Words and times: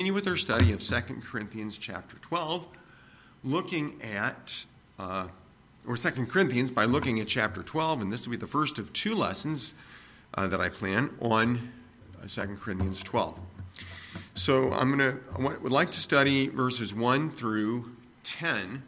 continue 0.00 0.14
with 0.14 0.26
our 0.26 0.36
study 0.38 0.72
of 0.72 0.80
2 0.80 1.20
Corinthians 1.20 1.76
chapter 1.76 2.16
12, 2.22 2.66
looking 3.44 4.00
at, 4.00 4.64
uh, 4.98 5.26
or 5.86 5.94
2 5.94 6.24
Corinthians 6.24 6.70
by 6.70 6.86
looking 6.86 7.20
at 7.20 7.28
chapter 7.28 7.62
12, 7.62 8.00
and 8.00 8.10
this 8.10 8.26
will 8.26 8.30
be 8.30 8.38
the 8.38 8.46
first 8.46 8.78
of 8.78 8.90
two 8.94 9.14
lessons 9.14 9.74
uh, 10.36 10.46
that 10.46 10.58
I 10.58 10.70
plan 10.70 11.10
on 11.20 11.70
uh, 12.18 12.26
2 12.26 12.56
Corinthians 12.62 13.02
12. 13.02 13.38
So 14.36 14.72
I'm 14.72 14.96
going 14.96 15.12
to, 15.12 15.20
I 15.38 15.58
would 15.58 15.70
like 15.70 15.90
to 15.90 16.00
study 16.00 16.48
verses 16.48 16.94
1 16.94 17.30
through 17.32 17.94
10 18.22 18.82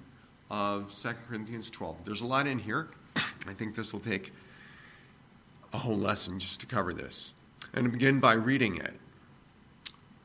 of 0.50 0.98
2 0.98 1.10
Corinthians 1.28 1.70
12. 1.70 2.06
There's 2.06 2.22
a 2.22 2.26
lot 2.26 2.46
in 2.46 2.58
here. 2.58 2.88
I 3.46 3.52
think 3.52 3.74
this 3.74 3.92
will 3.92 4.00
take 4.00 4.32
a 5.74 5.76
whole 5.76 5.98
lesson 5.98 6.38
just 6.38 6.62
to 6.62 6.66
cover 6.66 6.94
this. 6.94 7.34
And 7.74 7.84
to 7.84 7.90
begin 7.90 8.18
by 8.18 8.32
reading 8.32 8.76
it. 8.76 8.94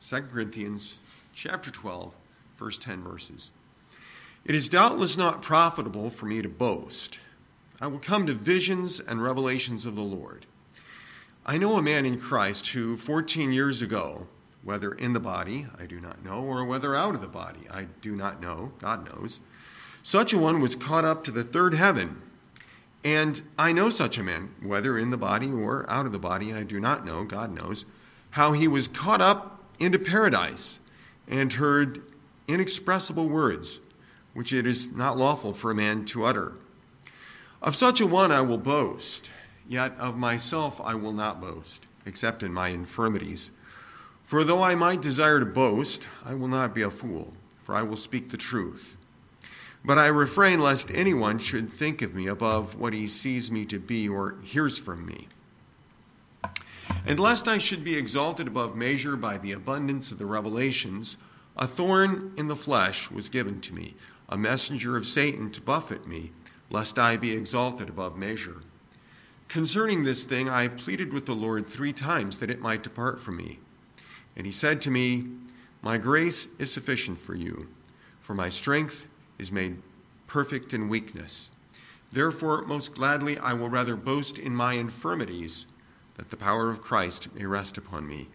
2 0.08 0.22
Corinthians 0.22 1.00
chapter 1.34 1.70
12, 1.70 2.14
first 2.56 2.80
10 2.80 3.02
verses. 3.02 3.50
It 4.46 4.54
is 4.54 4.70
doubtless 4.70 5.18
not 5.18 5.42
profitable 5.42 6.08
for 6.08 6.24
me 6.24 6.40
to 6.40 6.48
boast. 6.48 7.20
I 7.78 7.88
will 7.88 7.98
come 7.98 8.26
to 8.26 8.32
visions 8.32 9.00
and 9.00 9.22
revelations 9.22 9.84
of 9.84 9.96
the 9.96 10.00
Lord. 10.00 10.46
I 11.44 11.58
know 11.58 11.76
a 11.76 11.82
man 11.82 12.06
in 12.06 12.18
Christ 12.18 12.68
who, 12.68 12.96
14 12.96 13.52
years 13.52 13.82
ago, 13.82 14.28
whether 14.62 14.92
in 14.92 15.12
the 15.12 15.20
body, 15.20 15.66
I 15.78 15.84
do 15.84 16.00
not 16.00 16.24
know, 16.24 16.42
or 16.42 16.64
whether 16.64 16.94
out 16.94 17.14
of 17.14 17.20
the 17.20 17.28
body, 17.28 17.68
I 17.70 17.88
do 18.00 18.16
not 18.16 18.40
know, 18.40 18.72
God 18.78 19.04
knows, 19.04 19.40
such 20.02 20.32
a 20.32 20.38
one 20.38 20.62
was 20.62 20.74
caught 20.74 21.04
up 21.04 21.22
to 21.24 21.30
the 21.30 21.44
third 21.44 21.74
heaven. 21.74 22.22
And 23.04 23.42
I 23.58 23.72
know 23.72 23.90
such 23.90 24.16
a 24.16 24.22
man, 24.22 24.54
whether 24.62 24.96
in 24.96 25.10
the 25.10 25.18
body 25.18 25.52
or 25.52 25.84
out 25.90 26.06
of 26.06 26.12
the 26.12 26.18
body, 26.18 26.54
I 26.54 26.62
do 26.62 26.80
not 26.80 27.04
know, 27.04 27.24
God 27.24 27.54
knows, 27.54 27.84
how 28.30 28.52
he 28.52 28.66
was 28.66 28.88
caught 28.88 29.20
up 29.20 29.57
into 29.78 29.98
paradise 29.98 30.80
and 31.26 31.52
heard 31.52 32.02
inexpressible 32.46 33.28
words, 33.28 33.80
which 34.34 34.52
it 34.52 34.66
is 34.66 34.90
not 34.92 35.18
lawful 35.18 35.52
for 35.52 35.70
a 35.70 35.74
man 35.74 36.04
to 36.06 36.24
utter. 36.24 36.54
Of 37.60 37.76
such 37.76 38.00
a 38.00 38.06
one 38.06 38.32
I 38.32 38.40
will 38.40 38.58
boast, 38.58 39.30
yet 39.68 39.94
of 39.98 40.16
myself 40.16 40.80
I 40.80 40.94
will 40.94 41.12
not 41.12 41.40
boast, 41.40 41.86
except 42.06 42.42
in 42.42 42.52
my 42.52 42.68
infirmities. 42.68 43.50
For 44.22 44.44
though 44.44 44.62
I 44.62 44.74
might 44.74 45.02
desire 45.02 45.40
to 45.40 45.46
boast, 45.46 46.08
I 46.24 46.34
will 46.34 46.48
not 46.48 46.74
be 46.74 46.82
a 46.82 46.90
fool, 46.90 47.32
for 47.62 47.74
I 47.74 47.82
will 47.82 47.96
speak 47.96 48.30
the 48.30 48.36
truth. 48.36 48.96
But 49.84 49.98
I 49.98 50.08
refrain 50.08 50.60
lest 50.60 50.90
anyone 50.92 51.38
should 51.38 51.72
think 51.72 52.02
of 52.02 52.14
me 52.14 52.26
above 52.26 52.78
what 52.78 52.92
he 52.92 53.06
sees 53.06 53.50
me 53.50 53.64
to 53.66 53.78
be 53.78 54.08
or 54.08 54.36
hears 54.42 54.78
from 54.78 55.06
me. 55.06 55.28
And 57.06 57.18
lest 57.18 57.48
I 57.48 57.58
should 57.58 57.84
be 57.84 57.96
exalted 57.96 58.48
above 58.48 58.76
measure 58.76 59.16
by 59.16 59.38
the 59.38 59.52
abundance 59.52 60.12
of 60.12 60.18
the 60.18 60.26
revelations, 60.26 61.16
a 61.56 61.66
thorn 61.66 62.32
in 62.36 62.48
the 62.48 62.56
flesh 62.56 63.10
was 63.10 63.28
given 63.28 63.60
to 63.62 63.74
me, 63.74 63.94
a 64.28 64.36
messenger 64.36 64.96
of 64.96 65.06
Satan 65.06 65.50
to 65.52 65.60
buffet 65.60 66.06
me, 66.06 66.32
lest 66.70 66.98
I 66.98 67.16
be 67.16 67.32
exalted 67.32 67.88
above 67.88 68.16
measure. 68.16 68.62
Concerning 69.48 70.04
this 70.04 70.24
thing, 70.24 70.48
I 70.48 70.68
pleaded 70.68 71.12
with 71.12 71.24
the 71.24 71.34
Lord 71.34 71.66
three 71.66 71.92
times 71.92 72.38
that 72.38 72.50
it 72.50 72.60
might 72.60 72.82
depart 72.82 73.18
from 73.18 73.38
me. 73.38 73.58
And 74.36 74.44
he 74.44 74.52
said 74.52 74.82
to 74.82 74.90
me, 74.90 75.26
My 75.80 75.96
grace 75.96 76.48
is 76.58 76.70
sufficient 76.70 77.18
for 77.18 77.34
you, 77.34 77.68
for 78.20 78.34
my 78.34 78.50
strength 78.50 79.08
is 79.38 79.50
made 79.50 79.78
perfect 80.26 80.74
in 80.74 80.90
weakness. 80.90 81.50
Therefore, 82.12 82.62
most 82.66 82.94
gladly, 82.94 83.38
I 83.38 83.54
will 83.54 83.70
rather 83.70 83.96
boast 83.96 84.38
in 84.38 84.54
my 84.54 84.74
infirmities 84.74 85.66
that 86.18 86.30
the 86.30 86.36
power 86.36 86.68
of 86.68 86.82
Christ 86.82 87.34
may 87.34 87.46
rest 87.46 87.78
upon 87.78 88.06
me. 88.06 88.28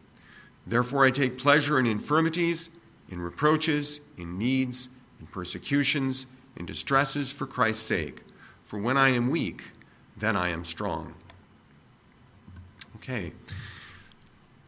Therefore, 0.65 1.05
I 1.05 1.11
take 1.11 1.37
pleasure 1.37 1.77
in 1.77 1.85
infirmities, 1.85 2.71
in 3.09 3.21
reproaches, 3.21 4.01
in 4.17 4.39
needs, 4.39 4.89
in 5.19 5.27
persecutions, 5.27 6.25
in 6.55 6.65
distresses 6.65 7.31
for 7.31 7.45
Christ's 7.45 7.85
sake. 7.85 8.23
For 8.63 8.79
when 8.79 8.97
I 8.97 9.09
am 9.09 9.29
weak, 9.29 9.69
then 10.17 10.35
I 10.35 10.49
am 10.49 10.63
strong. 10.63 11.13
Okay. 12.95 13.33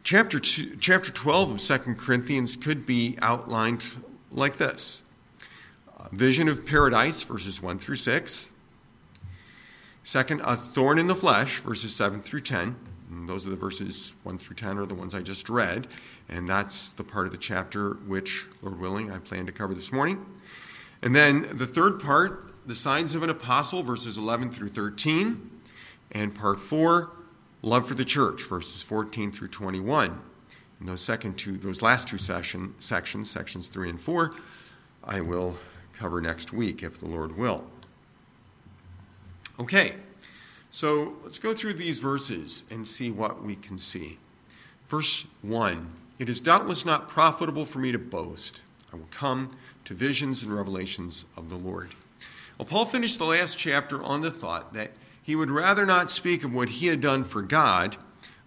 Chapter, 0.03 0.39
two, 0.39 0.75
chapter 0.79 1.11
12 1.11 1.51
of 1.51 1.59
2 1.59 1.95
Corinthians 1.95 2.55
could 2.55 2.85
be 2.85 3.17
outlined 3.21 3.85
like 4.31 4.57
this 4.57 5.01
Vision 6.11 6.47
of 6.47 6.65
paradise, 6.65 7.23
verses 7.23 7.61
1 7.61 7.79
through 7.79 7.95
6. 7.95 8.51
Second, 10.03 10.41
a 10.41 10.55
thorn 10.55 10.99
in 10.99 11.07
the 11.07 11.15
flesh, 11.15 11.59
verses 11.59 11.95
7 11.95 12.21
through 12.21 12.41
10. 12.41 12.75
And 13.15 13.29
those 13.29 13.47
are 13.47 13.49
the 13.49 13.55
verses 13.55 14.13
1 14.23 14.37
through 14.37 14.57
10 14.57 14.77
are 14.77 14.85
the 14.85 14.93
ones 14.93 15.15
I 15.15 15.21
just 15.21 15.49
read. 15.49 15.87
And 16.27 16.47
that's 16.47 16.91
the 16.91 17.03
part 17.03 17.25
of 17.25 17.31
the 17.31 17.37
chapter 17.37 17.93
which, 18.07 18.45
Lord 18.61 18.79
willing, 18.79 19.11
I 19.11 19.19
plan 19.19 19.45
to 19.45 19.51
cover 19.51 19.73
this 19.73 19.91
morning. 19.91 20.25
And 21.01 21.15
then 21.15 21.47
the 21.57 21.65
third 21.65 22.01
part, 22.01 22.53
the 22.65 22.75
signs 22.75 23.15
of 23.15 23.23
an 23.23 23.29
apostle, 23.29 23.83
verses 23.83 24.17
11 24.17 24.51
through 24.51 24.69
13. 24.69 25.49
And 26.11 26.35
part 26.35 26.59
4, 26.59 27.11
love 27.61 27.87
for 27.87 27.93
the 27.93 28.05
church, 28.05 28.43
verses 28.43 28.81
14 28.83 29.31
through 29.31 29.47
21. 29.49 30.21
And 30.79 30.87
those 30.87 31.01
second 31.01 31.37
two, 31.37 31.57
those 31.57 31.81
last 31.81 32.09
two 32.09 32.17
session, 32.17 32.75
sections, 32.79 33.29
sections 33.29 33.69
3 33.69 33.91
and 33.91 33.99
4, 33.99 34.35
I 35.03 35.21
will 35.21 35.57
cover 35.93 36.19
next 36.19 36.51
week 36.51 36.83
if 36.83 36.99
the 36.99 37.07
Lord 37.07 37.37
will. 37.37 37.63
Okay. 39.57 39.95
So 40.75 41.13
let's 41.23 41.39
go 41.39 41.53
through 41.53 41.75
these 41.75 41.99
verses 41.99 42.65
and 42.69 42.85
see 42.85 43.09
what 43.09 43.41
we 43.41 43.55
can 43.55 43.77
see. 43.77 44.17
Verse 44.89 45.25
1 45.41 45.89
It 46.19 46.27
is 46.27 46.41
doubtless 46.41 46.85
not 46.85 47.07
profitable 47.07 47.63
for 47.63 47.79
me 47.79 47.93
to 47.93 47.97
boast. 47.97 48.59
I 48.91 48.97
will 48.97 49.07
come 49.09 49.51
to 49.85 49.93
visions 49.93 50.43
and 50.43 50.53
revelations 50.53 51.23
of 51.37 51.47
the 51.49 51.55
Lord. 51.55 51.95
Well, 52.57 52.65
Paul 52.65 52.83
finished 52.83 53.19
the 53.19 53.25
last 53.25 53.57
chapter 53.57 54.03
on 54.03 54.19
the 54.19 54.29
thought 54.29 54.73
that 54.73 54.91
he 55.23 55.33
would 55.37 55.49
rather 55.49 55.85
not 55.85 56.11
speak 56.11 56.43
of 56.43 56.53
what 56.53 56.67
he 56.67 56.87
had 56.87 56.99
done 56.99 57.23
for 57.23 57.41
God, 57.41 57.95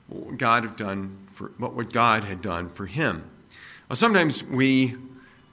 what 0.07 0.37
God 0.37 0.65
had 0.65 0.77
done 0.77 1.29
for, 1.33 1.53
but 1.59 1.73
what 1.73 1.95
God 1.95 2.25
had 2.25 2.43
done 2.43 2.69
for 2.69 2.85
him. 2.85 3.25
Well, 3.89 3.97
sometimes 3.97 4.45
we 4.45 4.97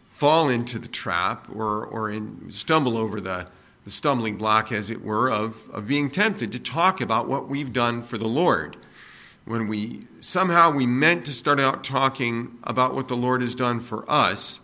fall 0.09 0.49
into 0.49 0.77
the 0.77 0.89
trap 0.89 1.47
or, 1.55 1.85
or 1.85 2.11
in, 2.11 2.51
stumble 2.51 2.97
over 2.97 3.21
the 3.21 3.47
the 3.85 3.91
stumbling 3.91 4.35
block, 4.35 4.71
as 4.71 4.89
it 4.89 5.03
were, 5.03 5.31
of, 5.31 5.69
of 5.69 5.87
being 5.87 6.09
tempted 6.09 6.51
to 6.51 6.59
talk 6.59 6.99
about 6.99 7.27
what 7.27 7.47
we've 7.47 7.71
done 7.71 8.01
for 8.01 8.17
the 8.17 8.27
Lord. 8.27 8.75
When 9.45 9.67
we 9.67 10.07
somehow 10.19 10.71
we 10.71 10.87
meant 10.87 11.23
to 11.25 11.33
start 11.33 11.59
out 11.59 11.83
talking 11.83 12.57
about 12.63 12.95
what 12.95 13.07
the 13.07 13.15
Lord 13.15 13.41
has 13.41 13.53
done 13.53 13.79
for 13.79 14.03
us, 14.09 14.59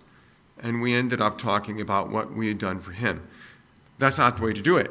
and 0.61 0.81
we 0.81 0.95
ended 0.95 1.21
up 1.21 1.37
talking 1.37 1.79
about 1.79 2.09
what 2.09 2.33
we 2.33 2.47
had 2.47 2.57
done 2.57 2.79
for 2.79 2.91
him. 2.91 3.27
That's 3.99 4.17
not 4.17 4.37
the 4.37 4.43
way 4.43 4.53
to 4.53 4.61
do 4.61 4.77
it. 4.77 4.89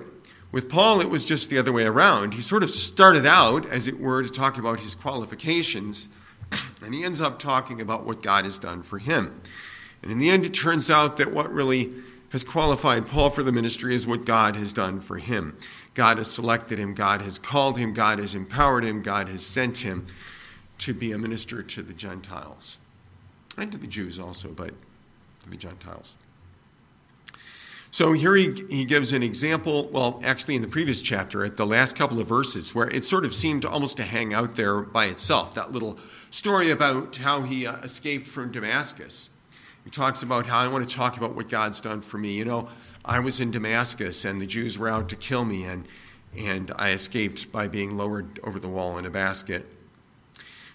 With 0.52 0.68
Paul, 0.68 1.00
it 1.00 1.10
was 1.10 1.26
just 1.26 1.50
the 1.50 1.58
other 1.58 1.72
way 1.72 1.84
around. 1.84 2.34
He 2.34 2.40
sort 2.40 2.62
of 2.62 2.70
started 2.70 3.26
out, 3.26 3.66
as 3.66 3.88
it 3.88 4.00
were, 4.00 4.22
to 4.22 4.30
talk 4.30 4.58
about 4.58 4.78
his 4.78 4.94
qualifications, 4.94 6.08
and 6.82 6.94
he 6.94 7.02
ends 7.02 7.20
up 7.20 7.40
talking 7.40 7.80
about 7.80 8.04
what 8.04 8.22
God 8.22 8.44
has 8.44 8.60
done 8.60 8.84
for 8.84 8.98
him. 8.98 9.40
And 10.02 10.12
in 10.12 10.18
the 10.18 10.30
end, 10.30 10.46
it 10.46 10.54
turns 10.54 10.88
out 10.88 11.16
that 11.16 11.32
what 11.32 11.52
really 11.52 11.92
has 12.30 12.44
qualified 12.44 13.06
Paul 13.06 13.30
for 13.30 13.42
the 13.42 13.52
ministry 13.52 13.94
is 13.94 14.06
what 14.06 14.24
God 14.24 14.56
has 14.56 14.72
done 14.72 15.00
for 15.00 15.18
him. 15.18 15.56
God 15.94 16.18
has 16.18 16.30
selected 16.30 16.78
him, 16.78 16.94
God 16.94 17.22
has 17.22 17.38
called 17.38 17.76
him, 17.76 17.92
God 17.92 18.18
has 18.18 18.34
empowered 18.34 18.84
him, 18.84 19.02
God 19.02 19.28
has 19.28 19.44
sent 19.44 19.78
him 19.78 20.06
to 20.78 20.94
be 20.94 21.12
a 21.12 21.18
minister 21.18 21.62
to 21.62 21.82
the 21.82 21.92
Gentiles 21.92 22.78
and 23.58 23.70
to 23.72 23.78
the 23.78 23.86
Jews 23.86 24.18
also, 24.18 24.48
but 24.50 24.72
to 25.42 25.50
the 25.50 25.56
Gentiles. 25.56 26.14
So 27.92 28.12
here 28.12 28.36
he, 28.36 28.52
he 28.70 28.84
gives 28.84 29.12
an 29.12 29.24
example, 29.24 29.88
well, 29.88 30.20
actually 30.24 30.54
in 30.54 30.62
the 30.62 30.68
previous 30.68 31.02
chapter, 31.02 31.44
at 31.44 31.56
the 31.56 31.66
last 31.66 31.96
couple 31.96 32.20
of 32.20 32.28
verses, 32.28 32.72
where 32.72 32.88
it 32.88 33.04
sort 33.04 33.24
of 33.24 33.34
seemed 33.34 33.64
almost 33.64 33.96
to 33.96 34.04
hang 34.04 34.32
out 34.32 34.54
there 34.54 34.80
by 34.80 35.06
itself, 35.06 35.54
that 35.56 35.72
little 35.72 35.98
story 36.30 36.70
about 36.70 37.16
how 37.16 37.42
he 37.42 37.66
uh, 37.66 37.78
escaped 37.78 38.28
from 38.28 38.52
Damascus. 38.52 39.30
He 39.90 39.96
talks 39.96 40.22
about 40.22 40.46
how 40.46 40.60
I 40.60 40.68
want 40.68 40.88
to 40.88 40.94
talk 40.94 41.16
about 41.16 41.34
what 41.34 41.48
God's 41.48 41.80
done 41.80 42.00
for 42.00 42.16
me. 42.16 42.30
You 42.30 42.44
know, 42.44 42.68
I 43.04 43.18
was 43.18 43.40
in 43.40 43.50
Damascus 43.50 44.24
and 44.24 44.38
the 44.38 44.46
Jews 44.46 44.78
were 44.78 44.88
out 44.88 45.08
to 45.08 45.16
kill 45.16 45.44
me, 45.44 45.64
and, 45.64 45.88
and 46.38 46.70
I 46.76 46.92
escaped 46.92 47.50
by 47.50 47.66
being 47.66 47.96
lowered 47.96 48.38
over 48.44 48.60
the 48.60 48.68
wall 48.68 48.98
in 48.98 49.04
a 49.04 49.10
basket. 49.10 49.66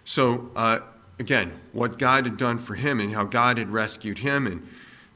So, 0.04 0.52
uh, 0.54 0.80
again, 1.18 1.54
what 1.72 1.98
God 1.98 2.26
had 2.26 2.36
done 2.36 2.58
for 2.58 2.76
him 2.76 3.00
and 3.00 3.14
how 3.14 3.24
God 3.24 3.58
had 3.58 3.70
rescued 3.70 4.20
him. 4.20 4.48
And 4.48 4.68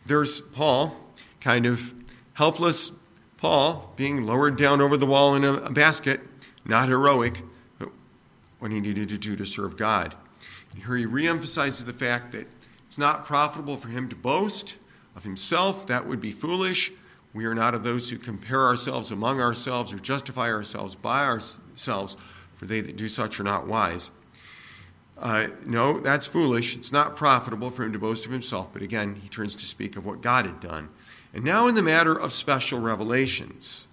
there's 0.05 0.39
Paul, 0.39 0.95
kind 1.41 1.65
of 1.65 1.93
helpless 2.35 2.93
Paul, 3.35 3.91
being 3.97 4.25
lowered 4.25 4.55
down 4.55 4.79
over 4.79 4.95
the 4.95 5.05
wall 5.07 5.35
in 5.35 5.43
a, 5.43 5.55
a 5.55 5.71
basket, 5.71 6.21
not 6.63 6.87
heroic, 6.87 7.41
but 7.77 7.89
what 8.59 8.71
he 8.71 8.79
needed 8.79 9.09
to 9.09 9.17
do 9.17 9.35
to 9.35 9.45
serve 9.45 9.75
God. 9.75 10.15
And 10.71 10.85
here 10.85 10.95
he 10.95 11.05
reemphasizes 11.05 11.85
the 11.85 11.91
fact 11.91 12.31
that 12.31 12.47
it's 12.89 12.97
not 12.97 13.23
profitable 13.23 13.77
for 13.77 13.89
him 13.89 14.09
to 14.09 14.15
boast 14.15 14.75
of 15.15 15.23
himself. 15.23 15.85
That 15.85 16.07
would 16.07 16.19
be 16.19 16.31
foolish. 16.31 16.91
We 17.35 17.45
are 17.45 17.53
not 17.53 17.75
of 17.75 17.83
those 17.83 18.09
who 18.09 18.17
compare 18.17 18.65
ourselves 18.65 19.11
among 19.11 19.39
ourselves 19.39 19.93
or 19.93 19.99
justify 19.99 20.51
ourselves 20.51 20.95
by 20.95 21.23
ourselves, 21.23 22.17
for 22.55 22.65
they 22.65 22.81
that 22.81 22.97
do 22.97 23.07
such 23.07 23.39
are 23.39 23.43
not 23.43 23.67
wise. 23.67 24.09
uh, 25.19 25.49
no, 25.67 25.99
that's 25.99 26.25
foolish. 26.25 26.75
It's 26.75 26.91
not 26.91 27.15
profitable 27.15 27.69
for 27.69 27.83
him 27.83 27.93
to 27.93 27.99
boast 27.99 28.25
of 28.25 28.31
himself. 28.31 28.69
But 28.73 28.81
again, 28.81 29.13
he 29.21 29.29
turns 29.29 29.55
to 29.57 29.67
speak 29.67 29.95
of 29.95 30.03
what 30.03 30.21
God 30.21 30.47
had 30.47 30.59
done. 30.59 30.89
And 31.31 31.43
now, 31.43 31.67
in 31.67 31.75
the 31.75 31.83
matter 31.83 32.19
of 32.19 32.33
special 32.33 32.79
revelations. 32.79 33.85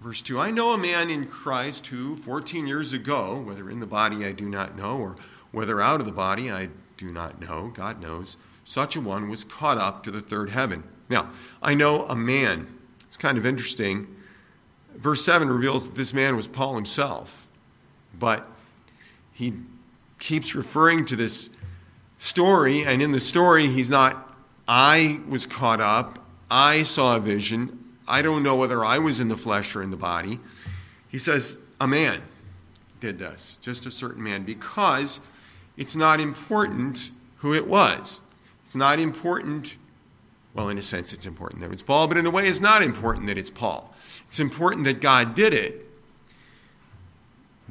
Verse 0.00 0.22
2 0.22 0.40
I 0.40 0.50
know 0.50 0.72
a 0.72 0.78
man 0.78 1.10
in 1.10 1.26
Christ 1.26 1.88
who, 1.88 2.16
14 2.16 2.66
years 2.66 2.94
ago, 2.94 3.38
whether 3.38 3.68
in 3.68 3.80
the 3.80 3.86
body 3.86 4.24
I 4.24 4.32
do 4.32 4.48
not 4.48 4.74
know, 4.74 4.96
or 4.96 5.16
whether 5.52 5.80
out 5.80 6.00
of 6.00 6.06
the 6.06 6.12
body 6.12 6.50
I 6.50 6.68
do 6.96 7.12
not 7.12 7.40
know, 7.40 7.70
God 7.74 8.00
knows, 8.00 8.36
such 8.64 8.96
a 8.96 9.00
one 9.00 9.28
was 9.28 9.44
caught 9.44 9.78
up 9.78 10.02
to 10.04 10.10
the 10.10 10.20
third 10.20 10.50
heaven. 10.50 10.82
Now, 11.08 11.30
I 11.62 11.74
know 11.74 12.06
a 12.06 12.16
man. 12.16 12.66
It's 13.02 13.16
kind 13.16 13.38
of 13.38 13.46
interesting. 13.46 14.16
Verse 14.96 15.24
7 15.24 15.48
reveals 15.48 15.86
that 15.86 15.94
this 15.94 16.14
man 16.14 16.36
was 16.36 16.48
Paul 16.48 16.74
himself. 16.74 17.46
But 18.18 18.46
he 19.32 19.54
keeps 20.18 20.54
referring 20.54 21.04
to 21.06 21.16
this 21.16 21.50
story, 22.18 22.84
and 22.84 23.02
in 23.02 23.12
the 23.12 23.20
story, 23.20 23.66
he's 23.66 23.90
not, 23.90 24.34
I 24.68 25.20
was 25.28 25.44
caught 25.44 25.80
up, 25.80 26.18
I 26.50 26.82
saw 26.82 27.16
a 27.16 27.20
vision, 27.20 27.78
I 28.06 28.22
don't 28.22 28.42
know 28.42 28.56
whether 28.56 28.84
I 28.84 28.98
was 28.98 29.20
in 29.20 29.28
the 29.28 29.36
flesh 29.36 29.74
or 29.74 29.82
in 29.82 29.90
the 29.90 29.96
body. 29.96 30.38
He 31.08 31.18
says, 31.18 31.58
a 31.80 31.88
man 31.88 32.22
did 33.00 33.18
this, 33.18 33.58
just 33.60 33.86
a 33.86 33.90
certain 33.90 34.22
man, 34.22 34.44
because 34.44 35.20
it's 35.76 35.96
not 35.96 36.20
important 36.20 37.10
who 37.38 37.54
it 37.54 37.66
was. 37.66 38.20
It's 38.64 38.76
not 38.76 38.98
important, 38.98 39.76
well, 40.54 40.68
in 40.68 40.78
a 40.78 40.82
sense, 40.82 41.12
it's 41.12 41.26
important 41.26 41.60
that 41.62 41.72
it's 41.72 41.82
Paul, 41.82 42.08
but 42.08 42.16
in 42.16 42.26
a 42.26 42.30
way, 42.30 42.48
it's 42.48 42.60
not 42.60 42.82
important 42.82 43.26
that 43.26 43.38
it's 43.38 43.50
Paul. 43.50 43.94
It's 44.28 44.40
important 44.40 44.84
that 44.84 45.00
God 45.00 45.34
did 45.34 45.52
it 45.52 45.88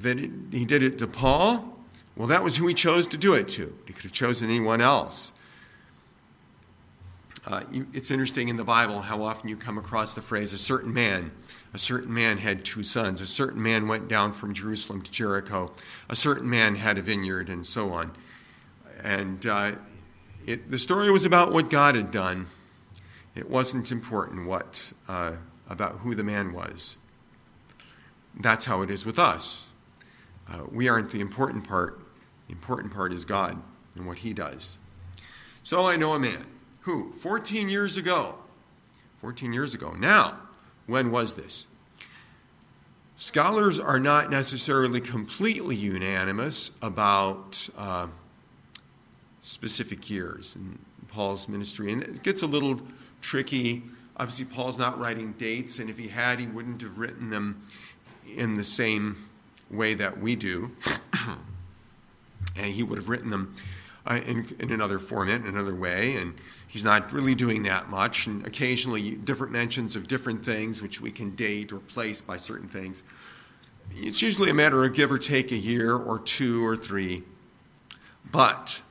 that 0.04 0.20
it, 0.20 0.32
he 0.52 0.66
did 0.66 0.84
it 0.84 1.00
to 1.00 1.08
Paul? 1.08 1.78
Well, 2.16 2.28
that 2.28 2.44
was 2.44 2.58
who 2.58 2.68
he 2.68 2.74
chose 2.74 3.08
to 3.08 3.18
do 3.18 3.34
it 3.34 3.48
to. 3.50 3.76
He 3.86 3.94
could 3.94 4.04
have 4.04 4.12
chosen 4.12 4.50
anyone 4.50 4.82
else. 4.82 5.34
Uh, 7.46 7.64
you, 7.72 7.88
it's 7.94 8.12
interesting 8.12 8.50
in 8.50 8.58
the 8.58 8.64
Bible 8.64 9.02
how 9.02 9.24
often 9.24 9.50
you 9.50 9.56
come 9.56 9.78
across 9.78 10.14
the 10.14 10.22
phrase, 10.22 10.54
a 10.54 10.58
certain 10.58 10.94
man. 10.94 11.32
A 11.74 11.80
certain 11.80 12.14
man 12.14 12.38
had 12.38 12.66
two 12.66 12.84
sons. 12.84 13.22
A 13.22 13.28
certain 13.28 13.62
man 13.62 13.88
went 13.88 14.08
down 14.08 14.34
from 14.34 14.54
Jerusalem 14.54 15.02
to 15.02 15.12
Jericho. 15.12 15.72
A 16.10 16.16
certain 16.16 16.50
man 16.50 16.76
had 16.76 16.98
a 16.98 17.02
vineyard, 17.02 17.50
and 17.50 17.66
so 17.66 17.92
on. 17.92 18.12
And 19.04 19.46
uh, 19.46 19.74
it, 20.46 20.70
the 20.70 20.80
story 20.80 21.10
was 21.10 21.26
about 21.26 21.54
what 21.54 21.70
God 21.70 21.96
had 21.96 22.12
done. 22.12 22.48
It 23.36 23.50
wasn't 23.50 23.92
important 23.92 24.48
what 24.48 24.92
uh, 25.08 25.34
about 25.70 26.00
who 26.00 26.14
the 26.14 26.24
man 26.24 26.52
was. 26.52 26.98
That's 28.40 28.66
how 28.66 28.82
it 28.82 28.90
is 28.90 29.06
with 29.06 29.18
us. 29.18 29.70
Uh, 30.50 30.64
we 30.70 30.90
aren't 30.90 31.12
the 31.12 31.22
important 31.22 31.68
part. 31.68 32.02
The 32.48 32.54
important 32.54 32.94
part 32.94 33.14
is 33.14 33.24
God 33.24 33.62
and 33.96 34.06
what 34.06 34.20
He 34.20 34.34
does. 34.34 34.78
So 35.64 35.88
I 35.88 35.96
know 35.96 36.14
a 36.14 36.20
man 36.20 36.46
who, 36.82 37.14
14 37.14 37.70
years 37.70 37.96
ago, 37.96 38.36
14 39.22 39.54
years 39.54 39.74
ago, 39.74 39.92
now, 39.92 40.40
when 40.92 41.10
was 41.10 41.36
this? 41.36 41.68
Scholars 43.16 43.80
are 43.80 44.00
not 44.00 44.30
necessarily 44.30 45.00
completely 45.00 45.76
unanimous 45.76 46.72
about 46.82 47.70
uh, 47.78 48.08
specific 49.42 50.10
years 50.10 50.56
in 50.56 50.80
Paul's 51.08 51.48
ministry, 51.48 51.92
and 51.92 52.04
it 52.04 52.24
gets 52.24 52.42
a 52.42 52.48
little 52.48 52.82
tricky. 53.22 53.84
Obviously, 54.18 54.46
Paul's 54.46 54.78
not 54.78 55.00
writing 55.00 55.34
dates, 55.34 55.80
and 55.80 55.90
if 55.90 55.98
he 55.98 56.08
had, 56.08 56.40
he 56.40 56.48
wouldn't 56.48 56.82
have 56.82 56.98
written 56.98 57.30
them 57.30 57.62
in 58.36 58.56
the 58.56 58.64
same 58.64 59.16
way 59.70 59.94
that 59.94 60.20
we 60.20 60.36
do. 60.36 60.72
and 62.56 62.66
he 62.66 62.84
would 62.84 62.98
have 62.98 63.08
written 63.08 63.30
them 63.30 63.56
uh, 64.06 64.20
in, 64.26 64.48
in 64.60 64.72
another 64.72 65.00
format, 65.00 65.42
in 65.42 65.48
another 65.48 65.76
way, 65.76 66.16
and 66.16 66.34
he's 66.68 66.84
not 66.84 67.12
really 67.12 67.36
doing 67.36 67.64
that 67.64 67.90
much. 67.90 68.28
And 68.28 68.46
occasionally, 68.46 69.12
different 69.12 69.54
mentions 69.54 69.96
of 69.96 70.08
different 70.08 70.44
things, 70.44 70.82
which 70.82 71.00
we 71.02 71.12
can 71.12 71.36
date 71.36 71.72
or 71.72 71.80
place 71.80 72.22
by 72.22 72.38
certain 72.38 72.68
things. 72.68 73.04
It's 73.94 74.22
usually 74.22 74.50
a 74.50 74.54
matter 74.54 74.84
of 74.84 74.94
give 74.94 75.12
or 75.12 75.18
take 75.18 75.52
a 75.52 75.58
year 75.58 75.96
or 75.96 76.20
two 76.20 76.66
or 76.66 76.76
three. 76.76 77.24
But 78.32 78.82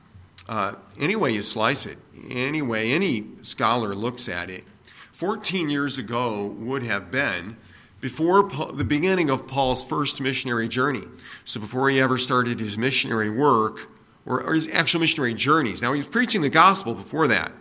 uh, 0.47 0.75
any 0.99 1.15
way 1.15 1.31
you 1.31 1.41
slice 1.41 1.85
it, 1.85 1.97
any 2.29 2.61
way 2.61 2.91
any 2.91 3.25
scholar 3.41 3.93
looks 3.93 4.29
at 4.29 4.49
it, 4.49 4.63
14 5.11 5.69
years 5.69 5.97
ago 5.97 6.47
would 6.59 6.83
have 6.83 7.11
been 7.11 7.57
before 7.99 8.43
the 8.73 8.83
beginning 8.83 9.29
of 9.29 9.47
Paul's 9.47 9.83
first 9.83 10.21
missionary 10.21 10.67
journey. 10.67 11.03
So 11.45 11.59
before 11.59 11.89
he 11.89 11.99
ever 11.99 12.17
started 12.17 12.59
his 12.59 12.77
missionary 12.77 13.29
work 13.29 13.87
or, 14.25 14.41
or 14.41 14.53
his 14.53 14.67
actual 14.69 15.01
missionary 15.01 15.33
journeys. 15.33 15.81
Now, 15.81 15.93
he 15.93 15.99
was 15.99 16.07
preaching 16.07 16.41
the 16.41 16.49
gospel 16.49 16.93
before 16.93 17.27
that. 17.27 17.51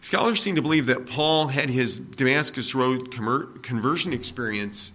Scholars 0.00 0.42
seem 0.42 0.56
to 0.56 0.62
believe 0.62 0.86
that 0.86 1.06
Paul 1.06 1.48
had 1.48 1.70
his 1.70 2.00
Damascus 2.00 2.74
Road 2.74 3.12
conversion 3.12 4.12
experience 4.12 4.92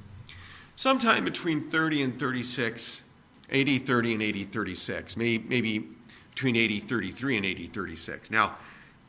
sometime 0.76 1.24
between 1.24 1.70
30 1.70 2.04
and 2.04 2.20
36, 2.20 3.04
AD 3.52 3.86
30 3.86 4.14
and 4.14 4.24
AD 4.24 4.52
36, 4.52 5.18
maybe 5.18 5.88
between 6.32 6.56
AD 6.58 6.90
33 6.90 7.38
and 7.38 7.46
AD 7.46 7.74
36. 7.74 8.32
Now, 8.32 8.58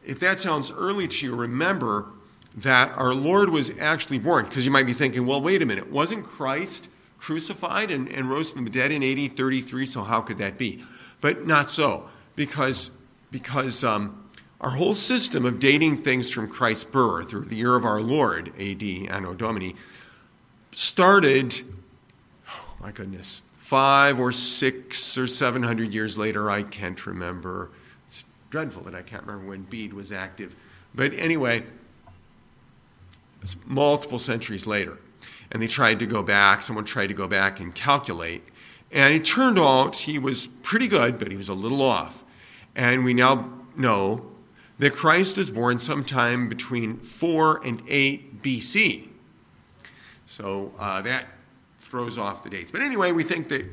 if 0.06 0.20
that 0.20 0.38
sounds 0.38 0.70
early 0.70 1.08
to 1.08 1.26
you, 1.26 1.34
remember 1.34 2.06
that 2.56 2.96
our 2.96 3.14
Lord 3.14 3.50
was 3.50 3.72
actually 3.78 4.18
born. 4.18 4.46
Because 4.46 4.64
you 4.64 4.72
might 4.72 4.86
be 4.86 4.92
thinking, 4.92 5.26
well, 5.26 5.40
wait 5.40 5.62
a 5.62 5.66
minute, 5.66 5.90
wasn't 5.90 6.24
Christ 6.24 6.88
crucified 7.18 7.90
and, 7.90 8.08
and 8.08 8.30
rose 8.30 8.50
from 8.50 8.64
the 8.64 8.70
dead 8.70 8.90
in 8.90 9.02
AD 9.02 9.36
33? 9.36 9.86
So 9.86 10.02
how 10.02 10.20
could 10.20 10.38
that 10.38 10.58
be? 10.58 10.82
But 11.20 11.46
not 11.46 11.68
so, 11.70 12.08
because, 12.36 12.90
because 13.30 13.82
um, 13.82 14.28
our 14.60 14.70
whole 14.70 14.94
system 14.94 15.44
of 15.44 15.60
dating 15.60 16.02
things 16.02 16.30
from 16.30 16.48
Christ's 16.48 16.84
birth 16.84 17.34
or 17.34 17.40
the 17.40 17.56
year 17.56 17.76
of 17.76 17.84
our 17.84 18.00
Lord, 18.00 18.52
AD, 18.58 18.82
Anno 18.82 19.34
Domini, 19.34 19.74
started, 20.72 21.54
oh 22.48 22.74
my 22.80 22.92
goodness, 22.92 23.42
five 23.58 24.18
or 24.18 24.32
six 24.32 25.18
or 25.18 25.26
seven 25.26 25.62
hundred 25.62 25.92
years 25.92 26.16
later. 26.16 26.50
I 26.50 26.62
can't 26.62 27.04
remember. 27.06 27.70
It's 28.06 28.24
dreadful 28.50 28.82
that 28.84 28.94
I 28.94 29.02
can't 29.02 29.24
remember 29.26 29.48
when 29.48 29.62
Bede 29.62 29.92
was 29.92 30.12
active. 30.12 30.54
But 30.94 31.12
anyway, 31.14 31.64
it's 33.42 33.56
multiple 33.66 34.18
centuries 34.18 34.66
later. 34.66 34.98
And 35.50 35.62
they 35.62 35.66
tried 35.66 35.98
to 36.00 36.06
go 36.06 36.22
back, 36.22 36.62
someone 36.62 36.84
tried 36.84 37.08
to 37.08 37.14
go 37.14 37.26
back 37.26 37.60
and 37.60 37.74
calculate. 37.74 38.42
And 38.90 39.14
it 39.14 39.24
turned 39.24 39.58
out 39.58 39.96
he 39.96 40.18
was 40.18 40.46
pretty 40.46 40.88
good, 40.88 41.18
but 41.18 41.30
he 41.30 41.36
was 41.36 41.48
a 41.48 41.54
little 41.54 41.82
off. 41.82 42.24
And 42.74 43.04
we 43.04 43.12
now 43.14 43.52
know 43.76 44.24
that 44.78 44.94
Christ 44.94 45.36
was 45.36 45.50
born 45.50 45.78
sometime 45.78 46.48
between 46.48 46.98
4 46.98 47.66
and 47.66 47.82
8 47.86 48.42
BC. 48.42 49.08
So 50.26 50.72
uh, 50.78 51.02
that 51.02 51.26
throws 51.80 52.18
off 52.18 52.42
the 52.42 52.50
dates. 52.50 52.70
But 52.70 52.82
anyway, 52.82 53.12
we 53.12 53.24
think 53.24 53.48
that 53.48 53.66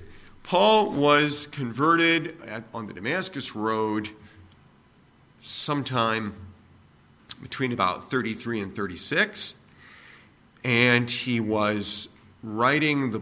Paul 0.43 0.91
was 0.91 1.47
converted 1.47 2.41
at, 2.43 2.63
on 2.73 2.87
the 2.87 2.93
Damascus 2.93 3.55
Road 3.55 4.09
sometime 5.41 6.33
between 7.41 7.71
about 7.71 8.09
33 8.09 8.61
and 8.61 8.75
36. 8.75 9.55
And 10.63 11.09
he 11.09 11.39
was 11.39 12.09
writing 12.41 13.11
the 13.11 13.21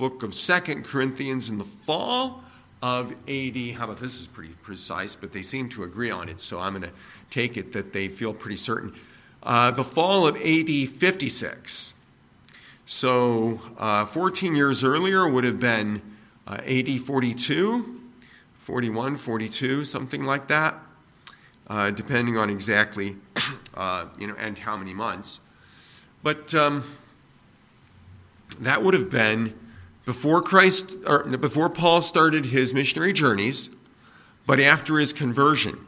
book 0.00 0.22
of 0.24 0.34
Second 0.34 0.84
Corinthians 0.84 1.48
in 1.48 1.58
the 1.58 1.64
fall 1.64 2.42
of 2.82 3.12
AD. 3.28 3.56
How 3.76 3.84
about 3.84 3.98
this 3.98 4.20
is 4.20 4.26
pretty 4.26 4.54
precise, 4.62 5.14
but 5.14 5.32
they 5.32 5.42
seem 5.42 5.68
to 5.68 5.84
agree 5.84 6.10
on 6.10 6.28
it, 6.28 6.40
so 6.40 6.58
I'm 6.58 6.72
going 6.72 6.82
to 6.82 6.92
take 7.30 7.56
it 7.56 7.72
that 7.74 7.92
they 7.92 8.08
feel 8.08 8.34
pretty 8.34 8.56
certain. 8.56 8.94
Uh, 9.42 9.70
the 9.70 9.84
fall 9.84 10.26
of 10.26 10.36
AD 10.36 10.88
56. 10.88 11.94
So 12.86 13.60
uh, 13.78 14.04
14 14.06 14.56
years 14.56 14.82
earlier 14.82 15.28
would 15.28 15.44
have 15.44 15.60
been 15.60 16.02
uh, 16.46 16.58
AD 16.66 17.00
42, 17.00 18.00
41, 18.58 19.16
42, 19.16 19.84
something 19.84 20.24
like 20.24 20.48
that 20.48 20.74
uh, 21.70 21.90
depending 21.92 22.36
on 22.36 22.50
exactly, 22.50 23.16
uh, 23.74 24.06
you 24.18 24.26
know, 24.26 24.34
and 24.38 24.58
how 24.58 24.76
many 24.76 24.92
months. 24.92 25.40
But 26.22 26.54
um, 26.54 26.84
that 28.58 28.82
would 28.82 28.92
have 28.92 29.08
been 29.08 29.54
before 30.10 30.42
Christ, 30.42 30.96
or 31.06 31.22
before 31.22 31.70
Paul 31.70 32.02
started 32.02 32.46
his 32.46 32.74
missionary 32.74 33.12
journeys, 33.12 33.70
but 34.44 34.58
after 34.58 34.98
his 34.98 35.12
conversion. 35.12 35.86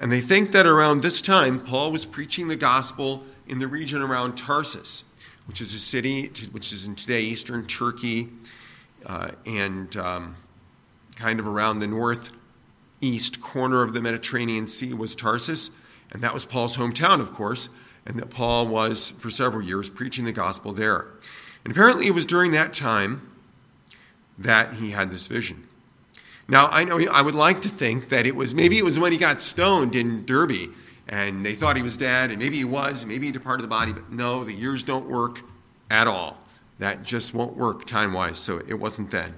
And 0.00 0.10
they 0.10 0.20
think 0.20 0.50
that 0.50 0.66
around 0.66 1.00
this 1.02 1.22
time, 1.22 1.60
Paul 1.60 1.92
was 1.92 2.04
preaching 2.04 2.48
the 2.48 2.56
gospel 2.56 3.22
in 3.46 3.60
the 3.60 3.68
region 3.68 4.02
around 4.02 4.36
Tarsus, 4.36 5.04
which 5.46 5.60
is 5.60 5.72
a 5.74 5.78
city 5.78 6.28
which 6.50 6.72
is 6.72 6.86
in 6.86 6.96
today 6.96 7.20
eastern 7.20 7.64
Turkey 7.68 8.30
uh, 9.06 9.30
and 9.46 9.96
um, 9.96 10.34
kind 11.14 11.38
of 11.38 11.46
around 11.46 11.78
the 11.78 11.86
north 11.86 12.30
east 13.00 13.40
corner 13.40 13.84
of 13.84 13.92
the 13.92 14.02
Mediterranean 14.02 14.66
Sea 14.66 14.92
was 14.92 15.14
Tarsus, 15.14 15.70
and 16.10 16.20
that 16.20 16.34
was 16.34 16.44
Paul's 16.44 16.76
hometown, 16.76 17.20
of 17.20 17.32
course, 17.32 17.68
and 18.06 18.18
that 18.18 18.28
Paul 18.28 18.66
was, 18.66 19.12
for 19.12 19.30
several 19.30 19.62
years, 19.62 19.88
preaching 19.88 20.24
the 20.24 20.32
gospel 20.32 20.72
there. 20.72 21.06
And 21.64 21.72
apparently, 21.72 22.08
it 22.08 22.12
was 22.12 22.26
during 22.26 22.50
that 22.50 22.72
time 22.72 23.28
that 24.38 24.74
he 24.74 24.90
had 24.90 25.10
this 25.10 25.26
vision. 25.26 25.66
Now, 26.48 26.66
I 26.68 26.84
know 26.84 27.00
I 27.10 27.22
would 27.22 27.34
like 27.34 27.62
to 27.62 27.68
think 27.68 28.08
that 28.08 28.26
it 28.26 28.36
was 28.36 28.54
maybe 28.54 28.78
it 28.78 28.84
was 28.84 28.98
when 28.98 29.12
he 29.12 29.18
got 29.18 29.40
stoned 29.40 29.94
in 29.96 30.24
Derbe 30.26 30.72
and 31.08 31.44
they 31.44 31.54
thought 31.54 31.76
he 31.76 31.82
was 31.82 31.96
dead, 31.96 32.30
and 32.30 32.38
maybe 32.38 32.56
he 32.56 32.64
was, 32.64 33.04
maybe 33.04 33.26
he 33.26 33.32
departed 33.32 33.62
the 33.62 33.68
body, 33.68 33.92
but 33.92 34.10
no, 34.10 34.44
the 34.44 34.52
years 34.52 34.84
don't 34.84 35.08
work 35.08 35.40
at 35.90 36.06
all. 36.06 36.38
That 36.78 37.02
just 37.02 37.34
won't 37.34 37.56
work 37.56 37.84
time 37.84 38.12
wise, 38.12 38.38
so 38.38 38.58
it 38.66 38.74
wasn't 38.74 39.10
then. 39.10 39.34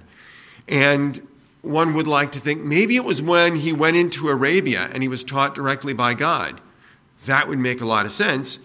And 0.67 1.27
one 1.61 1.93
would 1.93 2.07
like 2.07 2.31
to 2.33 2.39
think 2.39 2.61
maybe 2.61 2.95
it 2.95 3.03
was 3.03 3.21
when 3.21 3.55
he 3.55 3.73
went 3.73 3.97
into 3.97 4.29
Arabia 4.29 4.89
and 4.93 5.01
he 5.01 5.09
was 5.09 5.23
taught 5.23 5.55
directly 5.55 5.93
by 5.93 6.13
God. 6.13 6.61
That 7.25 7.47
would 7.47 7.59
make 7.59 7.81
a 7.81 7.85
lot 7.85 8.05
of 8.05 8.11
sense, 8.11 8.59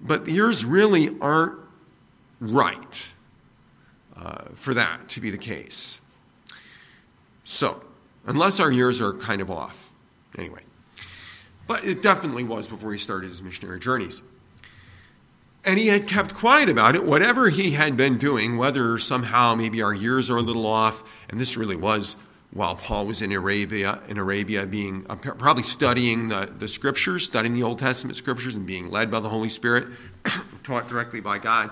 but 0.00 0.24
the 0.24 0.32
years 0.32 0.64
really 0.64 1.18
aren't 1.20 1.58
right 2.40 3.13
uh, 4.24 4.44
for 4.54 4.74
that 4.74 5.08
to 5.10 5.20
be 5.20 5.30
the 5.30 5.38
case. 5.38 6.00
So, 7.44 7.84
unless 8.26 8.58
our 8.58 8.72
years 8.72 9.00
are 9.00 9.12
kind 9.12 9.42
of 9.42 9.50
off. 9.50 9.92
Anyway. 10.38 10.62
But 11.66 11.84
it 11.84 12.02
definitely 12.02 12.44
was 12.44 12.66
before 12.66 12.92
he 12.92 12.98
started 12.98 13.28
his 13.28 13.42
missionary 13.42 13.78
journeys. 13.78 14.22
And 15.64 15.78
he 15.78 15.88
had 15.88 16.06
kept 16.06 16.34
quiet 16.34 16.68
about 16.68 16.94
it, 16.94 17.04
whatever 17.04 17.48
he 17.48 17.70
had 17.70 17.96
been 17.96 18.18
doing, 18.18 18.58
whether 18.58 18.98
somehow 18.98 19.54
maybe 19.54 19.80
our 19.80 19.94
years 19.94 20.28
are 20.28 20.36
a 20.36 20.42
little 20.42 20.66
off, 20.66 21.02
and 21.30 21.40
this 21.40 21.56
really 21.56 21.76
was 21.76 22.16
while 22.54 22.76
Paul 22.76 23.06
was 23.06 23.20
in 23.20 23.32
Arabia, 23.32 24.00
in 24.08 24.16
Arabia 24.16 24.64
being 24.64 25.04
uh, 25.10 25.16
probably 25.16 25.64
studying 25.64 26.28
the, 26.28 26.52
the 26.56 26.68
scriptures, 26.68 27.24
studying 27.24 27.52
the 27.52 27.64
Old 27.64 27.80
Testament 27.80 28.16
scriptures, 28.16 28.54
and 28.54 28.64
being 28.64 28.90
led 28.90 29.10
by 29.10 29.20
the 29.20 29.28
Holy 29.28 29.48
Spirit, 29.48 29.88
taught 30.62 30.88
directly 30.88 31.20
by 31.20 31.38
God. 31.38 31.70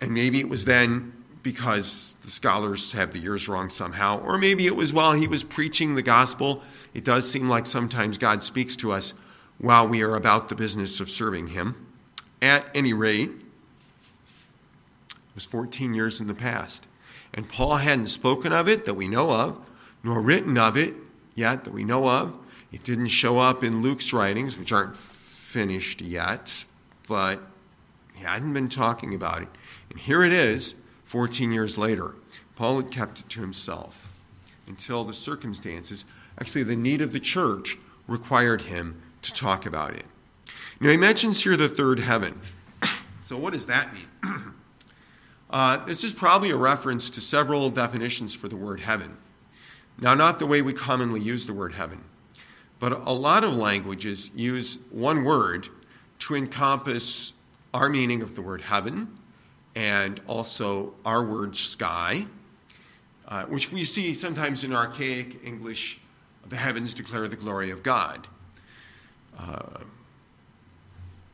And 0.00 0.12
maybe 0.12 0.38
it 0.38 0.48
was 0.48 0.64
then 0.64 1.12
because 1.44 2.16
the 2.22 2.30
scholars 2.30 2.92
have 2.92 3.12
the 3.12 3.18
years 3.18 3.48
wrong 3.48 3.68
somehow, 3.68 4.18
or 4.20 4.38
maybe 4.38 4.66
it 4.66 4.74
was 4.74 4.92
while 4.92 5.12
he 5.12 5.28
was 5.28 5.44
preaching 5.44 5.94
the 5.94 6.02
gospel. 6.02 6.62
It 6.94 7.04
does 7.04 7.30
seem 7.30 7.48
like 7.48 7.66
sometimes 7.66 8.18
God 8.18 8.42
speaks 8.42 8.76
to 8.78 8.90
us 8.90 9.12
while 9.58 9.86
we 9.86 10.02
are 10.02 10.16
about 10.16 10.48
the 10.48 10.54
business 10.54 11.00
of 11.00 11.10
serving 11.10 11.48
him. 11.48 11.86
At 12.40 12.64
any 12.74 12.94
rate, 12.94 13.28
it 13.28 15.14
was 15.34 15.44
14 15.44 15.92
years 15.92 16.20
in 16.20 16.28
the 16.28 16.34
past. 16.34 16.86
And 17.34 17.46
Paul 17.46 17.76
hadn't 17.76 18.06
spoken 18.06 18.52
of 18.52 18.66
it 18.66 18.86
that 18.86 18.94
we 18.94 19.06
know 19.06 19.30
of, 19.30 19.60
nor 20.02 20.22
written 20.22 20.56
of 20.56 20.78
it 20.78 20.94
yet 21.34 21.64
that 21.64 21.74
we 21.74 21.84
know 21.84 22.08
of. 22.08 22.38
It 22.72 22.84
didn't 22.84 23.08
show 23.08 23.38
up 23.38 23.62
in 23.62 23.82
Luke's 23.82 24.14
writings, 24.14 24.58
which 24.58 24.72
aren't 24.72 24.96
finished 24.96 26.00
yet, 26.00 26.64
but 27.06 27.42
he 28.14 28.24
hadn't 28.24 28.54
been 28.54 28.70
talking 28.70 29.14
about 29.14 29.42
it. 29.42 29.48
And 29.90 30.00
here 30.00 30.22
it 30.22 30.32
is 30.32 30.74
14 31.14 31.52
years 31.52 31.78
later, 31.78 32.16
Paul 32.56 32.78
had 32.78 32.90
kept 32.90 33.20
it 33.20 33.28
to 33.28 33.40
himself 33.40 34.20
until 34.66 35.04
the 35.04 35.12
circumstances, 35.12 36.06
actually, 36.40 36.64
the 36.64 36.74
need 36.74 37.00
of 37.00 37.12
the 37.12 37.20
church, 37.20 37.78
required 38.08 38.62
him 38.62 39.00
to 39.22 39.32
talk 39.32 39.64
about 39.64 39.94
it. 39.94 40.06
Now, 40.80 40.90
he 40.90 40.96
mentions 40.96 41.44
here 41.44 41.56
the 41.56 41.68
third 41.68 42.00
heaven. 42.00 42.40
So, 43.20 43.38
what 43.38 43.52
does 43.52 43.66
that 43.66 43.94
mean? 43.94 44.08
Uh, 45.50 45.76
this 45.84 46.02
is 46.02 46.12
probably 46.12 46.50
a 46.50 46.56
reference 46.56 47.10
to 47.10 47.20
several 47.20 47.70
definitions 47.70 48.34
for 48.34 48.48
the 48.48 48.56
word 48.56 48.80
heaven. 48.80 49.16
Now, 50.00 50.14
not 50.14 50.40
the 50.40 50.46
way 50.46 50.62
we 50.62 50.72
commonly 50.72 51.20
use 51.20 51.46
the 51.46 51.52
word 51.52 51.74
heaven, 51.74 52.02
but 52.80 53.06
a 53.06 53.12
lot 53.12 53.44
of 53.44 53.54
languages 53.54 54.32
use 54.34 54.80
one 54.90 55.22
word 55.22 55.68
to 56.20 56.34
encompass 56.34 57.34
our 57.72 57.88
meaning 57.88 58.20
of 58.20 58.34
the 58.34 58.42
word 58.42 58.62
heaven 58.62 59.16
and 59.74 60.20
also 60.26 60.94
our 61.04 61.24
word 61.24 61.56
sky, 61.56 62.26
uh, 63.28 63.44
which 63.44 63.72
we 63.72 63.84
see 63.84 64.14
sometimes 64.14 64.64
in 64.64 64.72
archaic 64.72 65.44
English, 65.44 66.00
the 66.48 66.56
heavens 66.56 66.94
declare 66.94 67.26
the 67.26 67.36
glory 67.36 67.70
of 67.70 67.82
God, 67.82 68.26
uh, 69.38 69.80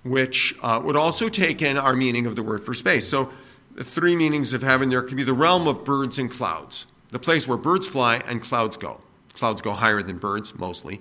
which 0.04 0.54
uh, 0.62 0.80
would 0.82 0.96
also 0.96 1.28
take 1.28 1.62
in 1.62 1.76
our 1.76 1.94
meaning 1.94 2.26
of 2.26 2.36
the 2.36 2.42
word 2.42 2.64
for 2.64 2.74
space. 2.74 3.08
So, 3.08 3.30
the 3.74 3.84
three 3.84 4.16
meanings 4.16 4.52
of 4.52 4.62
heaven 4.62 4.90
there 4.90 5.02
could 5.02 5.16
be 5.16 5.22
the 5.22 5.32
realm 5.34 5.68
of 5.68 5.84
birds 5.84 6.18
and 6.18 6.30
clouds, 6.30 6.86
the 7.10 7.18
place 7.18 7.46
where 7.46 7.56
birds 7.56 7.86
fly 7.86 8.20
and 8.26 8.42
clouds 8.42 8.76
go. 8.76 9.00
Clouds 9.34 9.62
go 9.62 9.72
higher 9.72 10.02
than 10.02 10.18
birds, 10.18 10.54
mostly. 10.58 11.00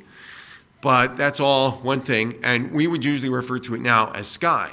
But 0.82 1.18
that's 1.18 1.40
all 1.40 1.72
one 1.72 2.02
thing, 2.02 2.40
and 2.44 2.72
we 2.72 2.88
would 2.88 3.04
usually 3.04 3.30
refer 3.30 3.60
to 3.60 3.76
it 3.76 3.82
now 3.82 4.12
as 4.12 4.28
sky. 4.28 4.72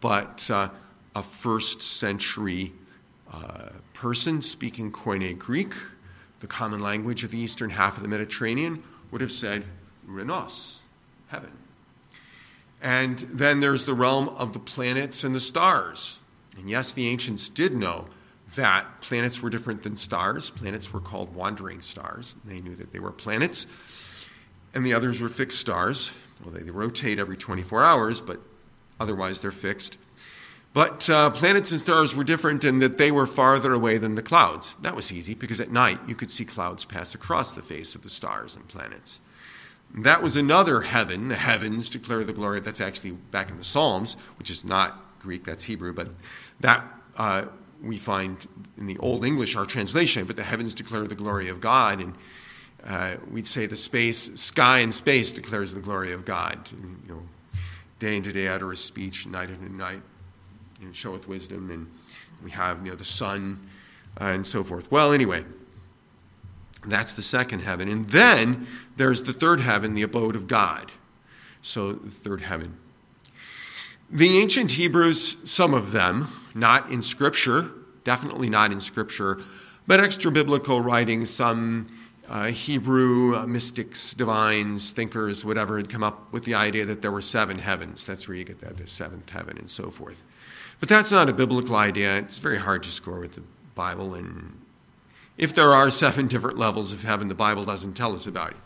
But 0.00 0.48
uh, 0.50 0.68
a 1.14 1.22
first 1.22 1.82
century 1.82 2.72
uh, 3.32 3.70
person 3.94 4.42
speaking 4.42 4.92
Koine 4.92 5.38
Greek, 5.38 5.74
the 6.40 6.46
common 6.46 6.80
language 6.80 7.24
of 7.24 7.30
the 7.30 7.38
eastern 7.38 7.70
half 7.70 7.96
of 7.96 8.02
the 8.02 8.08
Mediterranean, 8.08 8.82
would 9.10 9.20
have 9.20 9.32
said 9.32 9.64
Ouranos, 10.08 10.80
heaven. 11.28 11.52
And 12.82 13.18
then 13.32 13.60
there's 13.60 13.84
the 13.84 13.94
realm 13.94 14.28
of 14.30 14.52
the 14.52 14.58
planets 14.58 15.22
and 15.22 15.34
the 15.34 15.40
stars. 15.40 16.20
And 16.58 16.68
yes, 16.68 16.92
the 16.92 17.08
ancients 17.08 17.48
did 17.48 17.74
know 17.74 18.06
that 18.56 19.00
planets 19.00 19.40
were 19.40 19.50
different 19.50 19.82
than 19.82 19.96
stars. 19.96 20.50
Planets 20.50 20.92
were 20.92 21.00
called 21.00 21.34
wandering 21.34 21.80
stars. 21.80 22.36
They 22.44 22.60
knew 22.60 22.74
that 22.74 22.92
they 22.92 22.98
were 22.98 23.12
planets, 23.12 23.66
and 24.74 24.84
the 24.84 24.92
others 24.92 25.20
were 25.20 25.28
fixed 25.28 25.58
stars. 25.58 26.10
Well, 26.44 26.52
they, 26.52 26.62
they 26.62 26.70
rotate 26.70 27.18
every 27.18 27.36
24 27.36 27.82
hours, 27.82 28.20
but 28.20 28.40
otherwise 29.00 29.40
they're 29.40 29.50
fixed. 29.50 29.96
But 30.74 31.10
uh, 31.10 31.30
planets 31.30 31.70
and 31.70 31.80
stars 31.80 32.14
were 32.14 32.24
different 32.24 32.64
in 32.64 32.78
that 32.78 32.96
they 32.96 33.10
were 33.10 33.26
farther 33.26 33.74
away 33.74 33.98
than 33.98 34.14
the 34.14 34.22
clouds. 34.22 34.74
That 34.80 34.96
was 34.96 35.12
easy 35.12 35.34
because 35.34 35.60
at 35.60 35.70
night 35.70 35.98
you 36.06 36.14
could 36.14 36.30
see 36.30 36.46
clouds 36.46 36.84
pass 36.86 37.14
across 37.14 37.52
the 37.52 37.62
face 37.62 37.94
of 37.94 38.02
the 38.02 38.08
stars 38.08 38.56
and 38.56 38.66
planets. 38.68 39.20
That 39.94 40.22
was 40.22 40.36
another 40.36 40.80
heaven. 40.80 41.28
The 41.28 41.34
heavens 41.34 41.90
declare 41.90 42.24
the 42.24 42.32
glory. 42.32 42.60
That's 42.60 42.80
actually 42.80 43.12
back 43.12 43.50
in 43.50 43.58
the 43.58 43.64
Psalms, 43.64 44.16
which 44.38 44.50
is 44.50 44.64
not 44.64 44.98
Greek, 45.20 45.44
that's 45.44 45.62
Hebrew, 45.62 45.92
but 45.92 46.08
that 46.60 46.82
uh, 47.18 47.44
we 47.82 47.98
find 47.98 48.46
in 48.78 48.86
the 48.86 48.96
Old 48.98 49.26
English, 49.26 49.54
our 49.54 49.66
translation, 49.66 50.24
but 50.24 50.36
the 50.36 50.42
heavens 50.42 50.74
declare 50.74 51.06
the 51.06 51.14
glory 51.14 51.50
of 51.50 51.60
God. 51.60 52.00
And 52.00 52.14
uh, 52.86 53.16
we'd 53.30 53.46
say 53.46 53.66
the 53.66 53.76
space, 53.76 54.30
sky 54.40 54.78
and 54.78 54.94
space 54.94 55.32
declares 55.32 55.74
the 55.74 55.80
glory 55.80 56.12
of 56.12 56.24
God. 56.24 56.70
And, 56.72 57.02
you 57.06 57.14
know, 57.14 57.22
day 57.98 58.16
into 58.16 58.32
day 58.32 58.48
utter 58.48 58.72
a 58.72 58.76
speech, 58.76 59.26
night 59.26 59.50
into 59.50 59.70
night 59.70 60.00
showeth 60.92 61.28
wisdom, 61.28 61.70
and 61.70 61.86
we 62.42 62.50
have 62.50 62.84
you 62.84 62.90
know 62.90 62.96
the 62.96 63.04
sun 63.04 63.60
uh, 64.20 64.24
and 64.26 64.46
so 64.46 64.62
forth. 64.62 64.90
Well, 64.90 65.12
anyway, 65.12 65.44
that's 66.86 67.12
the 67.12 67.22
second 67.22 67.60
heaven, 67.60 67.88
and 67.88 68.08
then 68.08 68.66
there's 68.96 69.22
the 69.22 69.32
third 69.32 69.60
heaven, 69.60 69.94
the 69.94 70.02
abode 70.02 70.36
of 70.36 70.48
God. 70.48 70.90
So 71.62 71.92
the 71.92 72.10
third 72.10 72.40
heaven. 72.40 72.76
The 74.10 74.38
ancient 74.38 74.72
Hebrews, 74.72 75.36
some 75.44 75.72
of 75.72 75.92
them, 75.92 76.28
not 76.54 76.90
in 76.90 77.00
Scripture, 77.00 77.70
definitely 78.04 78.50
not 78.50 78.72
in 78.72 78.80
Scripture, 78.80 79.40
but 79.86 80.00
extra 80.00 80.30
biblical 80.30 80.80
writings, 80.80 81.30
some 81.30 81.88
uh, 82.28 82.46
Hebrew 82.46 83.36
uh, 83.36 83.46
mystics, 83.46 84.14
divines, 84.14 84.92
thinkers, 84.92 85.44
whatever, 85.44 85.76
had 85.76 85.88
come 85.88 86.02
up 86.02 86.32
with 86.32 86.44
the 86.44 86.54
idea 86.54 86.84
that 86.84 87.02
there 87.02 87.10
were 87.10 87.22
seven 87.22 87.58
heavens. 87.58 88.06
That's 88.06 88.28
where 88.28 88.36
you 88.36 88.44
get 88.44 88.58
that, 88.60 88.76
the 88.76 88.86
seventh 88.86 89.30
heaven, 89.30 89.56
and 89.58 89.68
so 89.68 89.90
forth. 89.90 90.24
But 90.82 90.88
that's 90.88 91.12
not 91.12 91.28
a 91.28 91.32
biblical 91.32 91.76
idea. 91.76 92.18
It's 92.18 92.38
very 92.38 92.58
hard 92.58 92.82
to 92.82 92.88
score 92.88 93.20
with 93.20 93.36
the 93.36 93.44
Bible. 93.76 94.14
And 94.14 94.60
if 95.38 95.54
there 95.54 95.70
are 95.70 95.90
seven 95.90 96.26
different 96.26 96.58
levels 96.58 96.90
of 96.90 97.04
heaven, 97.04 97.28
the 97.28 97.36
Bible 97.36 97.64
doesn't 97.64 97.92
tell 97.92 98.16
us 98.16 98.26
about 98.26 98.50
it. 98.50 98.56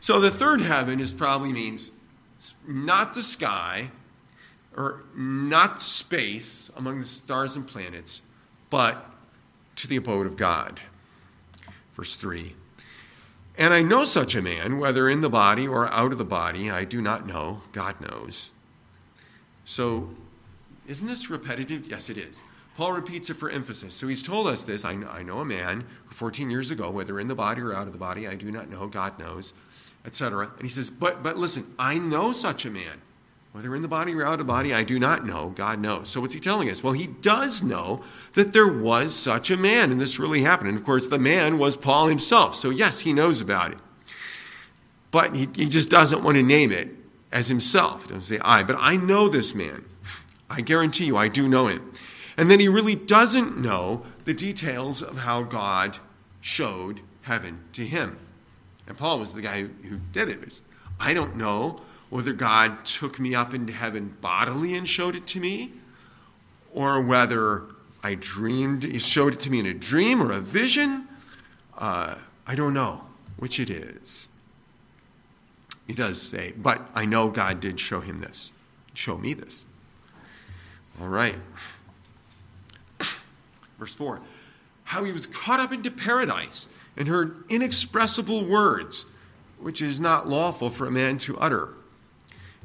So 0.00 0.18
the 0.18 0.32
third 0.32 0.60
heaven 0.60 0.98
is 0.98 1.12
probably 1.12 1.52
means 1.52 1.92
not 2.66 3.14
the 3.14 3.22
sky 3.22 3.92
or 4.76 5.04
not 5.14 5.80
space 5.80 6.68
among 6.76 6.98
the 6.98 7.04
stars 7.04 7.54
and 7.54 7.64
planets, 7.64 8.22
but 8.68 9.08
to 9.76 9.86
the 9.86 9.94
abode 9.94 10.26
of 10.26 10.36
God. 10.36 10.80
Verse 11.92 12.16
3. 12.16 12.56
And 13.56 13.72
I 13.72 13.82
know 13.82 14.04
such 14.04 14.34
a 14.34 14.42
man, 14.42 14.78
whether 14.78 15.08
in 15.08 15.20
the 15.20 15.30
body 15.30 15.68
or 15.68 15.86
out 15.92 16.10
of 16.10 16.18
the 16.18 16.24
body, 16.24 16.72
I 16.72 16.82
do 16.82 17.00
not 17.00 17.24
know. 17.24 17.60
God 17.70 18.00
knows. 18.00 18.50
So 19.64 20.10
isn't 20.92 21.08
this 21.08 21.30
repetitive? 21.30 21.88
Yes, 21.88 22.10
it 22.10 22.18
is. 22.18 22.42
Paul 22.76 22.92
repeats 22.92 23.30
it 23.30 23.34
for 23.34 23.48
emphasis. 23.48 23.94
So 23.94 24.08
he's 24.08 24.22
told 24.22 24.46
us 24.46 24.62
this 24.62 24.84
I 24.84 24.94
know, 24.94 25.08
I 25.08 25.22
know 25.22 25.40
a 25.40 25.44
man 25.44 25.86
who 26.04 26.14
14 26.14 26.50
years 26.50 26.70
ago, 26.70 26.90
whether 26.90 27.18
in 27.18 27.28
the 27.28 27.34
body 27.34 27.62
or 27.62 27.72
out 27.72 27.86
of 27.86 27.94
the 27.94 27.98
body, 27.98 28.28
I 28.28 28.34
do 28.34 28.50
not 28.50 28.68
know, 28.68 28.86
God 28.88 29.18
knows, 29.18 29.54
etc. 30.04 30.50
And 30.54 30.62
he 30.62 30.68
says, 30.68 30.90
but, 30.90 31.22
but 31.22 31.38
listen, 31.38 31.64
I 31.78 31.96
know 31.96 32.32
such 32.32 32.66
a 32.66 32.70
man. 32.70 33.00
Whether 33.52 33.74
in 33.74 33.80
the 33.80 33.88
body 33.88 34.14
or 34.14 34.24
out 34.24 34.34
of 34.34 34.38
the 34.38 34.44
body, 34.44 34.74
I 34.74 34.82
do 34.82 34.98
not 34.98 35.26
know, 35.26 35.50
God 35.50 35.78
knows. 35.78 36.10
So 36.10 36.20
what's 36.20 36.34
he 36.34 36.40
telling 36.40 36.68
us? 36.68 36.82
Well, 36.82 36.92
he 36.92 37.06
does 37.06 37.62
know 37.62 38.04
that 38.34 38.52
there 38.52 38.68
was 38.68 39.14
such 39.14 39.50
a 39.50 39.56
man, 39.56 39.90
and 39.90 40.00
this 40.00 40.18
really 40.18 40.42
happened. 40.42 40.68
And 40.70 40.78
of 40.78 40.84
course, 40.84 41.06
the 41.06 41.18
man 41.18 41.58
was 41.58 41.74
Paul 41.76 42.08
himself. 42.08 42.54
So 42.54 42.68
yes, 42.70 43.00
he 43.00 43.14
knows 43.14 43.40
about 43.40 43.72
it. 43.72 43.78
But 45.10 45.36
he, 45.36 45.48
he 45.54 45.68
just 45.68 45.90
doesn't 45.90 46.22
want 46.22 46.36
to 46.36 46.42
name 46.42 46.70
it 46.70 46.88
as 47.30 47.48
himself. 47.48 48.04
He 48.04 48.08
doesn't 48.14 48.36
say 48.36 48.38
I, 48.42 48.62
but 48.62 48.76
I 48.78 48.96
know 48.96 49.28
this 49.28 49.54
man. 49.54 49.84
I 50.52 50.60
guarantee 50.60 51.06
you, 51.06 51.16
I 51.16 51.28
do 51.28 51.48
know 51.48 51.66
him. 51.68 51.92
And 52.36 52.50
then 52.50 52.60
he 52.60 52.68
really 52.68 52.94
doesn't 52.94 53.56
know 53.56 54.04
the 54.24 54.34
details 54.34 55.02
of 55.02 55.18
how 55.18 55.42
God 55.42 55.96
showed 56.42 57.00
heaven 57.22 57.64
to 57.72 57.86
him. 57.86 58.18
And 58.86 58.96
Paul 58.96 59.18
was 59.18 59.32
the 59.32 59.40
guy 59.40 59.62
who, 59.62 59.68
who 59.88 59.96
did 60.12 60.28
it. 60.28 60.60
I 61.00 61.14
don't 61.14 61.36
know 61.36 61.80
whether 62.10 62.34
God 62.34 62.84
took 62.84 63.18
me 63.18 63.34
up 63.34 63.54
into 63.54 63.72
heaven 63.72 64.14
bodily 64.20 64.76
and 64.76 64.86
showed 64.86 65.16
it 65.16 65.26
to 65.28 65.40
me, 65.40 65.72
or 66.74 67.00
whether 67.00 67.64
I 68.02 68.16
dreamed, 68.16 68.84
he 68.84 68.98
showed 68.98 69.32
it 69.32 69.40
to 69.40 69.50
me 69.50 69.60
in 69.60 69.66
a 69.66 69.72
dream 69.72 70.22
or 70.22 70.32
a 70.32 70.40
vision. 70.40 71.08
Uh, 71.78 72.16
I 72.46 72.54
don't 72.54 72.74
know 72.74 73.06
which 73.38 73.58
it 73.58 73.70
is. 73.70 74.28
He 75.86 75.94
does 75.94 76.20
say, 76.20 76.52
but 76.56 76.82
I 76.94 77.06
know 77.06 77.30
God 77.30 77.60
did 77.60 77.80
show 77.80 78.00
him 78.00 78.20
this, 78.20 78.52
show 78.92 79.16
me 79.16 79.32
this. 79.32 79.64
All 81.00 81.08
right. 81.08 81.36
Verse 83.78 83.94
4 83.94 84.20
How 84.84 85.04
he 85.04 85.12
was 85.12 85.26
caught 85.26 85.60
up 85.60 85.72
into 85.72 85.90
paradise 85.90 86.68
and 86.96 87.08
heard 87.08 87.44
inexpressible 87.48 88.44
words, 88.44 89.06
which 89.58 89.82
is 89.82 90.00
not 90.00 90.28
lawful 90.28 90.70
for 90.70 90.86
a 90.86 90.90
man 90.90 91.18
to 91.18 91.36
utter. 91.38 91.74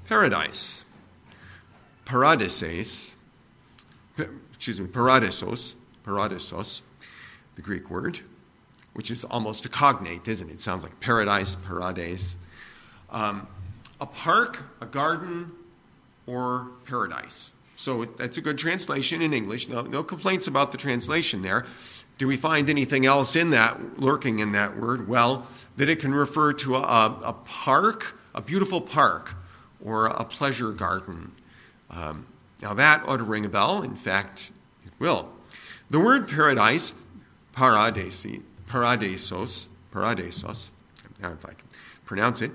Paradise. 0.06 0.84
Paradises. 2.06 3.16
Excuse 4.18 4.80
me, 4.80 4.88
paradisos. 4.88 5.76
Paradisos, 6.08 6.82
the 7.56 7.62
Greek 7.62 7.90
word, 7.90 8.22
which 8.94 9.12
is 9.12 9.26
almost 9.26 9.66
a 9.66 9.70
cognate, 9.70 10.26
isn't 10.26 10.50
it? 10.50 10.54
It 10.54 10.62
sounds 10.62 10.82
like 10.84 10.98
paradise, 11.02 11.56
parades. 11.56 12.38
Um, 13.10 13.46
a 14.00 14.06
park, 14.06 14.64
a 14.80 14.86
garden, 14.86 15.52
or 16.26 16.70
paradise. 16.86 17.52
So 17.78 18.06
that's 18.06 18.38
a 18.38 18.42
good 18.42 18.58
translation 18.58 19.22
in 19.22 19.34
English. 19.34 19.70
No, 19.70 19.84
no 19.84 20.04
complaints 20.04 20.48
about 20.48 20.72
the 20.72 20.80
translation 20.80 21.44
there. 21.44 21.68
Do 22.18 22.28
we 22.28 22.36
find 22.36 22.72
anything 22.72 23.06
else 23.06 23.36
in 23.36 23.52
that, 23.52 24.00
lurking 24.00 24.40
in 24.40 24.52
that 24.54 24.76
word? 24.76 25.08
Well, 25.08 25.46
that 25.78 25.88
it 25.88 26.00
can 26.00 26.12
refer 26.12 26.54
to 26.54 26.76
a, 26.76 27.20
a 27.24 27.34
park, 27.46 28.20
a 28.34 28.42
beautiful 28.42 28.82
park, 28.82 29.36
or 29.86 30.08
a 30.08 30.24
pleasure 30.24 30.72
garden. 30.72 31.34
Um, 31.92 32.26
now 32.64 32.74
that 32.74 33.04
ought 33.08 33.18
to 33.18 33.24
ring 33.24 33.46
a 33.46 33.50
bell. 33.50 33.84
In 33.84 33.96
fact, 33.96 34.52
it 34.84 34.92
will. 34.98 35.30
The 35.92 36.00
word 36.00 36.28
paradise, 36.28 36.96
paradesi, 37.56 38.42
paradisos, 38.68 39.70
paradisos, 39.92 40.72
if 41.20 41.46
I 41.46 41.50
can 41.50 41.68
pronounce 42.06 42.42
it, 42.42 42.52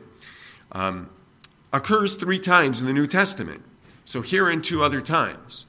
um, 0.73 1.11
occurs 1.73 2.17
three 2.17 2.41
times 2.41 2.81
in 2.81 2.89
the 2.89 2.93
New 2.93 3.07
Testament. 3.07 3.63
So 4.13 4.21
here 4.21 4.51
and 4.51 4.63
two 4.63 4.85
other 4.85 5.01
times. 5.01 5.65